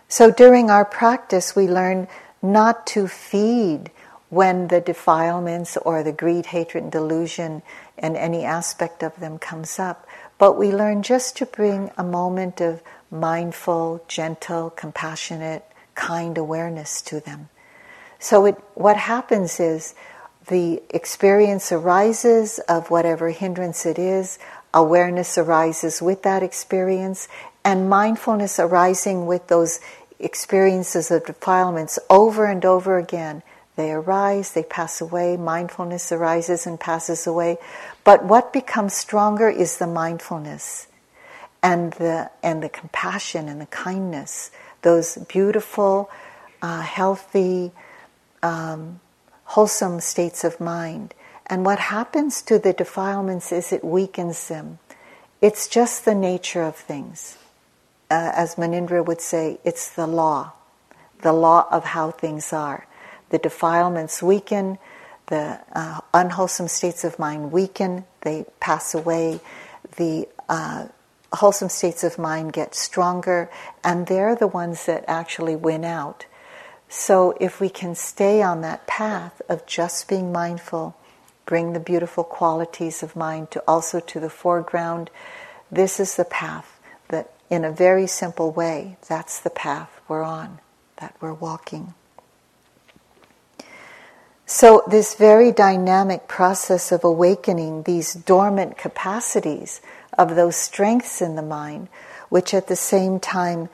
So 0.08 0.32
during 0.32 0.72
our 0.72 0.86
practice, 0.86 1.56
we 1.56 1.68
learn 1.68 2.08
not 2.42 2.88
to 2.88 3.08
feed 3.08 3.92
when 4.30 4.70
the 4.70 4.82
defilements 4.82 5.78
or 5.78 6.02
the 6.02 6.12
greed, 6.12 6.48
hatred, 6.48 6.84
and 6.84 6.92
delusion 6.92 7.62
and 7.98 8.16
any 8.16 8.46
aspect 8.46 9.04
of 9.04 9.20
them 9.20 9.38
comes 9.38 9.78
up. 9.78 10.08
But 10.38 10.58
we 10.58 10.72
learn 10.72 11.04
just 11.04 11.36
to 11.38 11.46
bring 11.46 11.92
a 11.98 12.04
moment 12.04 12.62
of 12.62 12.82
mindful, 13.12 14.04
gentle, 14.08 14.70
compassionate, 14.70 15.66
kind 15.96 16.38
awareness 16.38 17.02
to 17.04 17.20
them. 17.20 17.50
So 18.20 18.46
it, 18.46 18.56
what 18.76 18.98
happens 18.98 19.60
is 19.60 19.96
the 20.48 20.82
experience 20.90 21.72
arises 21.72 22.60
of 22.68 22.90
whatever 22.90 23.30
hindrance 23.30 23.86
it 23.86 24.00
is, 24.00 24.40
awareness 24.74 25.38
arises 25.38 26.02
with 26.02 26.24
that 26.24 26.44
experience, 26.44 27.28
and 27.64 27.90
mindfulness 27.90 28.60
arising 28.60 29.26
with 29.26 29.48
those 29.48 29.80
experiences 30.20 31.12
of 31.12 31.26
defilements 31.26 32.00
over 32.10 32.46
and 32.46 32.66
over 32.66 32.98
again. 32.98 33.42
They 33.76 33.92
arise, 33.92 34.54
they 34.54 34.64
pass 34.64 35.00
away, 35.00 35.38
mindfulness 35.38 36.12
arises 36.12 36.68
and 36.68 36.80
passes 36.80 37.26
away. 37.26 37.58
But 38.04 38.26
what 38.26 38.52
becomes 38.52 38.94
stronger 38.94 39.50
is 39.50 39.78
the 39.78 39.88
mindfulness 39.88 40.88
and 41.62 41.94
the, 41.94 42.30
and 42.42 42.64
the 42.64 42.70
compassion 42.70 43.50
and 43.50 43.60
the 43.60 43.66
kindness, 43.68 44.52
those 44.82 45.18
beautiful, 45.18 46.10
uh, 46.62 46.82
healthy, 46.82 47.72
um, 48.42 49.00
wholesome 49.46 50.00
states 50.00 50.44
of 50.44 50.60
mind. 50.60 51.14
And 51.48 51.66
what 51.66 51.80
happens 51.80 52.42
to 52.44 52.60
the 52.60 52.74
defilements 52.74 53.52
is 53.52 53.72
it 53.72 53.84
weakens 53.84 54.48
them. 54.48 54.80
It's 55.42 55.68
just 55.68 56.06
the 56.06 56.16
nature 56.16 56.64
of 56.64 56.76
things. 56.76 57.38
Uh, 58.12 58.32
as 58.36 58.56
Munindra 58.56 59.06
would 59.06 59.22
say, 59.22 59.60
it's 59.64 59.90
the 59.90 60.08
law, 60.08 60.54
the 61.22 61.34
law 61.34 61.68
of 61.72 61.86
how 61.86 62.12
things 62.12 62.54
are. 62.54 62.88
The 63.30 63.38
defilements 63.38 64.24
weaken, 64.24 64.80
the 65.28 65.60
uh, 65.74 66.02
unwholesome 66.14 66.68
states 66.68 67.04
of 67.04 67.20
mind 67.20 67.52
weaken, 67.52 68.06
they 68.22 68.46
pass 68.60 68.94
away, 68.94 69.40
the 69.98 70.28
uh, 70.50 70.88
wholesome 71.34 71.70
states 71.70 72.04
of 72.04 72.18
mind 72.18 72.54
get 72.54 72.76
stronger, 72.76 73.50
and 73.84 74.08
they're 74.08 74.36
the 74.36 74.48
ones 74.48 74.86
that 74.86 75.06
actually 75.08 75.56
win 75.56 75.84
out. 75.84 76.26
So, 76.88 77.36
if 77.40 77.60
we 77.60 77.70
can 77.70 77.94
stay 77.94 78.42
on 78.42 78.62
that 78.62 78.88
path 78.88 79.42
of 79.48 79.68
just 79.68 80.08
being 80.08 80.32
mindful, 80.32 80.96
bring 81.46 81.74
the 81.74 81.80
beautiful 81.80 82.24
qualities 82.24 83.04
of 83.04 83.16
mind 83.16 83.52
to 83.52 83.64
also 83.68 84.00
to 84.00 84.20
the 84.20 84.30
foreground, 84.30 85.12
this 85.72 86.00
is 86.00 86.16
the 86.16 86.26
path 86.26 86.80
that, 87.10 87.32
in 87.50 87.64
a 87.64 87.72
very 87.72 88.08
simple 88.08 88.52
way, 88.52 88.98
that's 89.08 89.40
the 89.40 89.52
path 89.52 90.02
we're 90.08 90.24
on, 90.24 90.60
that 90.98 91.16
we're 91.22 91.34
walking. 91.34 91.94
So, 94.48 94.82
this 94.90 95.14
very 95.14 95.52
dynamic 95.52 96.28
process 96.28 96.92
of 96.92 97.04
awakening 97.04 97.84
these 97.84 98.16
dormant 98.16 98.80
capacities 98.80 99.80
of 100.18 100.36
those 100.36 100.56
strengths 100.56 101.22
in 101.22 101.36
the 101.36 101.42
mind, 101.42 101.88
which 102.30 102.54
at 102.54 102.68
the 102.68 102.76
same 102.76 103.20
time 103.20 103.70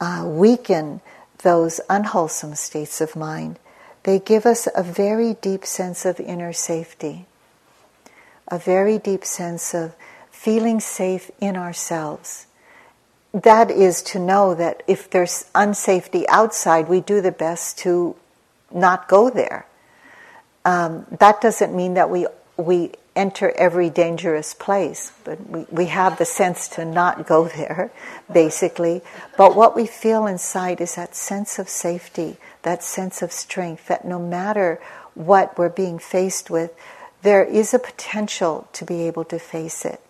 uh, 0.00 0.24
weaken 0.26 1.00
those 1.42 1.80
unwholesome 1.88 2.54
states 2.54 3.00
of 3.00 3.16
mind, 3.16 3.58
they 4.04 4.18
give 4.18 4.46
us 4.46 4.68
a 4.74 4.82
very 4.82 5.34
deep 5.34 5.64
sense 5.64 6.04
of 6.04 6.20
inner 6.20 6.52
safety, 6.52 7.26
a 8.48 8.58
very 8.58 8.98
deep 8.98 9.24
sense 9.24 9.74
of 9.74 9.94
feeling 10.30 10.80
safe 10.80 11.30
in 11.40 11.56
ourselves. 11.56 12.46
That 13.32 13.70
is 13.70 14.02
to 14.02 14.18
know 14.18 14.54
that 14.54 14.82
if 14.86 15.10
there's 15.10 15.46
unsafety 15.54 16.24
outside, 16.28 16.88
we 16.88 17.00
do 17.00 17.20
the 17.20 17.32
best 17.32 17.78
to 17.78 18.16
not 18.70 19.08
go 19.08 19.30
there 19.30 19.66
um, 20.64 21.06
that 21.18 21.40
doesn't 21.40 21.74
mean 21.74 21.94
that 21.94 22.10
we 22.10 22.26
we 22.56 22.92
enter 23.16 23.52
every 23.56 23.90
dangerous 23.90 24.54
place, 24.54 25.12
but 25.24 25.48
we, 25.48 25.66
we 25.70 25.86
have 25.86 26.18
the 26.18 26.24
sense 26.24 26.68
to 26.68 26.84
not 26.84 27.26
go 27.26 27.46
there, 27.48 27.92
basically. 28.32 29.02
But 29.36 29.54
what 29.54 29.76
we 29.76 29.86
feel 29.86 30.26
inside 30.26 30.80
is 30.80 30.96
that 30.96 31.14
sense 31.14 31.58
of 31.58 31.68
safety, 31.68 32.36
that 32.62 32.82
sense 32.82 33.22
of 33.22 33.32
strength, 33.32 33.86
that 33.86 34.04
no 34.04 34.18
matter 34.18 34.80
what 35.14 35.56
we're 35.56 35.68
being 35.68 35.98
faced 35.98 36.50
with, 36.50 36.72
there 37.22 37.44
is 37.44 37.72
a 37.72 37.78
potential 37.78 38.68
to 38.72 38.84
be 38.84 39.02
able 39.02 39.24
to 39.24 39.38
face 39.38 39.84
it, 39.84 40.00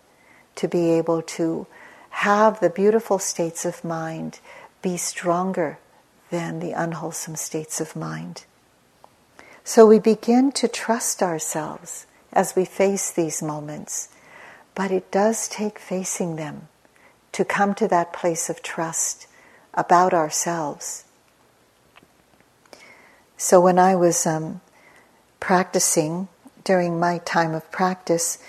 to 0.55 0.67
be 0.67 0.91
able 0.91 1.21
to 1.21 1.67
have 2.09 2.59
the 2.59 2.69
beautiful 2.69 3.19
states 3.19 3.65
of 3.65 3.83
mind 3.83 4.39
be 4.81 4.97
stronger 4.97 5.77
than 6.31 6.59
the 6.59 6.71
unwholesome 6.71 7.35
states 7.35 7.79
of 7.79 7.95
mind. 7.95 8.45
So 9.63 9.85
we 9.85 9.99
begin 9.99 10.51
to 10.53 10.67
trust 10.67 11.21
ourselves 11.21 12.05
as 12.35 12.55
we 12.55 12.65
face 12.65 13.09
these 13.09 13.41
moments, 13.41 14.09
but 14.75 14.91
it 14.91 15.09
does 15.09 15.47
take 15.47 15.79
facing 15.79 16.35
them 16.35 16.67
to 17.31 17.45
come 17.45 17.73
to 17.75 17.87
that 17.87 18.13
place 18.13 18.49
of 18.49 18.61
trust 18.61 19.27
about 19.73 20.13
ourselves. 20.13 21.05
So 23.37 23.59
when 23.59 23.79
I 23.79 23.95
was 23.95 24.25
um, 24.25 24.61
practicing 25.39 26.27
during 26.63 26.99
my 26.99 27.19
time 27.19 27.53
of 27.53 27.71
practice, 27.71 28.39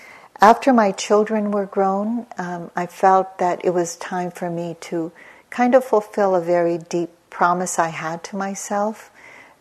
after 0.40 0.72
my 0.72 0.92
children 0.92 1.50
were 1.50 1.66
grown, 1.66 2.26
um, 2.38 2.70
I 2.76 2.86
felt 2.86 3.38
that 3.38 3.64
it 3.64 3.70
was 3.70 3.96
time 3.96 4.30
for 4.30 4.50
me 4.50 4.76
to 4.82 5.12
kind 5.50 5.74
of 5.74 5.84
fulfill 5.84 6.34
a 6.34 6.40
very 6.40 6.78
deep 6.78 7.10
promise 7.30 7.78
I 7.78 7.88
had 7.88 8.22
to 8.24 8.36
myself 8.36 9.10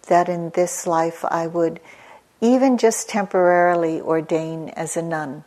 that 0.08 0.30
in 0.30 0.52
this 0.52 0.86
life 0.86 1.26
I 1.26 1.48
would 1.48 1.80
even 2.42 2.78
just 2.78 3.10
temporarily 3.10 4.02
ordain 4.02 4.70
as 4.70 4.98
a 4.98 5.02
nun. 5.02 5.44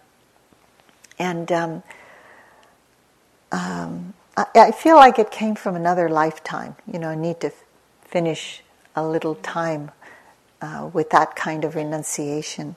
And 1.18 1.50
um, 1.52 1.82
um, 3.52 4.14
I, 4.36 4.46
I, 4.54 4.70
feel 4.70 4.96
like 4.96 5.18
it 5.18 5.30
came 5.30 5.54
from 5.54 5.74
another 5.74 6.08
lifetime. 6.08 6.76
You 6.90 6.98
know, 6.98 7.08
I 7.08 7.14
need 7.14 7.40
to 7.40 7.48
f- 7.48 7.64
finish 8.02 8.62
a 8.94 9.06
little 9.06 9.34
time 9.36 9.90
uh, 10.62 10.90
with 10.92 11.10
that 11.10 11.34
kind 11.36 11.64
of 11.64 11.74
renunciation. 11.74 12.76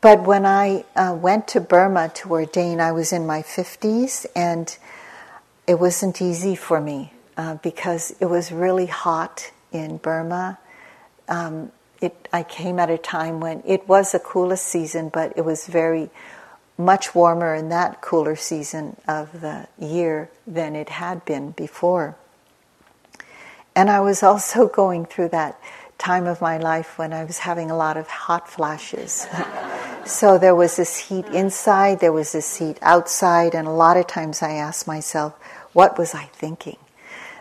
But 0.00 0.22
when 0.22 0.46
I 0.46 0.84
uh, 0.96 1.16
went 1.20 1.48
to 1.48 1.60
Burma 1.60 2.10
to 2.14 2.30
ordain, 2.30 2.80
I 2.80 2.92
was 2.92 3.12
in 3.12 3.26
my 3.26 3.42
50s 3.42 4.26
and 4.34 4.76
it 5.66 5.78
wasn't 5.78 6.22
easy 6.22 6.56
for 6.56 6.80
me 6.80 7.12
uh, 7.36 7.56
because 7.56 8.14
it 8.18 8.26
was 8.26 8.50
really 8.50 8.86
hot 8.86 9.50
in 9.72 9.98
Burma 9.98 10.58
um, 11.28 11.70
it, 12.00 12.28
I 12.32 12.42
came 12.42 12.78
at 12.78 12.90
a 12.90 12.98
time 12.98 13.40
when 13.40 13.62
it 13.66 13.86
was 13.86 14.12
the 14.12 14.18
coolest 14.18 14.66
season, 14.66 15.10
but 15.10 15.32
it 15.36 15.44
was 15.44 15.66
very 15.66 16.10
much 16.78 17.14
warmer 17.14 17.54
in 17.54 17.68
that 17.68 18.00
cooler 18.00 18.36
season 18.36 18.96
of 19.06 19.40
the 19.40 19.66
year 19.78 20.30
than 20.46 20.74
it 20.74 20.88
had 20.88 21.24
been 21.24 21.50
before. 21.52 22.16
And 23.76 23.90
I 23.90 24.00
was 24.00 24.22
also 24.22 24.66
going 24.82 25.04
through 25.04 25.28
that 25.28 25.60
time 25.98 26.26
of 26.26 26.40
my 26.40 26.56
life 26.56 26.98
when 26.98 27.12
I 27.12 27.24
was 27.24 27.38
having 27.38 27.70
a 27.70 27.76
lot 27.76 27.98
of 27.98 28.08
hot 28.08 28.48
flashes. 28.48 29.26
so 30.06 30.38
there 30.38 30.54
was 30.54 30.76
this 30.76 30.96
heat 30.96 31.26
inside, 31.26 32.00
there 32.00 32.12
was 32.12 32.32
this 32.32 32.56
heat 32.56 32.78
outside, 32.80 33.54
and 33.54 33.68
a 33.68 33.72
lot 33.72 33.98
of 33.98 34.06
times 34.06 34.42
I 34.42 34.52
asked 34.52 34.86
myself, 34.86 35.34
what 35.74 35.98
was 35.98 36.14
I 36.14 36.24
thinking? 36.32 36.78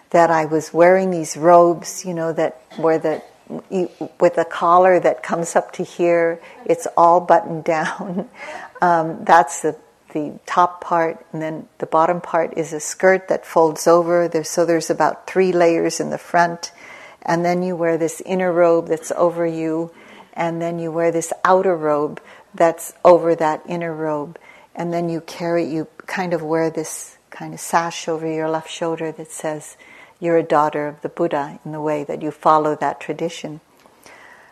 That 0.10 0.30
I 0.30 0.46
was 0.46 0.74
wearing 0.74 1.12
these 1.12 1.38
robes, 1.38 2.04
you 2.04 2.14
know, 2.14 2.34
that 2.34 2.62
were 2.78 2.98
the 2.98 3.24
you, 3.70 3.90
with 4.20 4.38
a 4.38 4.46
collar 4.46 5.00
that 5.00 5.24
comes 5.24 5.56
up 5.56 5.72
to 5.74 5.84
here. 5.84 6.42
It's 6.66 6.88
all 6.96 7.20
buttoned 7.20 7.64
down. 7.76 8.30
Um, 8.82 9.24
that's 9.26 9.62
the 9.62 9.78
the 10.14 10.40
top 10.46 10.82
part, 10.82 11.24
and 11.32 11.42
then 11.42 11.68
the 11.78 11.86
bottom 11.86 12.20
part 12.20 12.58
is 12.58 12.74
a 12.74 12.80
skirt 12.80 13.28
that 13.28 13.46
folds 13.46 13.88
over. 13.88 14.28
There's, 14.28 14.50
so 14.50 14.66
there's 14.66 14.90
about 14.90 15.28
three 15.28 15.52
layers 15.52 16.00
in 16.00 16.10
the 16.10 16.18
front, 16.18 16.72
and 17.22 17.46
then 17.46 17.62
you 17.62 17.76
wear 17.76 17.98
this 17.98 18.22
inner 18.26 18.52
robe 18.52 18.88
that's 18.88 19.12
over 19.12 19.46
you, 19.46 19.92
and 20.34 20.62
then 20.62 20.80
you 20.80 20.92
wear 20.92 21.12
this 21.12 21.32
outer 21.44 21.76
robe 21.76 22.22
that's 22.54 22.94
over 23.06 23.36
that 23.36 23.62
inner 23.68 23.94
robe, 23.94 24.40
and 24.76 24.92
then 24.92 25.10
you 25.10 25.22
carry 25.22 25.66
you 25.66 25.88
kind 26.08 26.34
of 26.34 26.42
wear 26.42 26.70
this 26.70 27.18
kind 27.30 27.54
of 27.54 27.60
sash 27.60 28.08
over 28.08 28.28
your 28.28 28.50
left 28.50 28.70
shoulder 28.70 29.12
that 29.12 29.32
says 29.32 29.78
you're 30.20 30.38
a 30.38 30.44
daughter 30.44 30.88
of 30.88 31.02
the 31.02 31.10
Buddha 31.10 31.60
in 31.64 31.72
the 31.72 31.82
way 31.82 32.04
that 32.04 32.22
you 32.22 32.32
follow 32.32 32.76
that 32.76 33.00
tradition. 33.00 33.62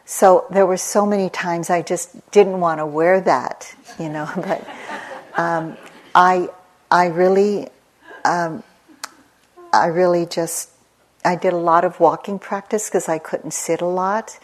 So 0.06 0.46
there 0.50 0.66
were 0.66 0.78
so 0.78 1.06
many 1.06 1.30
times 1.30 1.70
I 1.70 1.82
just 1.82 2.32
didn't 2.32 2.62
want 2.62 2.80
to 2.80 2.86
wear 2.86 3.20
that, 3.22 3.76
you 4.00 4.08
know, 4.08 4.30
but 4.36 4.66
um, 5.36 5.78
I, 6.16 6.50
I 6.90 7.08
really, 7.08 7.68
um, 8.24 8.64
I 9.74 9.88
really 9.88 10.26
just, 10.26 10.72
I 11.26 11.36
did 11.36 11.52
a 11.52 11.58
lot 11.58 11.84
of 11.84 12.00
walking 12.00 12.40
practice 12.40 12.88
because 12.88 13.10
I 13.10 13.20
couldn't 13.20 13.52
sit 13.52 13.82
a 13.82 13.86
lot. 13.86 14.40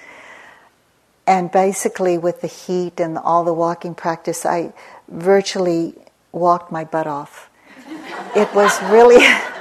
And 1.25 1.49
basically, 1.49 2.17
with 2.17 2.41
the 2.41 2.47
heat 2.47 2.99
and 2.99 3.17
all 3.17 3.45
the 3.45 3.53
walking 3.53 3.95
practice, 3.95 4.45
I 4.45 4.73
virtually 5.07 5.95
walked 6.33 6.69
my 6.69 6.83
butt 6.83 7.07
off. 7.07 7.49
It 8.35 8.53
was 8.53 8.83
really. 8.83 9.25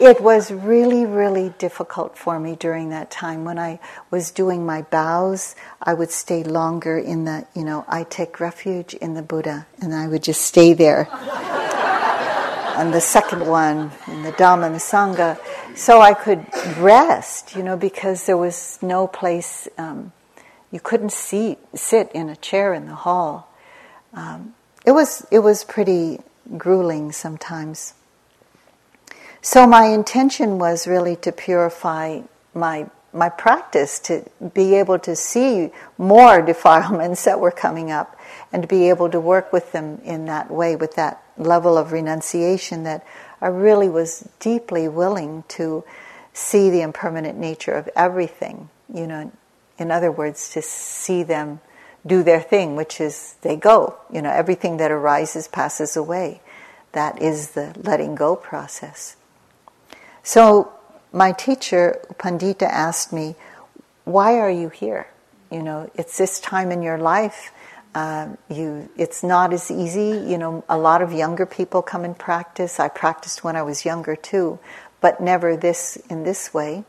it 0.00 0.20
was 0.20 0.50
really, 0.50 1.06
really 1.06 1.52
difficult 1.58 2.16
for 2.16 2.38
me 2.38 2.56
during 2.56 2.90
that 2.90 3.10
time. 3.10 3.44
When 3.44 3.58
I 3.58 3.80
was 4.10 4.30
doing 4.30 4.64
my 4.64 4.82
bows, 4.82 5.56
I 5.82 5.94
would 5.94 6.10
stay 6.10 6.44
longer 6.44 6.98
in 6.98 7.24
the, 7.24 7.46
you 7.54 7.64
know, 7.64 7.84
I 7.88 8.04
take 8.04 8.40
refuge 8.40 8.94
in 8.94 9.14
the 9.14 9.22
Buddha, 9.22 9.66
and 9.80 9.94
I 9.94 10.06
would 10.08 10.22
just 10.22 10.42
stay 10.42 10.72
there. 10.74 11.08
and 12.76 12.94
the 12.94 13.00
second 13.00 13.46
one, 13.46 13.90
in 14.06 14.22
the 14.22 14.32
Dhamma 14.32 14.66
and 14.66 14.74
the 14.74 14.78
Sangha, 14.78 15.38
so 15.76 16.00
I 16.00 16.14
could 16.14 16.46
rest, 16.78 17.56
you 17.56 17.62
know, 17.62 17.76
because 17.76 18.26
there 18.26 18.36
was 18.36 18.78
no 18.80 19.06
place, 19.06 19.68
um, 19.78 20.12
you 20.70 20.80
couldn't 20.80 21.12
see, 21.12 21.56
sit 21.74 22.10
in 22.12 22.28
a 22.28 22.36
chair 22.36 22.74
in 22.74 22.86
the 22.86 22.94
hall. 22.94 23.52
Um, 24.12 24.54
it 24.84 24.92
was 24.92 25.26
it 25.30 25.40
was 25.40 25.64
pretty 25.64 26.18
grueling 26.56 27.12
sometimes. 27.12 27.94
So 29.50 29.66
my 29.66 29.86
intention 29.86 30.58
was 30.58 30.86
really 30.86 31.16
to 31.24 31.32
purify 31.32 32.20
my 32.52 32.90
my 33.14 33.30
practice 33.30 33.98
to 34.00 34.28
be 34.52 34.74
able 34.74 34.98
to 34.98 35.16
see 35.16 35.70
more 35.96 36.42
defilements 36.52 37.24
that 37.24 37.40
were 37.40 37.50
coming 37.50 37.90
up 37.90 38.14
and 38.52 38.60
to 38.62 38.68
be 38.68 38.90
able 38.90 39.08
to 39.08 39.18
work 39.18 39.50
with 39.50 39.72
them 39.72 40.02
in 40.04 40.26
that 40.26 40.50
way 40.50 40.76
with 40.76 40.96
that 40.96 41.22
level 41.38 41.78
of 41.78 41.92
renunciation 41.92 42.82
that 42.82 43.06
I 43.40 43.46
really 43.46 43.88
was 43.88 44.28
deeply 44.38 44.86
willing 44.86 45.44
to 45.56 45.82
see 46.34 46.68
the 46.68 46.82
impermanent 46.82 47.38
nature 47.38 47.72
of 47.72 47.88
everything 47.96 48.68
you 48.92 49.06
know 49.06 49.32
in 49.78 49.90
other 49.90 50.12
words 50.12 50.50
to 50.50 50.60
see 50.60 51.22
them 51.22 51.60
do 52.06 52.22
their 52.22 52.42
thing 52.42 52.76
which 52.76 53.00
is 53.00 53.36
they 53.40 53.56
go 53.56 53.96
you 54.12 54.20
know 54.20 54.30
everything 54.30 54.76
that 54.76 54.90
arises 54.90 55.48
passes 55.48 55.96
away. 55.96 56.42
That 56.92 57.22
is 57.22 57.52
the 57.52 57.74
letting 57.82 58.14
go 58.14 58.36
process 58.36 59.16
so 60.28 60.70
my 61.10 61.32
teacher, 61.32 62.04
Pandita, 62.18 62.68
asked 62.68 63.14
me, 63.14 63.34
Why 64.04 64.34
are 64.38 64.50
you 64.50 64.68
here? 64.68 65.08
You 65.50 65.62
know, 65.62 65.90
it's 65.94 66.18
this 66.18 66.38
time 66.38 66.70
in 66.70 66.82
your 66.82 66.98
life. 66.98 67.50
Uh, 67.94 68.36
you, 68.50 68.90
it's 68.98 69.22
not 69.22 69.54
as 69.54 69.70
easy. 69.70 70.22
You 70.30 70.36
know, 70.36 70.64
a 70.68 70.76
lot 70.76 71.00
of 71.00 71.14
younger 71.14 71.46
people 71.46 71.80
come 71.80 72.04
and 72.04 72.12
practice. 72.18 72.78
I 72.78 72.88
practiced 72.88 73.42
when 73.42 73.56
I 73.56 73.62
was 73.62 73.86
younger 73.86 74.16
too, 74.16 74.58
but 75.00 75.18
never 75.18 75.56
this 75.56 75.96
in 76.10 76.24
this 76.24 76.52
way. 76.52 76.84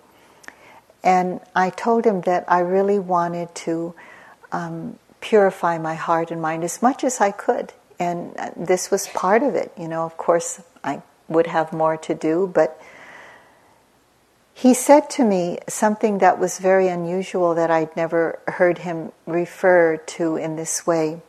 And 1.01 1.39
I 1.55 1.69
told 1.69 2.03
him 2.03 2.19
that 2.23 2.43
I 2.49 2.59
really 2.59 2.99
wanted 2.99 3.55
to 3.55 3.95
um, 4.51 4.99
purify 5.21 5.77
my 5.77 5.95
heart 5.95 6.29
and 6.29 6.41
mind 6.41 6.65
as 6.65 6.81
much 6.81 7.05
as 7.05 7.21
I 7.21 7.31
could. 7.31 7.71
And 8.01 8.35
uh, 8.37 8.49
this 8.57 8.91
was 8.91 9.07
part 9.07 9.43
of 9.43 9.55
it. 9.55 9.71
You 9.79 9.87
know, 9.87 10.03
of 10.03 10.17
course, 10.17 10.61
I 10.83 11.01
would 11.29 11.47
have 11.47 11.71
more 11.71 11.95
to 11.95 12.13
do, 12.13 12.51
but 12.53 12.77
he 14.59 14.73
said 14.73 15.09
to 15.09 15.23
me 15.23 15.57
something 15.69 16.17
that 16.17 16.37
was 16.37 16.59
very 16.59 16.89
unusual 16.89 17.55
that 17.55 17.71
I'd 17.71 17.95
never 17.95 18.39
heard 18.45 18.79
him 18.79 19.13
refer 19.25 19.95
to 19.95 20.35
in 20.35 20.57
this 20.57 20.85
way 20.85 21.21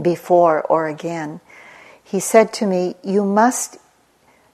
before 0.00 0.60
or 0.62 0.88
again. 0.88 1.40
He 2.04 2.20
said 2.20 2.52
to 2.54 2.66
me, 2.66 2.96
You 3.02 3.24
must 3.24 3.78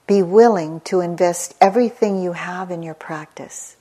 be 0.07 0.23
willing 0.23 0.83
to 0.83 1.01
invest 1.01 1.57
everything 1.61 2.23
you 2.23 2.35
have 2.35 2.71
in 2.71 2.85
your 2.85 2.95
practice. 2.95 3.77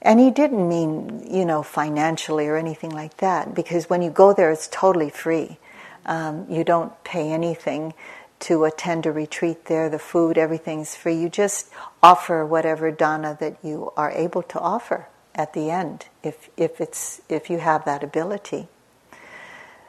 And 0.00 0.20
he 0.20 0.30
didn't 0.30 0.68
mean, 0.68 1.26
you 1.28 1.44
know, 1.44 1.64
financially 1.64 2.46
or 2.46 2.56
anything 2.56 2.90
like 2.90 3.16
that, 3.16 3.56
because 3.56 3.90
when 3.90 4.02
you 4.02 4.10
go 4.10 4.32
there, 4.32 4.52
it's 4.52 4.68
totally 4.68 5.10
free. 5.10 5.58
Um, 6.06 6.46
you 6.48 6.62
don't 6.62 6.92
pay 7.02 7.32
anything 7.32 7.92
to 8.40 8.64
attend 8.64 9.06
a 9.06 9.12
retreat 9.12 9.66
there. 9.66 9.88
The 9.88 9.98
food, 9.98 10.38
everything's 10.38 10.96
free. 10.96 11.14
You 11.14 11.28
just 11.28 11.70
offer 12.02 12.44
whatever 12.44 12.90
dana 12.90 13.36
that 13.40 13.56
you 13.62 13.92
are 13.96 14.10
able 14.10 14.42
to 14.44 14.58
offer 14.58 15.08
at 15.34 15.52
the 15.52 15.70
end, 15.70 16.06
if 16.22 16.50
if 16.56 16.80
it's 16.80 17.20
if 17.28 17.48
you 17.48 17.58
have 17.58 17.84
that 17.84 18.02
ability. 18.02 18.68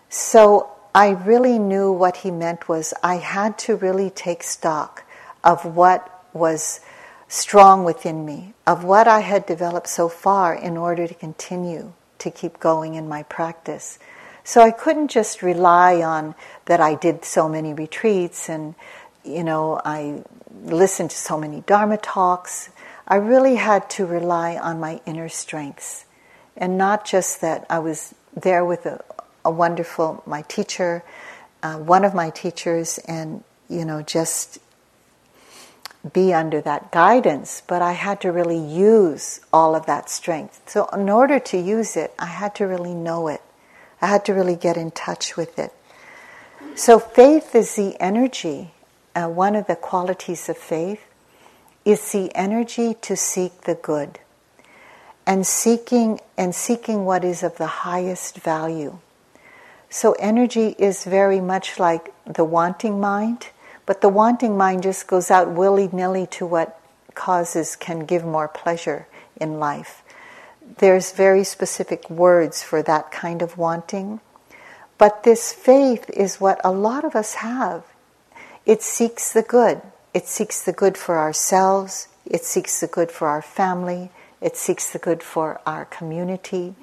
So 0.09 0.69
I 0.93 1.09
really 1.09 1.57
knew 1.57 1.91
what 1.91 2.17
he 2.17 2.31
meant 2.31 2.67
was 2.67 2.93
I 3.01 3.15
had 3.15 3.57
to 3.59 3.75
really 3.75 4.09
take 4.09 4.43
stock 4.43 5.03
of 5.43 5.65
what 5.65 6.25
was 6.33 6.81
strong 7.27 7.85
within 7.85 8.25
me, 8.25 8.53
of 8.67 8.83
what 8.83 9.07
I 9.07 9.21
had 9.21 9.45
developed 9.45 9.87
so 9.87 10.09
far 10.09 10.53
in 10.53 10.75
order 10.75 11.07
to 11.07 11.13
continue 11.13 11.93
to 12.19 12.29
keep 12.29 12.59
going 12.59 12.95
in 12.95 13.07
my 13.07 13.23
practice. 13.23 13.97
So 14.43 14.61
I 14.61 14.71
couldn't 14.71 15.09
just 15.09 15.41
rely 15.41 16.01
on 16.01 16.35
that 16.65 16.79
I 16.79 16.95
did 16.95 17.25
so 17.25 17.47
many 17.47 17.73
retreats 17.73 18.49
and, 18.49 18.75
you 19.23 19.43
know, 19.43 19.79
I 19.83 20.23
listened 20.63 21.11
to 21.11 21.17
so 21.17 21.37
many 21.37 21.61
Dharma 21.61 21.97
talks. 21.97 22.69
I 23.07 23.15
really 23.15 23.55
had 23.55 23.89
to 23.91 24.05
rely 24.05 24.57
on 24.57 24.79
my 24.79 25.01
inner 25.05 25.29
strengths. 25.29 26.05
And 26.57 26.77
not 26.77 27.05
just 27.05 27.41
that 27.41 27.65
I 27.69 27.79
was 27.79 28.13
there 28.35 28.65
with 28.65 28.85
a, 28.85 29.03
a 29.45 29.51
wonderful, 29.51 30.23
my 30.25 30.41
teacher, 30.43 31.03
uh, 31.63 31.77
one 31.77 32.03
of 32.03 32.13
my 32.13 32.29
teachers, 32.29 32.97
and, 33.07 33.43
you 33.69 33.85
know, 33.85 34.01
just 34.01 34.59
be 36.13 36.33
under 36.33 36.61
that 36.61 36.91
guidance, 36.91 37.61
but 37.67 37.81
I 37.81 37.91
had 37.91 38.21
to 38.21 38.31
really 38.31 38.57
use 38.57 39.39
all 39.53 39.75
of 39.75 39.85
that 39.85 40.09
strength. 40.09 40.61
So, 40.65 40.85
in 40.87 41.09
order 41.09 41.39
to 41.39 41.57
use 41.57 41.95
it, 41.95 42.13
I 42.17 42.25
had 42.25 42.55
to 42.55 42.65
really 42.65 42.93
know 42.93 43.27
it. 43.27 43.41
I 44.01 44.07
had 44.07 44.25
to 44.25 44.33
really 44.33 44.55
get 44.55 44.77
in 44.77 44.91
touch 44.91 45.37
with 45.37 45.59
it. 45.59 45.71
So, 46.75 46.99
faith 46.99 47.53
is 47.53 47.75
the 47.75 47.95
energy. 47.99 48.71
Uh, 49.15 49.27
one 49.27 49.55
of 49.55 49.67
the 49.67 49.75
qualities 49.75 50.47
of 50.47 50.57
faith 50.57 51.03
is 51.83 52.11
the 52.11 52.33
energy 52.35 52.95
to 53.01 53.15
seek 53.15 53.61
the 53.61 53.75
good 53.75 54.19
and 55.25 55.45
seeking 55.45 56.19
and 56.37 56.53
seeking 56.53 57.05
what 57.05 57.23
is 57.23 57.43
of 57.43 57.57
the 57.57 57.67
highest 57.67 58.37
value. 58.37 58.99
So 59.89 60.13
energy 60.13 60.75
is 60.79 61.03
very 61.03 61.41
much 61.41 61.79
like 61.79 62.13
the 62.25 62.45
wanting 62.45 62.99
mind, 62.99 63.47
but 63.85 64.01
the 64.01 64.09
wanting 64.09 64.57
mind 64.57 64.83
just 64.83 65.07
goes 65.07 65.29
out 65.29 65.51
willy-nilly 65.51 66.27
to 66.27 66.45
what 66.45 66.79
causes 67.13 67.75
can 67.75 68.05
give 68.05 68.23
more 68.23 68.47
pleasure 68.47 69.07
in 69.35 69.59
life 69.59 70.01
there's 70.78 71.11
very 71.11 71.43
specific 71.43 72.09
words 72.09 72.63
for 72.63 72.82
that 72.84 73.11
kind 73.11 73.41
of 73.41 73.57
wanting. 73.57 74.19
But 74.97 75.24
this 75.24 75.51
faith 75.51 76.09
is 76.11 76.39
what 76.39 76.61
a 76.63 76.72
lot 76.72 77.03
of 77.03 77.15
us 77.15 77.36
have. 77.36 77.84
It 78.65 78.82
seeks 78.82 79.34
the 79.34 79.41
good. 79.41 79.82
It 80.13 80.28
seeks 80.28 80.63
the 80.63 80.74
good 80.74 80.97
for 80.97 81.17
ourselves. 81.17 82.07
It 82.26 82.43
seeks 82.43 82.80
the 82.80 82.88
good 82.88 83.11
for 83.11 83.28
our 83.28 83.41
family. 83.41 84.11
It 84.41 84.55
seeks 84.55 84.91
the 84.91 84.99
good 84.99 85.24
for 85.24 85.59
our 85.65 85.86
community. 85.86 86.76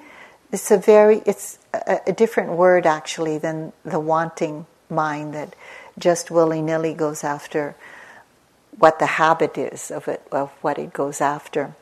It's 0.51 0.71
a 0.71 0.77
very, 0.77 1.21
it's 1.25 1.59
a, 1.73 1.99
a 2.07 2.11
different 2.11 2.51
word 2.51 2.85
actually 2.85 3.37
than 3.37 3.71
the 3.83 3.99
wanting 3.99 4.65
mind 4.89 5.33
that 5.33 5.55
just 5.97 6.31
willy 6.31 6.61
nilly 6.61 6.93
goes 6.93 7.23
after 7.23 7.75
what 8.77 8.99
the 8.99 9.05
habit 9.05 9.57
is 9.57 9.91
of 9.91 10.07
it, 10.07 10.21
of 10.31 10.49
what 10.61 10.79
it 10.79 10.93
goes 10.93 11.21
after. 11.21 11.75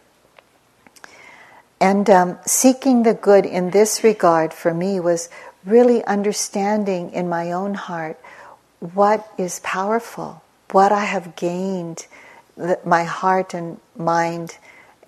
And 1.79 2.09
um, 2.09 2.39
seeking 2.45 3.03
the 3.03 3.13
good 3.13 3.45
in 3.45 3.69
this 3.69 4.03
regard 4.03 4.53
for 4.53 4.73
me 4.73 4.99
was 4.99 5.29
really 5.65 6.03
understanding 6.05 7.11
in 7.11 7.29
my 7.29 7.51
own 7.51 7.75
heart 7.75 8.19
what 8.79 9.29
is 9.37 9.59
powerful, 9.59 10.41
what 10.71 10.91
I 10.91 11.05
have 11.05 11.35
gained, 11.35 12.07
my 12.85 13.03
heart 13.03 13.53
and 13.53 13.79
mind, 13.95 14.57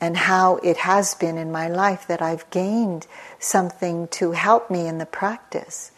and 0.02 0.16
how 0.16 0.58
it 0.58 0.78
has 0.78 1.16
been 1.16 1.38
in 1.38 1.52
my 1.52 1.68
life 1.68 2.08
that 2.08 2.22
I've 2.22 2.50
gained 2.52 3.08
something 3.40 4.08
to 4.10 4.32
help 4.32 4.70
me 4.70 4.88
in 4.88 4.98
the 4.98 5.06
practice. 5.06 5.92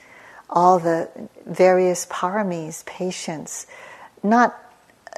All 0.49 0.79
the 0.79 1.09
various 1.45 2.05
paramis, 2.05 2.85
patience, 2.85 3.67
not 4.23 4.57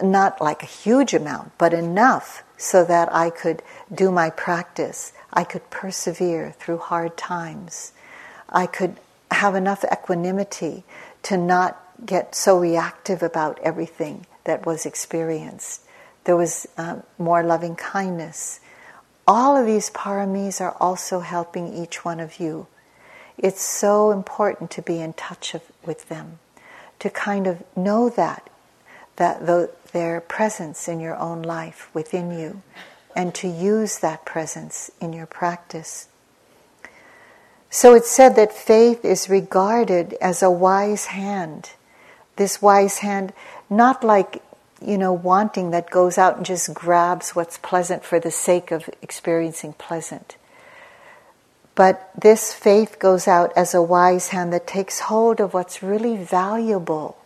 not 0.01 0.41
like 0.41 0.63
a 0.63 0.67
huge 0.67 1.13
amount, 1.13 1.51
but 1.59 1.71
enough 1.71 2.43
so 2.57 2.83
that 2.83 3.13
I 3.13 3.29
could 3.29 3.61
do 3.93 4.11
my 4.11 4.31
practice 4.31 5.13
I 5.33 5.43
could 5.43 5.69
persevere 5.69 6.51
through 6.57 6.77
hard 6.77 7.17
times. 7.17 7.91
I 8.47 8.67
could 8.67 8.97
have 9.31 9.55
enough 9.55 9.83
equanimity 9.91 10.83
to 11.23 11.37
not 11.37 11.79
get 12.05 12.35
so 12.35 12.59
reactive 12.59 13.23
about 13.23 13.59
everything 13.63 14.27
that 14.43 14.65
was 14.65 14.85
experienced. 14.85 15.81
There 16.25 16.35
was 16.37 16.67
uh, 16.77 16.97
more 17.17 17.43
loving 17.43 17.75
kindness. 17.75 18.59
All 19.27 19.57
of 19.57 19.65
these 19.65 19.89
paramis 19.89 20.61
are 20.61 20.75
also 20.79 21.21
helping 21.21 21.73
each 21.73 22.05
one 22.05 22.19
of 22.19 22.39
you. 22.39 22.67
It's 23.37 23.61
so 23.61 24.11
important 24.11 24.69
to 24.71 24.81
be 24.81 24.99
in 24.99 25.13
touch 25.13 25.55
of, 25.55 25.63
with 25.83 26.09
them, 26.09 26.39
to 26.99 27.09
kind 27.09 27.47
of 27.47 27.63
know 27.75 28.09
that, 28.09 28.49
that 29.15 29.45
the, 29.45 29.71
their 29.91 30.21
presence 30.21 30.87
in 30.87 30.99
your 30.99 31.15
own 31.15 31.41
life 31.41 31.89
within 31.93 32.37
you, 32.37 32.61
and 33.15 33.33
to 33.35 33.47
use 33.47 33.99
that 33.99 34.25
presence 34.25 34.91
in 34.99 35.13
your 35.13 35.25
practice. 35.25 36.07
So 37.69 37.95
it's 37.95 38.11
said 38.11 38.35
that 38.35 38.53
faith 38.53 39.03
is 39.03 39.29
regarded 39.29 40.13
as 40.21 40.43
a 40.43 40.51
wise 40.51 41.05
hand. 41.07 41.71
This 42.35 42.61
wise 42.61 42.99
hand, 42.99 43.33
not 43.69 44.03
like, 44.03 44.43
you 44.79 44.97
know, 44.97 45.13
wanting 45.13 45.71
that 45.71 45.89
goes 45.89 46.17
out 46.17 46.37
and 46.37 46.45
just 46.45 46.73
grabs 46.73 47.31
what's 47.31 47.57
pleasant 47.57 48.03
for 48.03 48.19
the 48.19 48.29
sake 48.29 48.71
of 48.71 48.89
experiencing 49.01 49.73
pleasant. 49.73 50.37
But 51.75 52.11
this 52.15 52.53
faith 52.53 52.99
goes 52.99 53.27
out 53.27 53.51
as 53.55 53.73
a 53.73 53.81
wise 53.81 54.29
hand 54.29 54.53
that 54.53 54.67
takes 54.67 54.99
hold 54.99 55.39
of 55.39 55.53
what's 55.53 55.81
really 55.81 56.15
valuable 56.15 57.17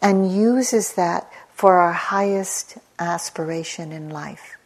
and 0.00 0.34
uses 0.34 0.94
that 0.94 1.30
for 1.54 1.76
our 1.76 1.92
highest 1.92 2.78
aspiration 2.98 3.92
in 3.92 4.08
life. 4.08 4.56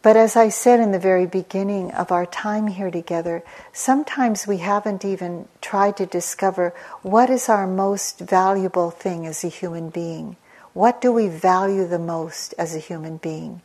But 0.00 0.16
as 0.16 0.36
I 0.36 0.48
said 0.48 0.80
in 0.80 0.92
the 0.92 0.98
very 0.98 1.26
beginning 1.26 1.90
of 1.90 2.12
our 2.12 2.24
time 2.24 2.68
here 2.68 2.90
together, 2.90 3.42
sometimes 3.72 4.46
we 4.46 4.58
haven't 4.58 5.04
even 5.04 5.48
tried 5.60 5.96
to 5.96 6.06
discover 6.06 6.72
what 7.02 7.30
is 7.30 7.48
our 7.48 7.66
most 7.66 8.20
valuable 8.20 8.90
thing 8.90 9.26
as 9.26 9.42
a 9.42 9.48
human 9.48 9.90
being. 9.90 10.36
What 10.72 11.00
do 11.00 11.10
we 11.10 11.26
value 11.28 11.86
the 11.86 11.98
most 11.98 12.54
as 12.58 12.74
a 12.74 12.78
human 12.78 13.16
being? 13.16 13.62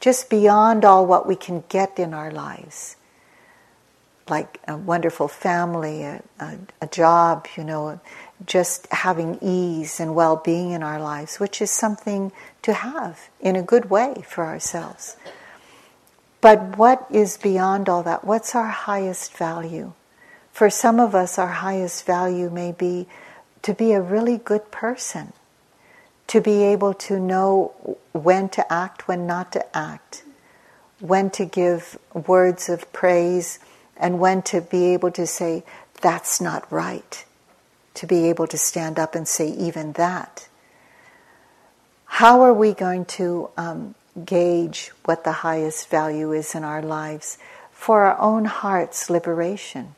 Just 0.00 0.30
beyond 0.30 0.84
all 0.84 1.06
what 1.06 1.26
we 1.26 1.36
can 1.36 1.64
get 1.68 1.98
in 1.98 2.14
our 2.14 2.30
lives 2.30 2.96
like 4.28 4.60
a 4.66 4.76
wonderful 4.76 5.28
family, 5.28 6.02
a, 6.02 6.22
a, 6.40 6.58
a 6.82 6.86
job, 6.88 7.46
you 7.56 7.64
know, 7.64 8.00
just 8.44 8.86
having 8.92 9.38
ease 9.40 10.00
and 10.00 10.14
well 10.14 10.36
being 10.36 10.72
in 10.72 10.82
our 10.82 11.00
lives, 11.00 11.38
which 11.38 11.62
is 11.62 11.70
something 11.70 12.32
to 12.62 12.72
have 12.72 13.28
in 13.40 13.56
a 13.56 13.62
good 13.62 13.88
way 13.88 14.24
for 14.26 14.44
ourselves. 14.44 15.16
But 16.46 16.78
what 16.78 17.04
is 17.10 17.36
beyond 17.36 17.88
all 17.88 18.04
that? 18.04 18.24
What's 18.24 18.54
our 18.54 18.68
highest 18.68 19.36
value? 19.36 19.94
For 20.52 20.70
some 20.70 21.00
of 21.00 21.12
us, 21.12 21.40
our 21.40 21.48
highest 21.48 22.06
value 22.06 22.50
may 22.50 22.70
be 22.70 23.08
to 23.62 23.74
be 23.74 23.90
a 23.90 24.00
really 24.00 24.38
good 24.38 24.70
person, 24.70 25.32
to 26.28 26.40
be 26.40 26.62
able 26.62 26.94
to 27.10 27.18
know 27.18 27.98
when 28.12 28.48
to 28.50 28.72
act, 28.72 29.08
when 29.08 29.26
not 29.26 29.50
to 29.54 29.76
act, 29.76 30.22
when 31.00 31.30
to 31.30 31.44
give 31.44 31.98
words 32.14 32.68
of 32.68 32.92
praise 32.92 33.58
and 33.96 34.20
when 34.20 34.40
to 34.42 34.60
be 34.60 34.94
able 34.94 35.10
to 35.10 35.26
say, 35.26 35.64
that's 36.00 36.40
not 36.40 36.70
right, 36.70 37.24
to 37.94 38.06
be 38.06 38.28
able 38.28 38.46
to 38.46 38.56
stand 38.56 39.00
up 39.00 39.16
and 39.16 39.26
say 39.26 39.48
even 39.48 39.94
that. 39.94 40.46
How 42.04 42.42
are 42.42 42.54
we 42.54 42.72
going 42.72 43.04
to 43.18 43.50
um, 43.56 43.95
gauge 44.24 44.92
what 45.04 45.24
the 45.24 45.32
highest 45.32 45.88
value 45.90 46.32
is 46.32 46.54
in 46.54 46.64
our 46.64 46.82
lives 46.82 47.38
for 47.70 48.04
our 48.04 48.18
own 48.18 48.44
heart's 48.46 49.10
liberation? 49.10 49.94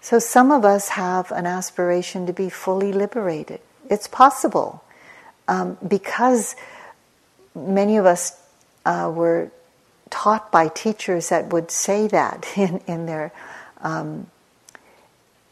So, 0.00 0.18
some 0.18 0.52
of 0.52 0.64
us 0.64 0.90
have 0.90 1.32
an 1.32 1.46
aspiration 1.46 2.26
to 2.26 2.32
be 2.32 2.48
fully 2.48 2.92
liberated. 2.92 3.60
It's 3.90 4.06
possible 4.06 4.84
um, 5.48 5.78
because 5.86 6.54
many 7.54 7.96
of 7.96 8.06
us 8.06 8.40
uh, 8.84 9.10
were 9.12 9.50
taught 10.10 10.52
by 10.52 10.68
teachers 10.68 11.30
that 11.30 11.52
would 11.52 11.70
say 11.70 12.06
that 12.08 12.46
in, 12.56 12.80
in 12.86 13.06
their 13.06 13.32
um, 13.80 14.28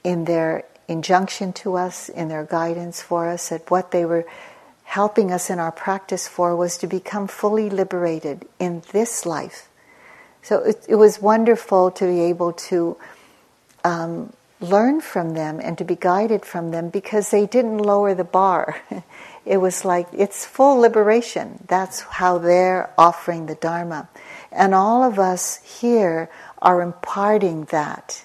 in 0.02 0.26
their 0.26 0.64
injunction 0.86 1.52
to 1.52 1.76
us, 1.76 2.08
in 2.08 2.28
their 2.28 2.44
guidance 2.44 3.00
for 3.00 3.28
us, 3.28 3.48
that 3.48 3.70
what 3.70 3.90
they 3.90 4.04
were 4.04 4.26
helping 4.94 5.32
us 5.32 5.50
in 5.50 5.58
our 5.58 5.72
practice 5.72 6.28
for 6.28 6.54
was 6.54 6.78
to 6.78 6.86
become 6.86 7.26
fully 7.26 7.68
liberated 7.68 8.46
in 8.60 8.80
this 8.92 9.26
life. 9.26 9.68
So 10.40 10.60
it, 10.60 10.86
it 10.88 10.94
was 10.94 11.20
wonderful 11.20 11.90
to 11.90 12.04
be 12.04 12.20
able 12.20 12.52
to 12.70 12.96
um, 13.82 14.32
learn 14.60 15.00
from 15.00 15.34
them 15.34 15.58
and 15.58 15.76
to 15.78 15.84
be 15.84 15.96
guided 15.96 16.44
from 16.44 16.70
them 16.70 16.90
because 16.90 17.32
they 17.32 17.44
didn't 17.44 17.78
lower 17.78 18.14
the 18.14 18.22
bar. 18.22 18.80
it 19.44 19.56
was 19.56 19.84
like 19.84 20.06
it's 20.12 20.46
full 20.46 20.76
liberation. 20.78 21.64
That's 21.66 22.02
how 22.02 22.38
they're 22.38 22.88
offering 22.96 23.46
the 23.46 23.56
Dharma. 23.56 24.08
And 24.52 24.76
all 24.76 25.02
of 25.02 25.18
us 25.18 25.56
here 25.80 26.30
are 26.62 26.80
imparting 26.80 27.64
that. 27.72 28.24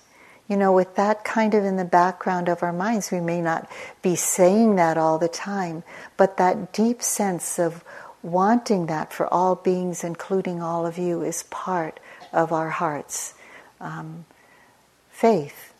You 0.50 0.58
know, 0.58 0.74
with 0.74 0.95
that 0.95 1.24
kind 1.24 1.54
of 1.54 1.64
in 1.64 1.78
the 1.78 1.86
background 1.86 2.50
of 2.50 2.64
our 2.64 2.74
minds, 2.74 3.12
we 3.12 3.22
may 3.22 3.39
not 3.39 3.70
be 4.02 4.16
saying 4.16 4.76
that 4.78 4.97
all 4.97 5.20
the 5.20 5.28
time, 5.28 5.84
but 6.18 6.38
that 6.38 6.74
deep 6.74 7.04
sense 7.04 7.60
of 7.60 7.84
wanting 8.24 8.88
that 8.88 9.14
for 9.14 9.32
all 9.32 9.56
beings, 9.56 10.04
including 10.04 10.62
all 10.62 10.88
of 10.88 10.97
you, 10.97 11.22
is 11.22 11.43
part 11.43 12.00
of 12.34 12.52
our 12.52 12.72
heart's 12.72 13.36
um, 13.80 14.26
faith. 15.12 15.72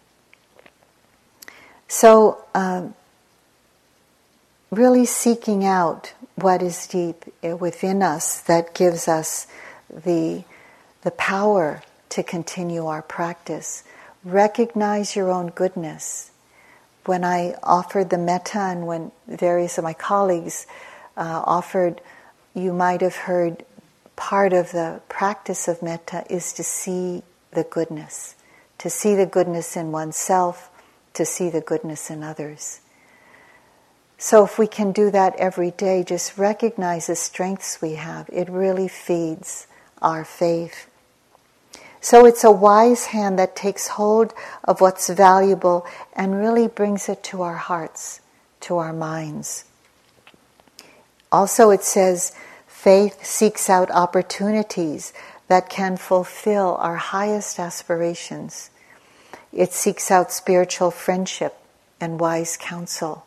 So, 1.88 2.46
um, 2.54 2.94
really 4.70 5.06
seeking 5.06 5.66
out 5.66 6.14
what 6.36 6.62
is 6.62 6.86
deep 6.86 7.26
within 7.42 8.04
us 8.04 8.40
that 8.42 8.76
gives 8.76 9.08
us 9.08 9.48
the, 9.90 10.44
the 11.02 11.12
power 11.12 11.82
to 12.10 12.22
continue 12.22 12.86
our 12.86 13.02
practice. 13.02 13.84
Recognize 14.24 15.16
your 15.16 15.32
own 15.32 15.48
goodness. 15.48 16.32
When 17.06 17.24
I 17.24 17.56
offered 17.64 18.10
the 18.10 18.18
metta, 18.18 18.60
and 18.60 18.86
when 18.86 19.12
various 19.28 19.78
of 19.78 19.84
my 19.86 19.94
colleagues 19.94 20.68
uh, 21.16 21.42
offered, 21.46 22.02
you 22.54 22.74
might 22.74 23.02
have 23.02 23.16
heard 23.16 23.66
part 24.16 24.52
of 24.52 24.72
the 24.74 25.00
practice 25.08 25.70
of 25.70 25.82
metta 25.82 26.26
is 26.30 26.52
to 26.54 26.64
see 26.64 27.24
the 27.52 27.64
goodness, 27.64 28.36
to 28.78 28.90
see 28.90 29.16
the 29.16 29.26
goodness 29.26 29.78
in 29.78 29.94
oneself, 29.94 30.70
to 31.14 31.26
see 31.26 31.50
the 31.50 31.62
goodness 31.62 32.10
in 32.10 32.22
others. 32.22 32.82
So, 34.18 34.44
if 34.44 34.60
we 34.60 34.68
can 34.68 34.92
do 34.92 35.10
that 35.12 35.38
every 35.38 35.72
day, 35.72 36.04
just 36.04 36.38
recognize 36.38 37.08
the 37.08 37.16
strengths 37.16 37.82
we 37.82 37.94
have, 37.94 38.30
it 38.34 38.50
really 38.50 38.90
feeds 38.90 39.66
our 40.02 40.26
faith. 40.26 40.89
So 42.02 42.26
it's 42.26 42.44
a 42.44 42.52
wise 42.52 43.06
hand 43.08 43.38
that 43.40 43.56
takes 43.56 43.90
hold 43.90 44.34
of 44.64 44.82
what's 44.82 45.10
valuable 45.10 45.86
and 46.14 46.40
really 46.40 46.68
brings 46.68 47.10
it 47.10 47.24
to 47.24 47.42
our 47.42 47.58
hearts, 47.58 48.22
to 48.62 48.78
our 48.78 48.94
minds. 48.94 49.66
Also, 51.32 51.70
it 51.70 51.84
says 51.84 52.32
faith 52.68 53.24
seeks 53.26 53.70
out 53.70 53.92
opportunities 53.92 55.14
that 55.48 55.70
can 55.70 55.98
fulfill 55.98 56.78
our 56.80 56.96
highest 56.96 57.60
aspirations. 57.60 58.70
It 59.52 59.74
seeks 59.74 60.10
out 60.10 60.32
spiritual 60.32 60.92
friendship 60.92 61.58
and 62.00 62.20
wise 62.20 62.56
counsel. 62.56 63.26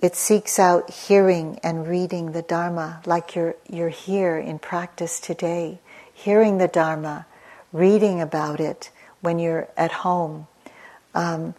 It 0.00 0.14
seeks 0.14 0.58
out 0.58 0.90
hearing 0.90 1.58
and 1.62 1.88
reading 1.88 2.32
the 2.32 2.42
Dharma 2.42 3.02
like 3.04 3.34
you're, 3.34 3.56
you're 3.68 3.88
here 3.88 4.38
in 4.38 4.58
practice 4.58 5.18
today, 5.18 5.80
hearing 6.18 6.58
the 6.58 6.66
Dharma, 6.66 7.26
reading 7.72 8.20
about 8.20 8.58
it 8.58 8.90
when 9.20 9.38
you're 9.38 9.68
at 9.76 9.92
home. 9.92 10.48
Um, 11.14 11.54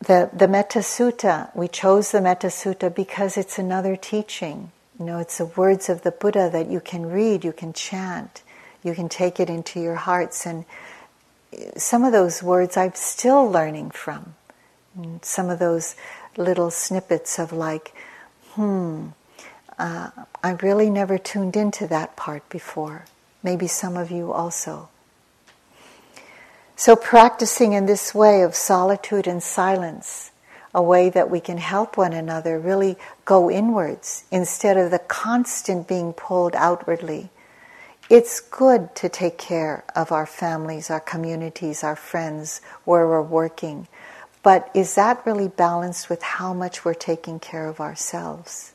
the, 0.00 0.28
the 0.32 0.48
Metta 0.48 0.80
Sutta, 0.80 1.54
we 1.54 1.68
chose 1.68 2.10
the 2.10 2.20
Metta 2.20 2.48
Sutta 2.48 2.92
because 2.92 3.36
it's 3.36 3.58
another 3.58 3.94
teaching. 3.94 4.72
You 4.98 5.04
know, 5.04 5.18
it's 5.18 5.38
the 5.38 5.46
words 5.46 5.88
of 5.88 6.02
the 6.02 6.10
Buddha 6.10 6.50
that 6.50 6.68
you 6.68 6.80
can 6.80 7.06
read, 7.06 7.44
you 7.44 7.52
can 7.52 7.72
chant, 7.72 8.42
you 8.82 8.94
can 8.94 9.08
take 9.08 9.38
it 9.38 9.48
into 9.48 9.80
your 9.80 9.94
hearts. 9.94 10.44
And 10.44 10.64
some 11.76 12.02
of 12.02 12.12
those 12.12 12.42
words 12.42 12.76
I'm 12.76 12.94
still 12.94 13.48
learning 13.48 13.92
from. 13.92 14.34
Some 15.22 15.48
of 15.48 15.60
those 15.60 15.94
little 16.36 16.70
snippets 16.72 17.38
of 17.38 17.52
like, 17.52 17.94
hmm, 18.54 19.08
uh, 19.80 20.10
I 20.42 20.50
really 20.62 20.90
never 20.90 21.16
tuned 21.16 21.56
into 21.56 21.86
that 21.86 22.14
part 22.14 22.46
before. 22.50 23.06
Maybe 23.42 23.66
some 23.66 23.96
of 23.96 24.10
you 24.10 24.30
also. 24.30 24.90
So, 26.76 26.94
practicing 26.96 27.72
in 27.72 27.86
this 27.86 28.14
way 28.14 28.42
of 28.42 28.54
solitude 28.54 29.26
and 29.26 29.42
silence, 29.42 30.32
a 30.74 30.82
way 30.82 31.08
that 31.08 31.30
we 31.30 31.40
can 31.40 31.56
help 31.56 31.96
one 31.96 32.12
another 32.12 32.58
really 32.58 32.96
go 33.24 33.50
inwards 33.50 34.24
instead 34.30 34.76
of 34.76 34.90
the 34.90 34.98
constant 34.98 35.88
being 35.88 36.12
pulled 36.12 36.54
outwardly. 36.54 37.30
It's 38.10 38.40
good 38.40 38.94
to 38.96 39.08
take 39.08 39.38
care 39.38 39.84
of 39.96 40.12
our 40.12 40.26
families, 40.26 40.90
our 40.90 41.00
communities, 41.00 41.82
our 41.82 41.96
friends, 41.96 42.60
where 42.84 43.06
we're 43.06 43.22
working, 43.22 43.88
but 44.42 44.70
is 44.74 44.94
that 44.96 45.24
really 45.24 45.48
balanced 45.48 46.10
with 46.10 46.22
how 46.22 46.52
much 46.52 46.84
we're 46.84 46.94
taking 46.94 47.40
care 47.40 47.66
of 47.66 47.80
ourselves? 47.80 48.74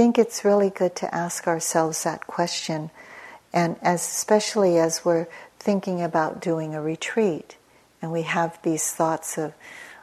I 0.00 0.02
think 0.02 0.18
it's 0.18 0.46
really 0.46 0.70
good 0.70 0.96
to 0.96 1.14
ask 1.14 1.46
ourselves 1.46 2.04
that 2.04 2.26
question, 2.26 2.90
and 3.52 3.76
as, 3.82 4.00
especially 4.00 4.78
as 4.78 5.04
we're 5.04 5.26
thinking 5.58 6.00
about 6.00 6.40
doing 6.40 6.74
a 6.74 6.80
retreat, 6.80 7.58
and 8.00 8.10
we 8.10 8.22
have 8.22 8.58
these 8.62 8.90
thoughts 8.92 9.36
of, 9.36 9.52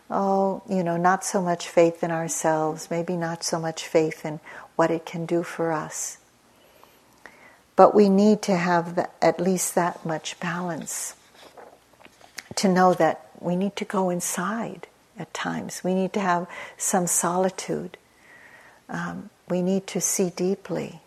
oh, 0.07 0.61
you 0.69 0.83
know, 0.83 0.97
not 0.97 1.25
so 1.25 1.41
much 1.41 1.67
faith 1.67 2.03
in 2.03 2.11
ourselves, 2.11 2.91
maybe 2.91 3.17
not 3.17 3.43
so 3.43 3.59
much 3.59 3.87
faith 3.87 4.23
in 4.23 4.39
what 4.75 4.91
it 4.91 5.03
can 5.03 5.25
do 5.25 5.41
for 5.41 5.71
us. 5.71 6.19
But 7.75 7.95
we 7.95 8.07
need 8.07 8.43
to 8.43 8.55
have 8.55 8.97
the, 8.97 9.09
at 9.19 9.39
least 9.39 9.73
that 9.73 10.05
much 10.05 10.39
balance 10.39 11.15
to 12.53 12.67
know 12.67 12.93
that 12.93 13.31
we 13.39 13.55
need 13.55 13.75
to 13.77 13.83
go 13.83 14.11
inside 14.11 14.85
at 15.17 15.33
times. 15.33 15.83
We 15.83 15.95
need 15.95 16.13
to 16.13 16.19
have 16.19 16.45
some 16.77 17.07
solitude. 17.07 17.97
Um, 18.89 19.29
we 19.49 19.61
need 19.61 19.87
to 19.87 20.01
see 20.01 20.29
deeply. 20.29 21.01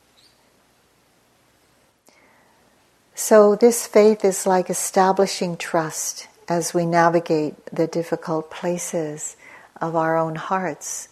So, 3.15 3.55
this 3.55 3.87
faith 3.87 4.25
is 4.25 4.47
like 4.47 4.71
establishing 4.71 5.57
trust 5.57 6.27
as 6.49 6.73
we 6.73 6.87
navigate 6.87 7.55
the 7.67 7.87
difficult 7.87 8.51
places 8.51 9.37
of 9.81 9.95
our 9.95 10.17
own 10.17 10.37
hearts. 10.37 11.09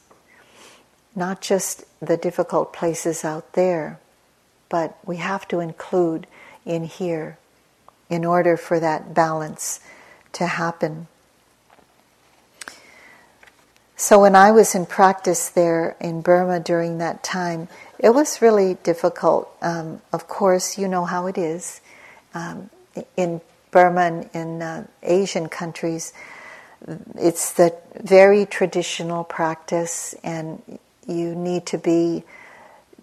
Not 1.14 1.40
just 1.40 1.84
the 2.00 2.16
difficult 2.16 2.72
places 2.72 3.24
out 3.24 3.52
there, 3.52 4.00
but 4.68 4.98
we 5.04 5.16
have 5.16 5.46
to 5.48 5.60
include 5.60 6.26
in 6.64 6.84
here 6.84 7.38
in 8.08 8.24
order 8.24 8.56
for 8.56 8.80
that 8.80 9.14
balance 9.14 9.80
to 10.32 10.46
happen. 10.46 11.08
So, 14.00 14.20
when 14.20 14.36
I 14.36 14.52
was 14.52 14.76
in 14.76 14.86
practice 14.86 15.48
there 15.48 15.96
in 16.00 16.20
Burma 16.20 16.60
during 16.60 16.98
that 16.98 17.24
time, 17.24 17.66
it 17.98 18.10
was 18.10 18.40
really 18.40 18.74
difficult. 18.84 19.52
Um, 19.60 20.02
of 20.12 20.28
course, 20.28 20.78
you 20.78 20.86
know 20.86 21.04
how 21.04 21.26
it 21.26 21.36
is 21.36 21.80
um, 22.32 22.70
in 23.16 23.40
Burma 23.72 24.02
and 24.02 24.30
in 24.32 24.62
uh, 24.62 24.86
Asian 25.02 25.48
countries, 25.48 26.12
it's 27.16 27.52
the 27.54 27.74
very 28.00 28.46
traditional 28.46 29.24
practice, 29.24 30.14
and 30.22 30.78
you 31.08 31.34
need 31.34 31.66
to 31.66 31.76
be 31.76 32.22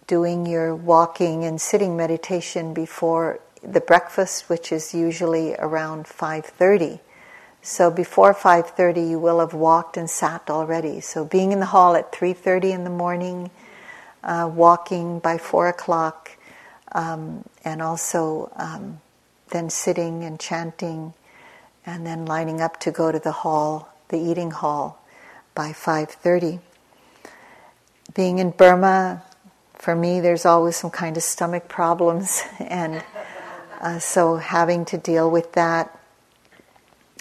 doing 0.08 0.46
your 0.46 0.74
walking 0.74 1.44
and 1.44 1.60
sitting 1.60 1.98
meditation 1.98 2.74
before 2.74 3.42
the 3.62 3.82
breakfast, 3.82 4.48
which 4.48 4.72
is 4.72 4.94
usually 4.94 5.56
around 5.56 6.06
5:30. 6.06 7.02
So 7.66 7.90
before 7.90 8.36
5:30, 8.36 9.10
you 9.10 9.18
will 9.18 9.40
have 9.40 9.56
walked 9.56 9.98
and 9.98 10.08
sat 10.08 10.52
already. 10.52 11.02
So 11.02 11.26
being 11.26 11.52
in 11.52 11.60
the 11.60 11.66
hall 11.66 11.96
at 11.96 12.12
3:30 12.12 12.72
in 12.72 12.84
the 12.84 12.92
morning, 12.92 13.50
uh, 14.24 14.48
walking 14.54 15.18
by 15.18 15.40
four 15.40 15.68
o'clock, 15.68 16.30
um, 16.92 17.44
and 17.64 17.82
also 17.82 18.52
um, 18.56 19.02
then 19.50 19.72
sitting 19.72 20.24
and 20.24 20.40
chanting, 20.40 21.16
and 21.88 22.06
then 22.06 22.28
lining 22.28 22.62
up 22.62 22.80
to 22.82 22.92
go 22.92 23.12
to 23.12 23.18
the 23.18 23.32
hall, 23.32 23.90
the 24.10 24.20
eating 24.20 24.52
hall, 24.52 25.00
by 25.56 25.74
5:30. 25.74 26.60
Being 28.14 28.38
in 28.38 28.52
Burma, 28.52 29.24
for 29.74 29.96
me, 29.96 30.20
there's 30.20 30.46
always 30.46 30.76
some 30.76 30.92
kind 30.92 31.18
of 31.18 31.24
stomach 31.24 31.68
problems, 31.68 32.44
and 32.60 33.04
uh, 33.82 33.98
so 33.98 34.36
having 34.36 34.86
to 34.86 35.00
deal 35.00 35.32
with 35.32 35.54
that. 35.54 36.00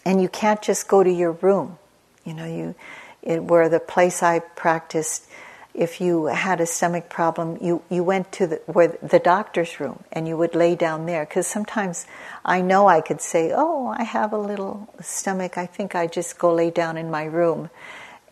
And 0.04 0.20
you 0.20 0.28
can't 0.28 0.60
just 0.62 0.88
go 0.88 1.02
to 1.02 1.10
your 1.10 1.32
room, 1.32 1.78
you 2.24 2.34
know. 2.34 2.46
You, 2.46 2.74
it, 3.22 3.42
where 3.42 3.68
the 3.68 3.80
place 3.80 4.22
I 4.22 4.40
practiced, 4.40 5.26
if 5.72 6.00
you 6.00 6.26
had 6.26 6.60
a 6.60 6.66
stomach 6.66 7.08
problem, 7.08 7.58
you, 7.60 7.82
you 7.90 8.04
went 8.04 8.30
to 8.32 8.46
the, 8.46 8.56
where 8.66 8.88
the 9.02 9.18
doctor's 9.18 9.80
room 9.80 10.04
and 10.12 10.28
you 10.28 10.36
would 10.36 10.54
lay 10.54 10.76
down 10.76 11.06
there. 11.06 11.24
Because 11.24 11.46
sometimes 11.46 12.06
I 12.44 12.60
know 12.60 12.86
I 12.86 13.00
could 13.00 13.20
say, 13.20 13.52
Oh, 13.54 13.88
I 13.88 14.04
have 14.04 14.32
a 14.32 14.38
little 14.38 14.88
stomach. 15.00 15.56
I 15.56 15.66
think 15.66 15.94
I 15.94 16.06
just 16.06 16.38
go 16.38 16.52
lay 16.52 16.70
down 16.70 16.96
in 16.96 17.10
my 17.10 17.24
room. 17.24 17.70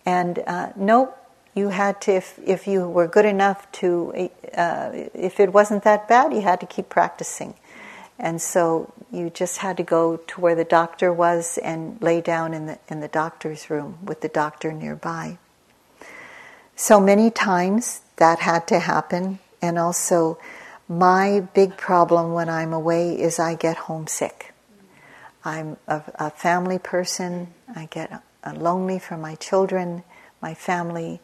And 0.04 0.40
uh, 0.46 0.72
nope, 0.76 1.16
you 1.54 1.70
had 1.70 2.00
to, 2.02 2.12
if, 2.12 2.38
if 2.44 2.66
you 2.66 2.88
were 2.88 3.06
good 3.06 3.26
enough 3.26 3.70
to, 3.72 4.30
uh, 4.56 4.90
if 5.14 5.40
it 5.40 5.52
wasn't 5.52 5.84
that 5.84 6.08
bad, 6.08 6.32
you 6.32 6.42
had 6.42 6.60
to 6.60 6.66
keep 6.66 6.88
practicing. 6.88 7.54
And 8.18 8.40
so 8.40 8.92
you 9.12 9.28
just 9.30 9.58
had 9.58 9.76
to 9.76 9.82
go 9.82 10.16
to 10.16 10.40
where 10.40 10.54
the 10.54 10.64
doctor 10.64 11.12
was 11.12 11.58
and 11.58 12.00
lay 12.00 12.20
down 12.20 12.54
in 12.54 12.66
the, 12.66 12.78
in 12.88 13.00
the 13.00 13.08
doctor's 13.08 13.68
room 13.68 13.98
with 14.02 14.22
the 14.22 14.28
doctor 14.28 14.72
nearby. 14.72 15.38
So 16.74 16.98
many 16.98 17.30
times 17.30 18.00
that 18.16 18.38
had 18.38 18.66
to 18.68 18.78
happen. 18.78 19.38
And 19.60 19.78
also, 19.78 20.38
my 20.88 21.40
big 21.54 21.76
problem 21.76 22.32
when 22.32 22.48
I'm 22.48 22.72
away 22.72 23.20
is 23.20 23.38
I 23.38 23.54
get 23.54 23.76
homesick. 23.76 24.54
I'm 25.44 25.76
a, 25.86 26.02
a 26.14 26.30
family 26.30 26.78
person. 26.78 27.48
I 27.76 27.86
get 27.86 28.22
lonely 28.54 28.98
for 28.98 29.16
my 29.16 29.34
children, 29.34 30.04
my 30.40 30.54
family, 30.54 31.20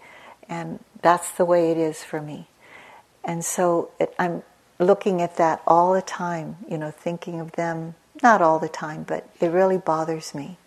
and 0.48 0.78
that's 1.02 1.30
the 1.32 1.44
way 1.44 1.70
it 1.70 1.78
is 1.78 2.04
for 2.04 2.20
me. 2.20 2.48
And 3.24 3.44
so 3.44 3.90
it, 3.98 4.14
I'm 4.18 4.42
looking 4.78 5.20
at 5.20 5.36
that 5.36 5.62
all 5.66 5.92
the 5.92 6.02
time, 6.02 6.56
you 6.68 6.78
know, 6.78 6.90
thinking 6.90 7.40
of 7.40 7.52
them, 7.52 7.94
not 8.22 8.42
all 8.42 8.58
the 8.58 8.68
time, 8.68 9.02
but 9.02 9.28
it 9.40 9.48
really 9.48 9.78
bothers 9.78 10.34
me. 10.34 10.58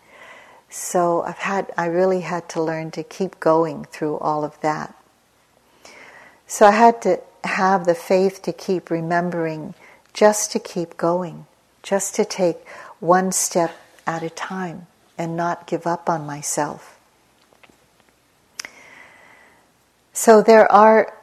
So 0.68 1.22
I've 1.22 1.38
had, 1.38 1.70
I 1.76 1.86
really 1.86 2.20
had 2.20 2.48
to 2.50 2.62
learn 2.62 2.90
to 2.92 3.02
keep 3.02 3.40
going 3.40 3.84
through 3.84 4.18
all 4.18 4.44
of 4.44 4.58
that. 4.60 4.94
So 6.46 6.66
I 6.66 6.72
had 6.72 7.02
to 7.02 7.20
have 7.44 7.86
the 7.86 7.94
faith 7.94 8.42
to 8.42 8.52
keep 8.52 8.90
remembering, 8.90 9.74
just 10.12 10.52
to 10.52 10.58
keep 10.58 10.96
going, 10.96 11.46
just 11.82 12.14
to 12.16 12.24
take 12.24 12.66
one 13.00 13.32
step 13.32 13.74
at 14.06 14.22
a 14.22 14.30
time 14.30 14.86
and 15.18 15.36
not 15.36 15.66
give 15.66 15.86
up 15.86 16.08
on 16.08 16.26
myself. 16.26 16.98
So 20.12 20.42
there 20.42 20.70
are 20.70 21.14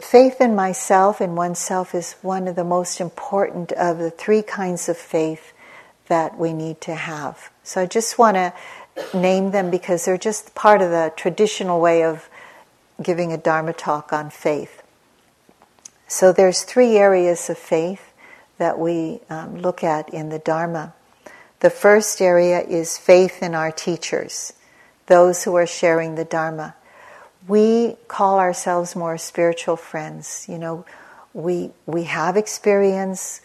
faith 0.00 0.40
in 0.40 0.54
myself 0.54 1.20
and 1.20 1.36
oneself 1.36 1.94
is 1.94 2.14
one 2.22 2.48
of 2.48 2.56
the 2.56 2.64
most 2.64 3.00
important 3.00 3.72
of 3.72 3.98
the 3.98 4.10
three 4.10 4.42
kinds 4.42 4.88
of 4.88 4.96
faith 4.96 5.52
that 6.08 6.38
we 6.38 6.52
need 6.52 6.80
to 6.82 6.94
have. 6.94 7.50
So 7.62 7.82
I 7.82 7.86
just 7.86 8.18
want 8.18 8.36
to 8.36 8.52
name 9.14 9.52
them 9.52 9.70
because 9.70 10.04
they're 10.04 10.18
just 10.18 10.54
part 10.54 10.82
of 10.82 10.90
the 10.90 11.12
traditional 11.16 11.80
way 11.80 12.02
of 12.02 12.28
giving 13.02 13.32
a 13.32 13.36
Dharma 13.36 13.72
talk 13.72 14.12
on 14.12 14.30
faith. 14.30 14.82
So 16.08 16.32
there's 16.32 16.62
three 16.62 16.96
areas 16.96 17.48
of 17.50 17.58
faith 17.58 18.12
that 18.56 18.78
we 18.78 19.20
um, 19.30 19.58
look 19.58 19.84
at 19.84 20.12
in 20.12 20.30
the 20.30 20.38
Dharma. 20.38 20.94
The 21.60 21.70
first 21.70 22.20
area 22.20 22.60
is 22.60 22.98
faith 22.98 23.42
in 23.42 23.54
our 23.54 23.70
teachers, 23.70 24.52
those 25.06 25.44
who 25.44 25.54
are 25.54 25.66
sharing 25.66 26.14
the 26.14 26.24
Dharma. 26.24 26.74
We 27.48 27.96
call 28.08 28.38
ourselves 28.38 28.94
more 28.94 29.16
spiritual 29.16 29.76
friends. 29.76 30.46
You 30.48 30.58
know, 30.58 30.84
we 31.32 31.70
we 31.86 32.04
have 32.04 32.36
experience. 32.36 33.40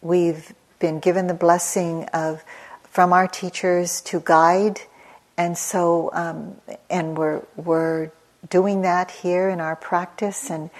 We've 0.00 0.54
been 0.78 1.00
given 1.00 1.26
the 1.26 1.34
blessing 1.34 2.04
of 2.14 2.44
from 2.84 3.12
our 3.12 3.26
teachers 3.26 4.00
to 4.02 4.22
guide, 4.24 4.80
and 5.36 5.58
so 5.58 6.10
um, 6.12 6.56
and 6.88 7.18
we're 7.18 7.42
we're 7.56 8.12
doing 8.48 8.82
that 8.82 9.10
here 9.10 9.48
in 9.48 9.60
our 9.60 9.74
practice, 9.74 10.50
and 10.50 10.70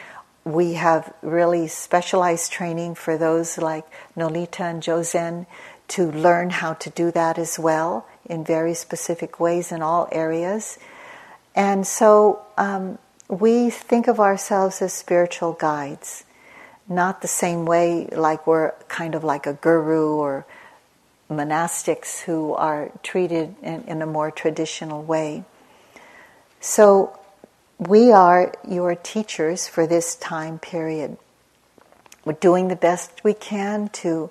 we 0.44 0.74
have 0.74 1.12
really 1.20 1.66
specialized 1.66 2.52
training 2.52 2.94
for 2.94 3.18
those 3.18 3.58
like 3.58 3.86
Nolita 4.16 4.60
and 4.60 4.82
Jozen 4.82 5.46
to 5.88 6.12
learn 6.12 6.50
how 6.50 6.74
to 6.74 6.90
do 6.90 7.10
that 7.10 7.38
as 7.38 7.58
well 7.58 8.06
in 8.24 8.44
very 8.44 8.74
specific 8.74 9.40
ways 9.40 9.72
in 9.72 9.82
all 9.82 10.08
areas. 10.12 10.78
And 11.58 11.84
so 11.84 12.40
um, 12.56 12.98
we 13.28 13.68
think 13.68 14.06
of 14.06 14.20
ourselves 14.20 14.80
as 14.80 14.92
spiritual 14.92 15.54
guides, 15.54 16.22
not 16.88 17.20
the 17.20 17.26
same 17.26 17.66
way 17.66 18.06
like 18.06 18.46
we're 18.46 18.74
kind 18.86 19.16
of 19.16 19.24
like 19.24 19.44
a 19.44 19.54
guru 19.54 20.14
or 20.14 20.46
monastics 21.28 22.20
who 22.20 22.54
are 22.54 22.92
treated 23.02 23.56
in, 23.60 23.82
in 23.82 24.02
a 24.02 24.06
more 24.06 24.30
traditional 24.30 25.02
way. 25.02 25.42
So, 26.60 27.18
we 27.76 28.10
are 28.12 28.52
your 28.68 28.94
teachers 28.94 29.68
for 29.68 29.86
this 29.86 30.16
time 30.16 30.58
period. 30.58 31.16
We're 32.24 32.32
doing 32.34 32.68
the 32.68 32.76
best 32.76 33.22
we 33.22 33.34
can 33.34 33.88
to 33.90 34.30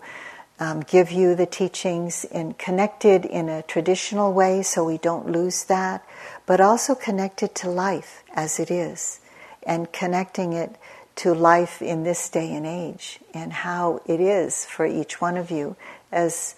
um, 0.60 0.82
give 0.82 1.12
you 1.12 1.36
the 1.36 1.46
teachings 1.46 2.26
in 2.26 2.54
connected 2.54 3.26
in 3.26 3.48
a 3.50 3.62
traditional 3.64 4.34
way 4.34 4.64
so 4.64 4.84
we 4.84 4.98
don't 4.98 5.32
lose 5.32 5.66
that, 5.66 6.06
but 6.48 6.60
also 6.60 6.96
connected 6.96 7.54
to 7.54 7.70
life 7.70 8.24
as 8.34 8.60
it 8.60 8.72
is 8.72 9.20
and 9.62 9.92
connecting 9.92 10.54
it 10.54 10.76
to 11.18 11.34
life 11.34 11.82
in 11.82 12.04
this 12.04 12.30
day 12.30 12.54
and 12.54 12.66
age 12.66 13.20
and 13.34 13.52
how 13.52 14.02
it 14.08 14.20
is 14.20 14.66
for 14.66 14.86
each 14.86 15.22
one 15.22 15.38
of 15.38 15.52
you 15.52 15.76
as 16.12 16.56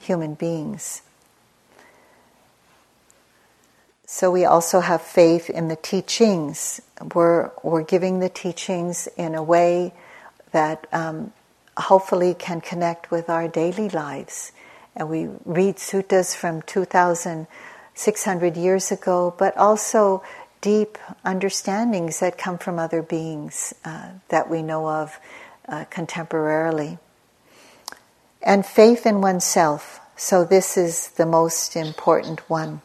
human 0.00 0.34
beings. 0.34 1.02
So 4.06 4.30
we 4.30 4.44
also 4.44 4.80
have 4.80 5.02
faith 5.02 5.50
in 5.50 5.68
the 5.68 5.76
teachings. 5.76 6.80
We're, 7.14 7.50
we're 7.62 7.82
giving 7.82 8.20
the 8.20 8.28
teachings 8.28 9.08
in 9.16 9.34
a 9.34 9.42
way 9.42 9.92
that 10.52 10.86
um, 10.92 11.32
hopefully 11.76 12.34
can 12.34 12.60
connect 12.60 13.10
with 13.10 13.28
our 13.28 13.48
daily 13.48 13.88
lives. 13.88 14.52
And 14.94 15.08
we 15.08 15.28
read 15.44 15.76
suttas 15.76 16.36
from 16.36 16.62
2,600 17.94 18.56
years 18.56 18.90
ago, 18.92 19.34
but 19.38 19.56
also 19.56 20.22
deep 20.60 20.98
understandings 21.24 22.20
that 22.20 22.38
come 22.38 22.58
from 22.58 22.78
other 22.78 23.02
beings 23.02 23.74
uh, 23.84 24.08
that 24.28 24.50
we 24.50 24.62
know 24.62 24.88
of 24.88 25.18
uh, 25.68 25.84
contemporarily 25.90 26.98
and 28.42 28.64
faith 28.66 29.06
in 29.06 29.20
oneself. 29.20 30.00
So, 30.16 30.44
this 30.44 30.76
is 30.76 31.08
the 31.10 31.26
most 31.26 31.76
important 31.76 32.48
one. 32.48 32.80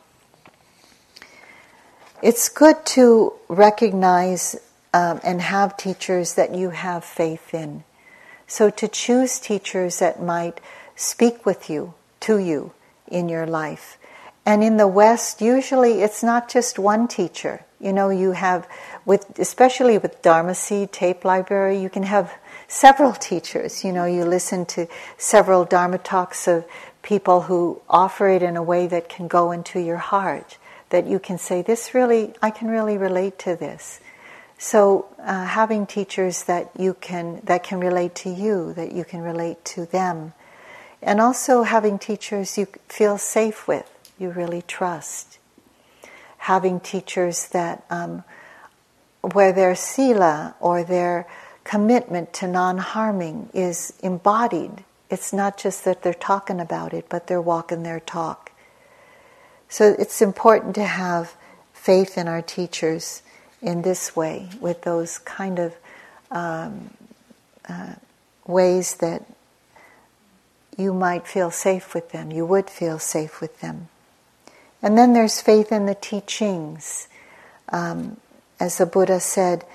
it's 2.21 2.49
good 2.49 2.85
to 2.85 3.33
recognize 3.47 4.55
um, 4.93 5.19
and 5.23 5.41
have 5.41 5.77
teachers 5.77 6.35
that 6.35 6.55
you 6.55 6.71
have 6.71 7.03
faith 7.03 7.53
in. 7.53 7.83
So 8.47 8.71
to 8.71 8.87
choose 8.87 9.39
teachers 9.39 9.99
that 9.99 10.21
might 10.21 10.59
speak 10.95 11.45
with 11.45 11.69
you, 11.69 11.93
to 12.21 12.39
you 12.39 12.73
in 13.07 13.29
your 13.29 13.45
life. 13.45 13.98
And 14.49 14.63
in 14.63 14.77
the 14.77 14.87
West, 14.87 15.41
usually 15.41 16.01
it's 16.01 16.23
not 16.23 16.49
just 16.49 16.79
one 16.79 17.07
teacher. 17.07 17.63
You 17.79 17.93
know, 17.93 18.09
you 18.09 18.31
have, 18.31 18.67
with 19.05 19.37
especially 19.37 19.99
with 19.99 20.23
Dharma 20.23 20.55
Seed 20.55 20.91
Tape 20.91 21.23
Library, 21.23 21.79
you 21.79 21.87
can 21.87 22.01
have 22.01 22.33
several 22.67 23.13
teachers. 23.29 23.83
You 23.83 23.91
know, 23.91 24.05
you 24.05 24.25
listen 24.25 24.65
to 24.73 24.87
several 25.19 25.65
Dharma 25.65 25.99
talks 25.99 26.47
of 26.47 26.65
people 27.03 27.41
who 27.41 27.79
offer 27.87 28.27
it 28.27 28.41
in 28.41 28.57
a 28.57 28.63
way 28.63 28.87
that 28.87 29.07
can 29.07 29.27
go 29.27 29.51
into 29.51 29.79
your 29.79 29.97
heart 29.97 30.57
that 30.89 31.05
you 31.05 31.19
can 31.19 31.37
say, 31.37 31.61
this 31.61 31.93
really, 31.93 32.33
I 32.41 32.49
can 32.49 32.69
really 32.69 32.97
relate 32.97 33.37
to 33.45 33.55
this. 33.55 33.99
So 34.57 35.05
uh, 35.19 35.45
having 35.45 35.85
teachers 35.85 36.45
that 36.45 36.71
you 36.75 36.95
can, 36.95 37.41
that 37.43 37.61
can 37.61 37.79
relate 37.79 38.15
to 38.25 38.31
you, 38.31 38.73
that 38.73 38.93
you 38.93 39.03
can 39.03 39.21
relate 39.21 39.63
to 39.75 39.85
them, 39.85 40.33
and 41.03 41.21
also 41.21 41.61
having 41.61 41.99
teachers 41.99 42.57
you 42.57 42.65
feel 42.87 43.19
safe 43.19 43.67
with, 43.67 43.87
you 44.19 44.29
really 44.29 44.61
trust. 44.61 45.39
Having 46.39 46.81
teachers 46.81 47.47
that, 47.49 47.83
um, 47.89 48.23
where 49.21 49.51
their 49.51 49.75
sila 49.75 50.55
or 50.59 50.83
their 50.83 51.27
commitment 51.63 52.33
to 52.33 52.47
non-harming 52.47 53.49
is 53.53 53.93
embodied. 54.01 54.83
It's 55.09 55.33
not 55.33 55.57
just 55.57 55.85
that 55.85 56.01
they're 56.01 56.13
talking 56.13 56.59
about 56.59 56.93
it, 56.93 57.07
but 57.09 57.27
they're 57.27 57.41
walking 57.41 57.83
their 57.83 57.99
talk. 57.99 58.51
So 59.67 59.95
it's 59.99 60.21
important 60.21 60.75
to 60.75 60.85
have 60.85 61.35
faith 61.73 62.17
in 62.17 62.27
our 62.27 62.41
teachers 62.41 63.21
in 63.61 63.81
this 63.81 64.15
way, 64.15 64.49
with 64.59 64.83
those 64.83 65.17
kind 65.19 65.59
of 65.59 65.75
um, 66.31 66.91
uh, 67.67 67.95
ways 68.47 68.95
that 68.95 69.25
you 70.77 70.93
might 70.93 71.27
feel 71.27 71.51
safe 71.51 71.93
with 71.93 72.11
them, 72.11 72.31
you 72.31 72.45
would 72.45 72.69
feel 72.69 72.97
safe 72.99 73.41
with 73.41 73.59
them. 73.59 73.89
And 74.81 74.97
then 74.97 75.13
there's 75.13 75.41
faith 75.41 75.71
in 75.71 75.85
the 75.85 75.95
teachings. 75.95 77.07
Um, 77.69 78.17
as 78.59 78.77
the 78.77 78.85
Buddha 78.85 79.19
said, 79.19 79.65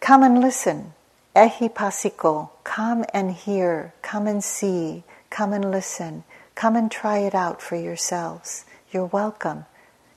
come 0.00 0.22
and 0.22 0.40
listen. 0.40 0.92
Ehipassiko, 1.34 2.50
come 2.62 3.04
and 3.12 3.32
hear, 3.32 3.92
come 4.02 4.28
and 4.28 4.42
see, 4.42 5.02
come 5.30 5.52
and 5.52 5.68
listen, 5.68 6.22
come 6.54 6.76
and 6.76 6.90
try 6.90 7.18
it 7.18 7.34
out 7.34 7.60
for 7.60 7.74
yourselves. 7.74 8.64
You're 8.92 9.06
welcome 9.06 9.66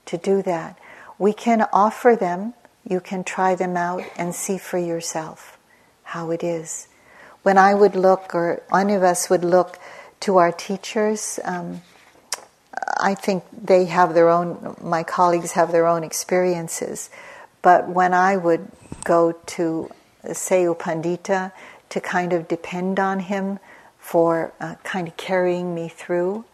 to 0.06 0.18
do 0.18 0.44
that. 0.44 0.78
We 1.18 1.34
can 1.34 1.66
offer 1.74 2.16
them, 2.16 2.54
you 2.88 3.00
can 3.00 3.24
try 3.24 3.56
them 3.56 3.76
out 3.76 4.04
and 4.16 4.36
see 4.36 4.60
for 4.60 4.78
yourself 4.78 5.58
how 6.04 6.30
it 6.30 6.44
is. 6.44 6.88
When 7.42 7.58
I 7.58 7.74
would 7.74 7.96
look, 7.96 8.36
or 8.36 8.62
any 8.72 8.94
of 8.94 9.02
us 9.02 9.28
would 9.30 9.44
look 9.44 9.80
to 10.20 10.38
our 10.38 10.52
teachers, 10.52 11.40
um, 11.44 11.82
I 13.00 13.16
think 13.16 13.44
they 13.52 13.86
have 13.86 14.14
their 14.14 14.30
own, 14.30 14.76
my 14.82 15.04
colleagues 15.04 15.54
have 15.54 15.72
their 15.72 15.88
own 15.88 16.04
experiences. 16.04 17.10
But 17.62 17.90
when 17.90 18.14
I 18.14 18.38
would 18.38 18.68
go 19.04 19.32
to, 19.32 19.90
say, 20.34 20.64
U 20.64 20.76
Pandita 20.76 21.52
to 21.90 22.02
kind 22.02 22.34
of 22.34 22.48
depend 22.48 23.00
on 23.00 23.20
him 23.20 23.60
for 24.00 24.54
uh, 24.60 24.76
kind 24.84 25.08
of 25.08 25.18
carrying 25.18 25.74
me 25.74 25.90
through, 25.90 26.46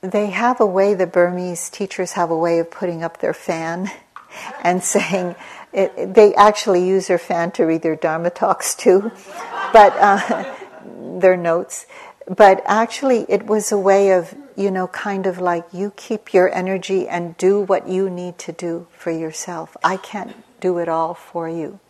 they 0.00 0.26
have 0.26 0.60
a 0.60 0.66
way, 0.66 0.94
the 0.94 1.06
Burmese 1.06 1.70
teachers 1.70 2.12
have 2.12 2.30
a 2.30 2.36
way 2.36 2.58
of 2.58 2.70
putting 2.70 3.02
up 3.02 3.20
their 3.20 3.34
fan 3.34 3.90
and 4.62 4.82
saying, 4.82 5.34
it, 5.72 6.14
they 6.14 6.34
actually 6.34 6.86
use 6.86 7.08
their 7.08 7.18
fan 7.18 7.50
to 7.52 7.64
read 7.64 7.82
their 7.82 7.96
Dharma 7.96 8.30
talks 8.30 8.74
too, 8.74 9.10
but 9.72 9.94
uh, 9.96 10.54
their 11.20 11.36
notes. 11.36 11.86
But 12.28 12.62
actually, 12.64 13.26
it 13.28 13.46
was 13.46 13.72
a 13.72 13.78
way 13.78 14.12
of, 14.12 14.34
you 14.56 14.70
know, 14.70 14.86
kind 14.88 15.26
of 15.26 15.38
like 15.38 15.64
you 15.72 15.92
keep 15.96 16.32
your 16.32 16.52
energy 16.54 17.08
and 17.08 17.36
do 17.36 17.60
what 17.60 17.88
you 17.88 18.08
need 18.08 18.38
to 18.38 18.52
do 18.52 18.86
for 18.96 19.10
yourself. 19.10 19.76
I 19.82 19.96
can't 19.96 20.34
do 20.60 20.78
it 20.78 20.88
all 20.88 21.14
for 21.14 21.48
you. 21.48 21.80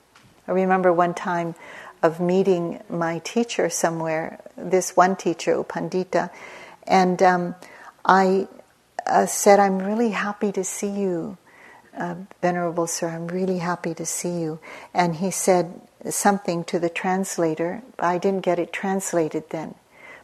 I 0.48 0.52
remember 0.52 0.92
one 0.92 1.14
time 1.14 1.54
of 2.02 2.20
meeting 2.20 2.82
my 2.88 3.18
teacher 3.20 3.70
somewhere, 3.70 4.40
this 4.56 4.96
one 4.96 5.16
teacher, 5.16 5.52
U 5.52 5.64
Pandita, 5.64 6.30
and 6.86 7.22
um, 7.22 7.54
I 8.04 8.48
uh, 9.06 9.26
said, 9.26 9.58
I'm 9.58 9.78
really 9.78 10.10
happy 10.10 10.52
to 10.52 10.64
see 10.64 10.90
you, 10.90 11.38
uh, 11.96 12.16
Venerable 12.42 12.86
Sir, 12.86 13.08
I'm 13.08 13.28
really 13.28 13.58
happy 13.58 13.94
to 13.94 14.04
see 14.04 14.40
you. 14.40 14.58
And 14.92 15.16
he 15.16 15.30
said 15.30 15.80
something 16.10 16.64
to 16.64 16.78
the 16.78 16.90
translator. 16.90 17.82
I 17.98 18.18
didn't 18.18 18.42
get 18.42 18.58
it 18.58 18.72
translated 18.72 19.50
then. 19.50 19.74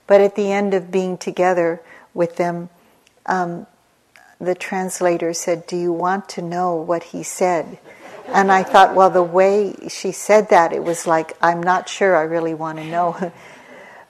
But 0.06 0.20
at 0.20 0.34
the 0.34 0.52
end 0.52 0.74
of 0.74 0.90
being 0.90 1.16
together 1.16 1.80
with 2.14 2.36
them, 2.36 2.68
um, 3.26 3.66
the 4.40 4.54
translator 4.54 5.32
said, 5.32 5.66
Do 5.66 5.76
you 5.76 5.92
want 5.92 6.28
to 6.30 6.42
know 6.42 6.74
what 6.74 7.04
he 7.04 7.22
said? 7.22 7.78
And 8.32 8.52
I 8.52 8.62
thought, 8.62 8.94
well, 8.94 9.10
the 9.10 9.22
way 9.22 9.74
she 9.88 10.12
said 10.12 10.50
that, 10.50 10.72
it 10.72 10.84
was 10.84 11.06
like, 11.06 11.36
I'm 11.42 11.60
not 11.60 11.88
sure 11.88 12.16
I 12.16 12.22
really 12.22 12.54
want 12.54 12.78
to 12.78 12.84
know. 12.84 13.32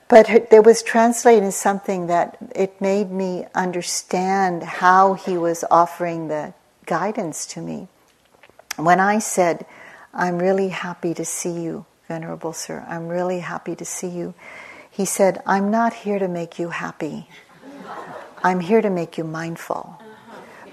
But 0.07 0.49
there 0.49 0.61
was 0.61 0.83
translated 0.83 1.53
something 1.53 2.07
that 2.07 2.35
it 2.53 2.81
made 2.81 3.11
me 3.11 3.45
understand 3.55 4.61
how 4.61 5.13
he 5.13 5.37
was 5.37 5.63
offering 5.71 6.27
the 6.27 6.53
guidance 6.85 7.45
to 7.53 7.61
me. 7.61 7.87
When 8.75 8.99
I 8.99 9.19
said, 9.19 9.65
I'm 10.13 10.37
really 10.39 10.67
happy 10.67 11.13
to 11.13 11.23
see 11.23 11.61
you, 11.61 11.85
Venerable 12.09 12.51
Sir, 12.51 12.85
I'm 12.89 13.07
really 13.07 13.39
happy 13.39 13.73
to 13.77 13.85
see 13.85 14.09
you, 14.09 14.33
he 14.89 15.05
said, 15.05 15.41
I'm 15.45 15.71
not 15.71 15.93
here 15.93 16.19
to 16.19 16.27
make 16.27 16.59
you 16.59 16.71
happy. 16.71 17.29
I'm 18.43 18.59
here 18.59 18.81
to 18.81 18.89
make 18.89 19.17
you 19.17 19.23
mindful. 19.23 20.01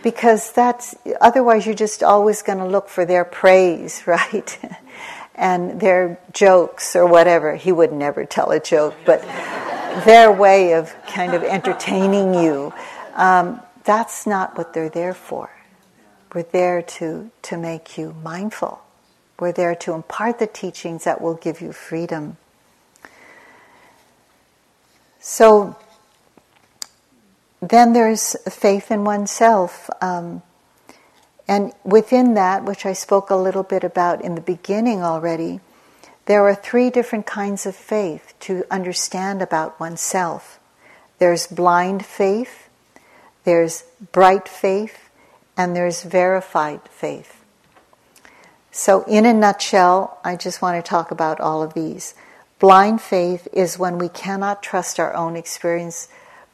Because 0.02 0.52
that's, 0.52 0.94
otherwise, 1.20 1.66
you're 1.66 1.74
just 1.74 2.02
always 2.02 2.42
going 2.42 2.58
to 2.58 2.66
look 2.66 2.88
for 2.88 3.04
their 3.04 3.24
praise, 3.24 4.04
right? 4.06 4.58
and 5.38 5.80
their 5.80 6.18
jokes 6.32 6.96
or 6.96 7.06
whatever. 7.06 7.54
He 7.54 7.72
would 7.72 7.92
never 7.92 8.24
tell 8.24 8.50
a 8.50 8.60
joke, 8.60 8.94
but 9.06 9.22
their 10.04 10.30
way 10.32 10.74
of 10.74 10.94
kind 11.06 11.32
of 11.32 11.42
entertaining 11.44 12.34
you. 12.34 12.72
Um, 13.14 13.62
that's 13.84 14.26
not 14.26 14.58
what 14.58 14.74
they're 14.74 14.90
there 14.90 15.14
for. 15.14 15.50
We're 16.34 16.42
there 16.42 16.82
to, 16.82 17.30
to 17.42 17.56
make 17.56 17.96
you 17.96 18.14
mindful. 18.22 18.82
We're 19.38 19.52
there 19.52 19.74
to 19.76 19.92
impart 19.92 20.40
the 20.40 20.46
teachings 20.46 21.04
that 21.04 21.20
will 21.20 21.34
give 21.34 21.60
you 21.60 21.72
freedom. 21.72 22.36
So 25.20 25.76
then 27.60 27.92
there's 27.92 28.36
faith 28.48 28.90
in 28.90 29.04
oneself. 29.04 29.90
Um, 30.00 30.42
and 31.46 31.72
within 31.84 32.34
that, 32.34 32.64
which 32.64 32.84
I 32.84 32.92
spoke 32.92 33.30
a 33.30 33.36
little 33.36 33.62
bit 33.62 33.84
about 33.84 34.22
in 34.22 34.34
the 34.34 34.40
beginning 34.40 35.02
already, 35.02 35.60
there 36.26 36.44
are 36.44 36.54
three 36.54 36.90
different 36.90 37.26
kinds 37.26 37.64
of 37.64 37.74
faith 37.74 38.34
to 38.40 38.64
understand 38.70 39.40
about 39.40 39.80
oneself. 39.80 40.60
There's 41.18 41.46
blind 41.46 42.04
faith, 42.04 42.68
there's 43.44 43.84
bright 44.12 44.46
faith, 44.46 45.08
and 45.56 45.74
there's 45.74 46.02
verified 46.02 46.82
faith. 46.90 47.42
So, 48.70 49.02
in 49.04 49.24
a 49.24 49.32
nutshell, 49.32 50.20
I 50.22 50.36
just 50.36 50.60
want 50.60 50.84
to 50.84 50.88
talk 50.88 51.10
about 51.10 51.40
all 51.40 51.62
of 51.62 51.74
these. 51.74 52.14
Blind 52.58 53.00
faith 53.00 53.48
is 53.52 53.78
when 53.78 53.98
we 53.98 54.08
cannot 54.08 54.62
trust 54.62 55.00
our 55.00 55.14
own 55.14 55.34
experience, 55.34 56.08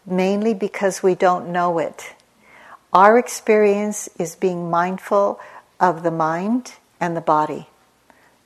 mainly 0.07 0.55
because 0.55 1.02
we 1.02 1.14
don't 1.14 1.48
know 1.48 1.78
it. 1.78 2.14
Our 2.92 3.18
experience 3.18 4.09
is 4.18 4.36
being 4.36 4.70
mindful 4.70 5.40
of 5.80 6.02
the 6.02 6.11
mind 6.11 6.74
and 7.00 7.16
the 7.16 7.20
body. 7.20 7.68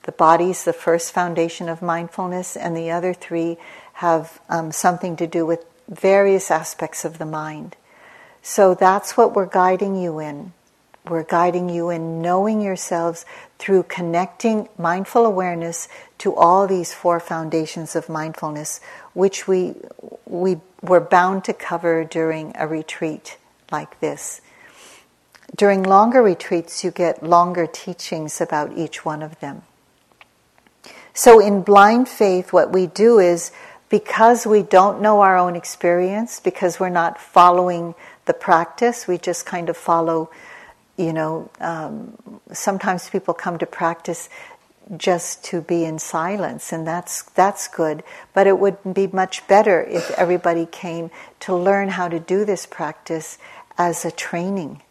The 0.05 0.13
body 0.13 0.51
is 0.51 0.65
the 0.65 0.73
first 0.73 1.13
foundation 1.13 1.69
of 1.69 1.83
mindfulness, 1.83 2.57
and 2.57 2.75
the 2.75 2.91
other 2.91 3.13
three 3.13 3.59
have 3.95 4.41
um, 4.49 4.73
something 4.73 5.17
to 5.17 5.27
do 5.27 5.45
with 5.45 5.67
various 5.89 6.51
aspects 6.51 7.05
of 7.05 7.19
the 7.19 7.27
mind. 7.27 7.77
So 8.41 8.75
that's 8.75 9.17
what 9.17 9.35
we're 9.35 9.47
guiding 9.47 9.97
you 9.97 10.19
in. 10.19 10.53
We're 11.07 11.25
guiding 11.25 11.69
you 11.69 11.91
in 11.91 12.23
knowing 12.23 12.61
yourselves 12.61 13.25
through 13.59 13.85
connecting 13.85 14.69
mindful 14.79 15.27
awareness 15.27 15.89
to 16.19 16.35
all 16.35 16.67
these 16.67 16.95
four 16.95 17.19
foundations 17.21 17.97
of 17.97 18.09
mindfulness, 18.09 18.81
which 19.15 19.49
we, 19.49 19.75
we 20.27 20.59
were 20.83 21.01
bound 21.01 21.45
to 21.45 21.53
cover 21.53 22.05
during 22.05 22.53
a 22.57 22.67
retreat 22.67 23.37
like 23.71 24.01
this. 24.01 24.41
During 25.57 25.83
longer 25.83 26.23
retreats, 26.23 26.85
you 26.85 26.91
get 26.91 27.23
longer 27.23 27.67
teachings 27.67 28.41
about 28.41 28.77
each 28.77 29.05
one 29.05 29.23
of 29.23 29.39
them. 29.41 29.63
So, 31.15 31.41
in 31.41 31.63
blind 31.63 32.09
faith, 32.09 32.53
what 32.53 32.71
we 32.73 32.87
do 32.87 33.19
is 33.19 33.51
because 33.89 34.47
we 34.47 34.63
don't 34.63 35.01
know 35.01 35.23
our 35.23 35.37
own 35.37 35.57
experience, 35.57 36.39
because 36.39 36.79
we're 36.79 36.91
not 36.91 37.19
following 37.21 37.95
the 38.27 38.35
practice, 38.35 39.09
we 39.09 39.19
just 39.19 39.47
kind 39.47 39.69
of 39.69 39.77
follow 39.77 40.31
you 40.99 41.13
know, 41.13 41.49
um, 41.61 42.19
sometimes 42.53 43.09
people 43.09 43.33
come 43.33 43.57
to 43.59 43.67
practice 43.67 44.29
just 44.97 45.45
to 45.45 45.61
be 45.61 45.85
in 45.85 45.99
silence, 45.99 46.73
and 46.73 46.87
that's 46.87 47.23
that's 47.23 47.69
good. 47.69 48.03
But 48.33 48.47
it 48.47 48.59
would 48.59 48.79
be 48.95 49.07
much 49.07 49.47
better 49.47 49.83
if 49.83 50.11
everybody 50.13 50.67
came 50.67 51.11
to 51.41 51.55
learn 51.55 51.91
how 51.91 52.09
to 52.09 52.19
do 52.19 52.45
this 52.45 52.67
practice 52.67 53.39
as 53.77 54.05
a 54.05 54.11
training, 54.11 54.83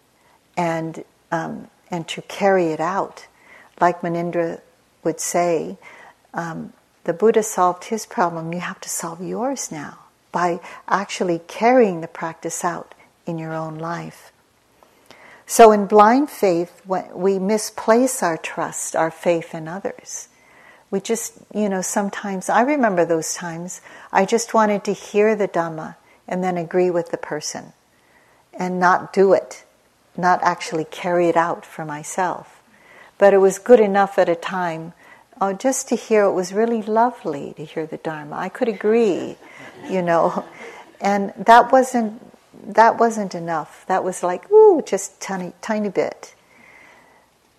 and 0.56 1.04
um, 1.32 1.70
and 1.90 2.08
to 2.10 2.22
carry 2.24 2.68
it 2.68 2.80
out, 2.80 3.28
like 3.82 4.02
Munindra 4.02 4.62
would 5.04 5.20
say. 5.20 5.78
Um, 6.34 6.74
the 7.06 7.14
Buddha 7.14 7.42
solved 7.42 7.86
his 7.86 8.06
problem. 8.06 8.54
You 8.54 8.60
have 8.60 8.82
to 8.82 8.90
solve 8.90 9.24
yours 9.24 9.72
now 9.72 10.00
by 10.34 10.60
actually 10.90 11.40
carrying 11.48 12.02
the 12.02 12.08
practice 12.08 12.66
out 12.66 12.94
in 13.26 13.40
your 13.40 13.54
own 13.54 13.78
life. 13.78 14.32
So 15.50 15.72
in 15.72 15.86
blind 15.86 16.30
faith, 16.30 16.82
we 16.86 17.40
misplace 17.40 18.22
our 18.22 18.36
trust, 18.36 18.98
our 18.98 19.10
faith 19.10 19.56
in 19.56 19.70
others. 19.70 20.28
We 20.92 21.00
just, 21.00 21.34
you 21.54 21.70
know, 21.70 21.82
sometimes, 21.82 22.50
I 22.50 22.62
remember 22.62 23.06
those 23.06 23.34
times, 23.34 23.82
I 24.12 24.26
just 24.26 24.54
wanted 24.54 24.84
to 24.84 24.94
hear 24.94 25.36
the 25.36 25.48
Dhamma 25.48 25.96
and 26.28 26.44
then 26.44 26.58
agree 26.58 26.92
with 26.92 27.12
the 27.12 27.18
person 27.18 27.72
and 28.54 28.78
not 28.78 29.14
do 29.14 29.32
it, 29.32 29.64
not 30.18 30.44
actually 30.44 30.86
carry 30.86 31.30
it 31.30 31.38
out 31.38 31.66
for 31.66 31.86
myself. 31.86 32.62
But 33.18 33.34
it 33.34 33.38
was 33.38 33.58
good 33.58 33.80
enough 33.80 34.20
at 34.20 34.28
a 34.30 34.36
time 34.36 34.94
oh, 35.40 35.54
just 35.54 35.88
to 35.90 35.96
hear 35.96 36.24
it 36.24 36.34
was 36.34 36.52
really 36.52 36.82
lovely 36.82 37.54
to 37.58 37.64
hear 37.64 37.86
the 37.86 37.98
Dharma. 37.98 38.36
I 38.36 38.50
could 38.50 38.68
agree, 38.68 39.38
you 39.90 40.02
know, 40.02 40.46
and 41.00 41.34
that 41.38 41.72
wasn't 41.72 42.22
that 42.66 42.98
wasn't 42.98 43.36
enough. 43.36 43.86
That 43.88 44.04
was 44.04 44.24
like, 44.24 44.50
ooh, 44.52 44.82
just 44.86 45.20
tiny, 45.22 45.54
tiny 45.62 45.90
bit. 45.90 46.34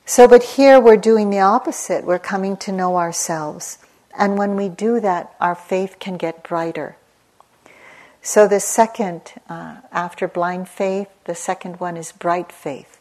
So, 0.04 0.26
but 0.26 0.42
here 0.42 0.80
we're 0.80 0.96
doing 0.96 1.30
the 1.30 1.40
opposite. 1.40 2.04
We're 2.04 2.18
coming 2.18 2.56
to 2.58 2.72
know 2.72 2.96
ourselves. 2.96 3.78
And 4.18 4.38
when 4.38 4.56
we 4.56 4.68
do 4.68 5.00
that, 5.00 5.34
our 5.40 5.54
faith 5.54 5.98
can 6.00 6.16
get 6.16 6.42
brighter. 6.42 6.96
So, 8.22 8.48
the 8.48 8.60
second, 8.60 9.34
uh, 9.48 9.76
after 9.92 10.26
blind 10.26 10.68
faith, 10.68 11.08
the 11.24 11.34
second 11.34 11.78
one 11.78 11.96
is 11.96 12.12
bright 12.12 12.50
faith. 12.50 12.98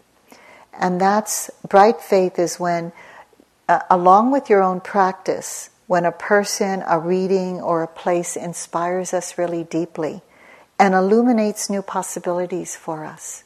And 0.77 1.01
that's 1.01 1.49
bright 1.67 2.01
faith 2.01 2.37
is 2.37 2.59
when, 2.59 2.91
uh, 3.67 3.79
along 3.89 4.31
with 4.31 4.49
your 4.49 4.61
own 4.61 4.79
practice, 4.79 5.69
when 5.87 6.05
a 6.05 6.11
person, 6.11 6.83
a 6.85 6.99
reading, 6.99 7.61
or 7.61 7.81
a 7.81 7.87
place 7.87 8.35
inspires 8.35 9.13
us 9.13 9.37
really 9.37 9.63
deeply, 9.63 10.21
and 10.79 10.93
illuminates 10.93 11.69
new 11.69 11.81
possibilities 11.81 12.75
for 12.75 13.05
us. 13.05 13.43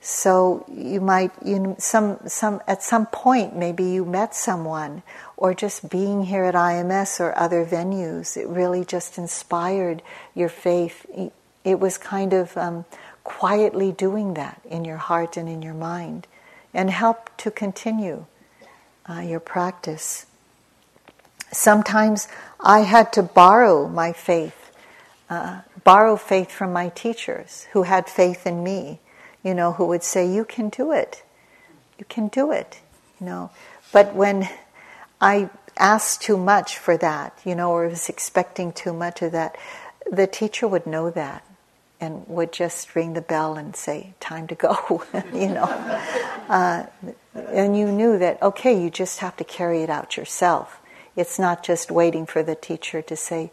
So 0.00 0.64
you 0.72 1.00
might, 1.00 1.32
you 1.44 1.74
some 1.78 2.20
some 2.28 2.60
at 2.68 2.82
some 2.82 3.06
point 3.06 3.56
maybe 3.56 3.84
you 3.84 4.04
met 4.04 4.34
someone, 4.36 5.02
or 5.36 5.52
just 5.52 5.90
being 5.90 6.24
here 6.24 6.44
at 6.44 6.54
IMS 6.54 7.18
or 7.18 7.36
other 7.36 7.64
venues, 7.66 8.36
it 8.36 8.46
really 8.46 8.84
just 8.84 9.18
inspired 9.18 10.02
your 10.34 10.48
faith. 10.48 11.06
It 11.64 11.80
was 11.80 11.98
kind 11.98 12.32
of 12.32 12.56
um, 12.56 12.84
quietly 13.24 13.90
doing 13.90 14.34
that 14.34 14.60
in 14.64 14.84
your 14.84 14.98
heart 14.98 15.36
and 15.36 15.48
in 15.48 15.60
your 15.60 15.74
mind, 15.74 16.28
and 16.72 16.88
helped 16.88 17.36
to 17.38 17.50
continue 17.50 18.26
uh, 19.10 19.20
your 19.20 19.40
practice. 19.40 20.26
Sometimes 21.52 22.28
I 22.60 22.80
had 22.80 23.12
to 23.14 23.24
borrow 23.24 23.88
my 23.88 24.12
faith 24.12 24.70
uh, 25.28 25.62
borrow 25.86 26.16
faith 26.16 26.50
from 26.50 26.72
my 26.72 26.88
teachers 26.88 27.68
who 27.72 27.84
had 27.84 28.08
faith 28.08 28.44
in 28.44 28.64
me, 28.64 28.98
you 29.44 29.54
know, 29.54 29.72
who 29.72 29.86
would 29.86 30.02
say, 30.02 30.28
You 30.28 30.44
can 30.44 30.68
do 30.68 30.90
it. 30.90 31.22
You 31.96 32.04
can 32.08 32.26
do 32.26 32.50
it, 32.50 32.80
you 33.20 33.26
know. 33.26 33.50
But 33.92 34.12
when 34.12 34.48
I 35.20 35.48
asked 35.78 36.22
too 36.22 36.36
much 36.36 36.76
for 36.76 36.96
that, 36.96 37.38
you 37.44 37.54
know, 37.54 37.70
or 37.70 37.88
was 37.88 38.08
expecting 38.08 38.72
too 38.72 38.92
much 38.92 39.22
of 39.22 39.30
that, 39.30 39.56
the 40.10 40.26
teacher 40.26 40.66
would 40.66 40.88
know 40.88 41.08
that 41.10 41.44
and 42.00 42.26
would 42.26 42.52
just 42.52 42.96
ring 42.96 43.14
the 43.14 43.22
bell 43.22 43.54
and 43.54 43.76
say, 43.76 44.14
Time 44.18 44.48
to 44.48 44.56
go, 44.56 45.04
you 45.32 45.48
know. 45.48 45.70
Uh, 46.48 46.86
and 47.34 47.78
you 47.78 47.92
knew 47.92 48.18
that, 48.18 48.42
okay, 48.42 48.82
you 48.82 48.90
just 48.90 49.20
have 49.20 49.36
to 49.36 49.44
carry 49.44 49.82
it 49.82 49.88
out 49.88 50.16
yourself. 50.16 50.80
It's 51.14 51.38
not 51.38 51.62
just 51.62 51.92
waiting 51.92 52.26
for 52.26 52.42
the 52.42 52.56
teacher 52.56 53.02
to 53.02 53.14
say, 53.14 53.52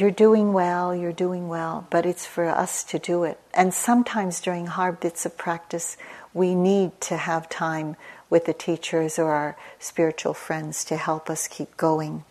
you're 0.00 0.10
doing 0.10 0.52
well, 0.52 0.94
you're 0.94 1.12
doing 1.12 1.48
well, 1.48 1.86
but 1.90 2.06
it's 2.06 2.26
for 2.26 2.46
us 2.46 2.82
to 2.84 2.98
do 2.98 3.24
it. 3.24 3.38
And 3.52 3.74
sometimes 3.74 4.40
during 4.40 4.66
hard 4.66 4.98
bits 5.00 5.26
of 5.26 5.36
practice, 5.36 5.96
we 6.32 6.54
need 6.54 7.00
to 7.02 7.16
have 7.16 7.48
time 7.48 7.96
with 8.30 8.46
the 8.46 8.52
teachers 8.52 9.18
or 9.18 9.32
our 9.32 9.56
spiritual 9.78 10.34
friends 10.34 10.84
to 10.84 10.96
help 10.96 11.28
us 11.28 11.46
keep 11.46 11.76
going. 11.76 12.24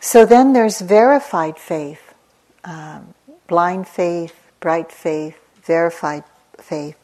So 0.00 0.26
then 0.26 0.52
there's 0.52 0.80
verified 0.80 1.58
faith, 1.58 2.12
um, 2.64 3.14
blind 3.46 3.86
faith, 3.86 4.34
bright 4.58 4.90
faith, 4.90 5.38
verified 5.62 6.24
faith. 6.58 6.96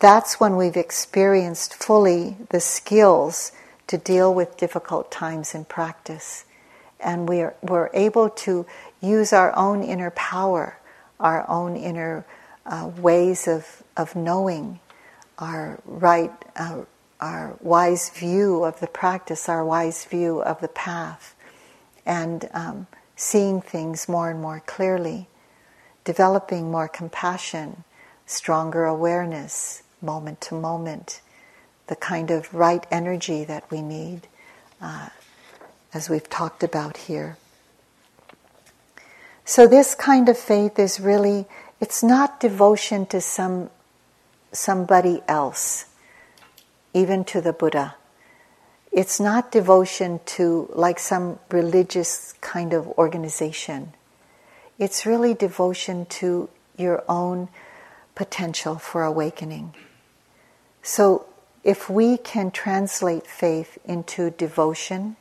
That's 0.00 0.40
when 0.40 0.56
we've 0.56 0.76
experienced 0.76 1.74
fully 1.74 2.36
the 2.50 2.60
skills 2.60 3.52
to 3.88 3.98
deal 3.98 4.32
with 4.32 4.56
difficult 4.56 5.10
times 5.10 5.54
in 5.54 5.64
practice 5.64 6.44
and 7.00 7.28
we're, 7.28 7.54
we're 7.62 7.90
able 7.94 8.30
to 8.30 8.66
use 9.00 9.32
our 9.32 9.56
own 9.56 9.82
inner 9.82 10.10
power, 10.10 10.78
our 11.20 11.48
own 11.48 11.76
inner 11.76 12.24
uh, 12.66 12.90
ways 12.98 13.48
of, 13.48 13.82
of 13.96 14.14
knowing, 14.16 14.80
our 15.38 15.80
right, 15.84 16.32
uh, 16.56 16.82
our 17.20 17.56
wise 17.60 18.10
view 18.10 18.64
of 18.64 18.80
the 18.80 18.86
practice, 18.86 19.48
our 19.48 19.64
wise 19.64 20.04
view 20.04 20.40
of 20.42 20.60
the 20.60 20.68
path, 20.68 21.34
and 22.04 22.48
um, 22.52 22.86
seeing 23.16 23.60
things 23.60 24.08
more 24.08 24.30
and 24.30 24.40
more 24.40 24.62
clearly, 24.66 25.28
developing 26.04 26.70
more 26.70 26.88
compassion, 26.88 27.84
stronger 28.26 28.84
awareness, 28.84 29.82
moment 30.00 30.40
to 30.40 30.54
moment, 30.54 31.20
the 31.88 31.96
kind 31.96 32.30
of 32.30 32.52
right 32.54 32.86
energy 32.90 33.44
that 33.44 33.68
we 33.70 33.82
need. 33.82 34.28
Uh, 34.80 35.08
as 35.94 36.10
we've 36.10 36.28
talked 36.28 36.62
about 36.62 36.96
here. 36.96 37.36
So 39.44 39.66
this 39.66 39.94
kind 39.94 40.28
of 40.28 40.36
faith 40.36 40.78
is 40.78 41.00
really 41.00 41.46
it's 41.80 42.02
not 42.02 42.40
devotion 42.40 43.06
to 43.06 43.20
some 43.20 43.70
somebody 44.52 45.22
else, 45.28 45.86
even 46.92 47.24
to 47.24 47.40
the 47.40 47.52
Buddha. 47.52 47.94
It's 48.90 49.20
not 49.20 49.52
devotion 49.52 50.20
to 50.36 50.68
like 50.74 50.98
some 50.98 51.38
religious 51.50 52.34
kind 52.40 52.72
of 52.72 52.86
organization. 52.98 53.92
It's 54.78 55.06
really 55.06 55.34
devotion 55.34 56.06
to 56.06 56.48
your 56.76 57.04
own 57.08 57.48
potential 58.14 58.76
for 58.76 59.02
awakening. 59.04 59.74
So 60.82 61.26
if 61.64 61.90
we 61.90 62.16
can 62.16 62.50
translate 62.50 63.26
faith 63.26 63.78
into 63.84 64.30
devotion, 64.30 65.16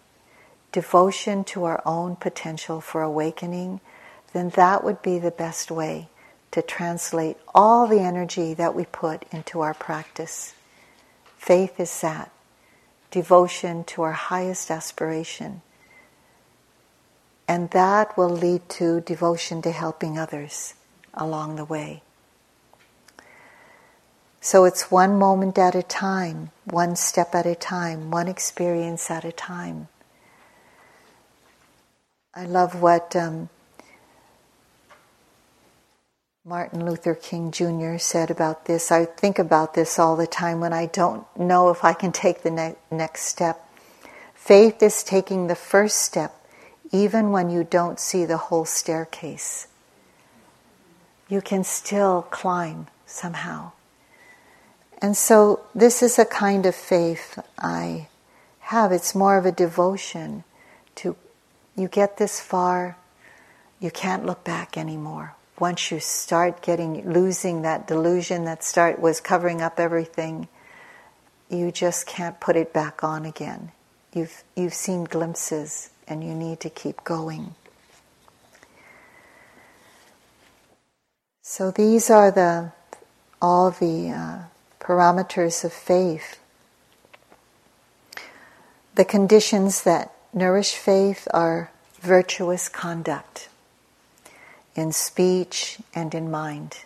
devotion 0.77 1.43
to 1.43 1.63
our 1.63 1.81
own 1.87 2.15
potential 2.15 2.79
for 2.79 3.01
awakening, 3.01 3.81
then 4.31 4.49
that 4.49 4.83
would 4.83 5.01
be 5.01 5.17
the 5.17 5.31
best 5.31 5.71
way 5.71 6.07
to 6.51 6.61
translate 6.61 7.35
all 7.55 7.87
the 7.87 7.99
energy 7.99 8.53
that 8.53 8.75
we 8.75 8.85
put 8.85 9.25
into 9.31 9.61
our 9.61 9.73
practice. 9.73 10.53
Faith 11.35 11.79
is 11.79 12.01
that 12.01 12.31
devotion 13.09 13.83
to 13.85 14.03
our 14.03 14.11
highest 14.11 14.69
aspiration. 14.69 15.63
And 17.47 17.71
that 17.71 18.15
will 18.15 18.29
lead 18.29 18.69
to 18.77 19.01
devotion 19.01 19.63
to 19.63 19.71
helping 19.71 20.19
others 20.19 20.75
along 21.15 21.55
the 21.55 21.65
way. 21.65 22.03
So 24.41 24.65
it's 24.65 24.91
one 24.91 25.17
moment 25.17 25.57
at 25.57 25.73
a 25.73 25.81
time, 25.81 26.51
one 26.65 26.95
step 26.95 27.33
at 27.33 27.47
a 27.47 27.55
time, 27.55 28.11
one 28.11 28.27
experience 28.27 29.09
at 29.09 29.25
a 29.25 29.31
time. 29.31 29.87
I 32.37 32.45
love 32.45 32.79
what 32.79 33.15
um, 33.15 33.49
Martin 36.45 36.85
Luther 36.85 37.15
King 37.15 37.49
Jr. 37.49 37.97
said 37.97 38.29
about 38.29 38.65
this. 38.65 38.91
I 38.91 39.05
think 39.05 39.39
about 39.39 39.73
this 39.73 39.97
all 39.97 40.15
the 40.15 40.27
time 40.27 40.59
when 40.59 40.71
I 40.71 40.85
don't 40.85 41.25
know 41.35 41.71
if 41.71 41.83
I 41.83 41.93
can 41.93 42.11
take 42.11 42.43
the 42.43 42.51
ne- 42.51 42.75
next 42.91 43.23
step. 43.23 43.67
Faith 44.35 44.83
is 44.83 45.01
taking 45.01 45.47
the 45.47 45.55
first 45.55 45.97
step 45.97 46.31
even 46.91 47.31
when 47.31 47.49
you 47.49 47.63
don't 47.63 47.99
see 47.99 48.23
the 48.23 48.37
whole 48.37 48.65
staircase. 48.65 49.65
You 51.27 51.41
can 51.41 51.63
still 51.63 52.21
climb 52.29 52.85
somehow. 53.07 53.71
And 55.01 55.17
so, 55.17 55.61
this 55.73 56.03
is 56.03 56.19
a 56.19 56.25
kind 56.25 56.67
of 56.67 56.75
faith 56.75 57.39
I 57.57 58.09
have. 58.59 58.91
It's 58.91 59.15
more 59.15 59.39
of 59.39 59.47
a 59.47 59.51
devotion 59.51 60.43
to 60.97 61.15
you 61.77 61.87
get 61.87 62.17
this 62.17 62.41
far, 62.41 62.97
you 63.79 63.91
can't 63.91 64.25
look 64.25 64.43
back 64.43 64.77
anymore. 64.77 65.35
once 65.59 65.91
you 65.91 65.99
start 65.99 66.61
getting 66.61 67.11
losing 67.11 67.63
that 67.63 67.87
delusion 67.87 68.45
that 68.45 68.63
start 68.63 68.99
was 68.99 69.19
covering 69.19 69.61
up 69.61 69.79
everything, 69.79 70.47
you 71.49 71.71
just 71.71 72.05
can't 72.05 72.39
put 72.39 72.55
it 72.55 72.71
back 72.73 73.03
on 73.03 73.25
again. 73.25 73.71
You've 74.13 74.43
you've 74.55 74.73
seen 74.73 75.03
glimpses 75.05 75.89
and 76.07 76.23
you 76.23 76.33
need 76.33 76.59
to 76.59 76.69
keep 76.69 77.03
going. 77.03 77.55
So 81.41 81.71
these 81.71 82.09
are 82.09 82.29
the 82.31 82.71
all 83.41 83.71
the 83.71 84.09
uh, 84.09 84.39
parameters 84.79 85.63
of 85.63 85.73
faith. 85.73 86.39
The 88.95 89.05
conditions 89.05 89.83
that 89.83 90.13
nourish 90.37 90.75
faith 90.75 91.27
are 91.33 91.71
virtuous 91.99 92.69
conduct 92.69 93.49
in 94.75 94.91
speech 94.91 95.79
and 95.95 96.13
in 96.13 96.29
mind. 96.29 96.77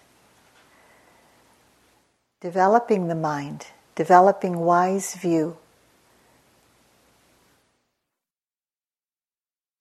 Developing 2.39 3.07
the 3.07 3.15
mind, 3.15 3.67
developing 3.95 4.59
wise 4.59 5.15
view. 5.15 5.57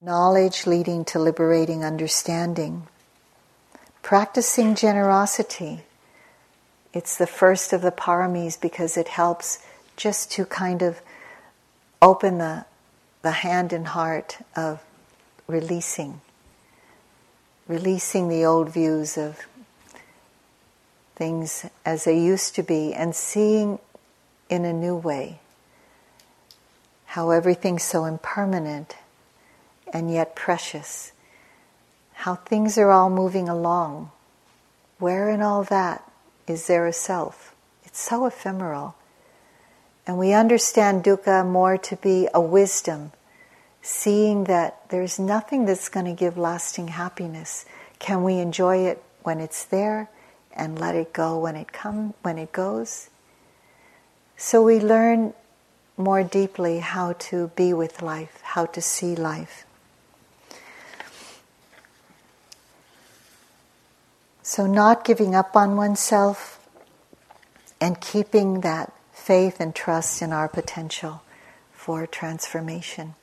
Knowledge 0.03 0.67
leading 0.67 1.05
to 1.05 1.19
liberating 1.19 1.85
understanding. 1.85 2.89
Practicing 4.03 4.75
generosity. 4.75 5.83
It's 6.93 7.17
the 7.17 7.27
first 7.27 7.73
of 7.73 7.83
the 7.83 7.93
paramis 7.93 8.61
because 8.61 8.97
it 8.97 9.09
helps 9.09 9.61
just 9.97 10.33
to 10.33 10.45
kind 10.45 10.83
of 10.83 11.01
open 12.03 12.39
the, 12.39 12.65
the 13.23 13.31
hand 13.31 13.73
and 13.73 13.89
heart 13.89 14.39
of 14.57 14.83
releasing 15.47 16.21
releasing 17.71 18.29
the 18.29 18.45
old 18.45 18.69
views 18.69 19.17
of 19.17 19.47
things 21.15 21.67
as 21.87 22.03
they 22.03 22.19
used 22.19 22.57
to 22.57 22.65
be 22.65 22.93
and 22.93 23.15
seeing 23.15 23.79
in 24.49 24.65
a 24.65 24.73
new 24.73 24.97
way 24.97 25.39
how 27.05 27.31
everything's 27.31 27.85
so 27.85 28.05
impermanent 28.05 28.97
and 29.93 30.13
yet 30.13 30.35
precious, 30.35 31.13
how 32.15 32.35
things 32.35 32.77
are 32.77 32.91
all 32.91 33.11
moving 33.11 33.49
along. 33.49 34.11
Where 34.99 35.29
in 35.29 35.41
all 35.41 35.63
that 35.65 36.11
is 36.49 36.67
there 36.67 36.87
a 36.87 36.93
self? 36.93 37.55
It's 37.85 38.01
so 38.01 38.27
ephemeral. 38.27 38.97
And 40.07 40.19
we 40.19 40.33
understand 40.33 41.05
dukkha 41.05 41.47
more 41.47 41.79
to 41.79 41.97
be 41.97 42.29
a 42.35 42.41
wisdom 42.41 43.13
seeing 43.83 44.45
that 44.45 44.89
there's 44.91 45.19
nothing 45.19 45.65
that's 45.65 45.89
going 45.89 46.07
to 46.07 46.13
give 46.13 46.37
lasting 46.37 46.89
happiness. 46.89 47.65
Can 47.99 48.23
we 48.23 48.39
enjoy 48.39 48.87
it 48.87 49.03
when 49.23 49.41
it's 49.41 49.65
there 49.65 50.11
and 50.53 50.79
let 50.79 50.95
it 50.95 51.13
go 51.13 51.39
when 51.39 51.57
it 51.57 51.73
come 51.73 52.15
when 52.23 52.39
it 52.39 52.53
goes? 52.53 53.09
So 54.37 54.63
we 54.63 54.81
learn 54.81 55.35
more 55.97 56.23
deeply 56.23 56.79
how 56.79 57.13
to 57.13 57.49
be 57.57 57.73
with 57.73 58.03
life, 58.03 58.41
how 58.43 58.67
to 58.67 58.81
see 58.81 59.15
life. 59.15 59.65
So 64.43 64.67
not 64.67 65.05
giving 65.05 65.35
up 65.35 65.55
on 65.55 65.77
oneself 65.77 66.59
and 67.81 68.01
keeping 68.01 68.63
that 68.63 68.93
faith 69.31 69.61
and 69.61 69.77
trust 69.77 70.23
in 70.23 70.33
our 70.33 70.49
potential 70.49 71.23
for 71.73 72.05
transformation. 72.05 73.15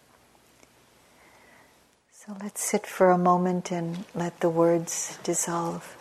So 2.13 2.37
let's 2.41 2.63
sit 2.63 2.87
for 2.87 3.11
a 3.11 3.17
moment 3.17 3.73
and 3.73 4.05
let 4.15 4.39
the 4.39 4.49
words 4.49 5.19
dissolve. 5.25 5.97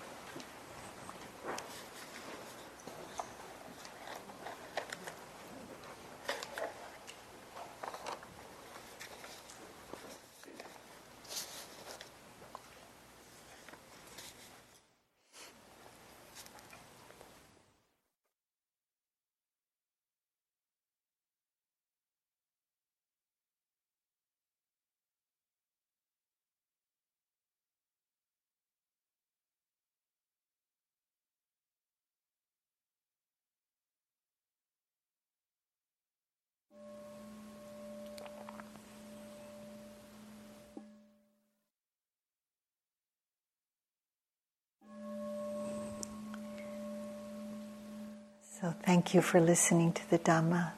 So 48.61 48.75
thank 49.07 49.15
you 49.15 49.23
for 49.23 49.41
listening 49.41 49.93
to 49.93 50.11
the 50.11 50.19
Dhamma. 50.19 50.73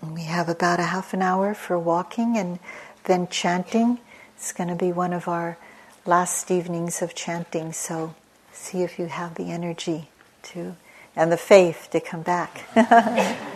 We 0.00 0.22
have 0.22 0.48
about 0.48 0.80
a 0.80 0.84
half 0.84 1.12
an 1.12 1.20
hour 1.20 1.52
for 1.52 1.78
walking 1.78 2.38
and 2.38 2.58
then 3.04 3.28
chanting. 3.28 3.98
It's 4.38 4.52
going 4.52 4.70
to 4.70 4.74
be 4.74 4.90
one 4.90 5.12
of 5.12 5.28
our 5.28 5.58
last 6.06 6.50
evenings 6.50 7.02
of 7.02 7.14
chanting, 7.14 7.74
so 7.74 8.14
see 8.54 8.82
if 8.82 8.98
you 8.98 9.04
have 9.04 9.34
the 9.34 9.50
energy 9.50 10.08
to 10.44 10.76
and 11.14 11.30
the 11.30 11.36
faith 11.36 11.88
to 11.90 12.00
come 12.00 12.22
back. 12.22 12.62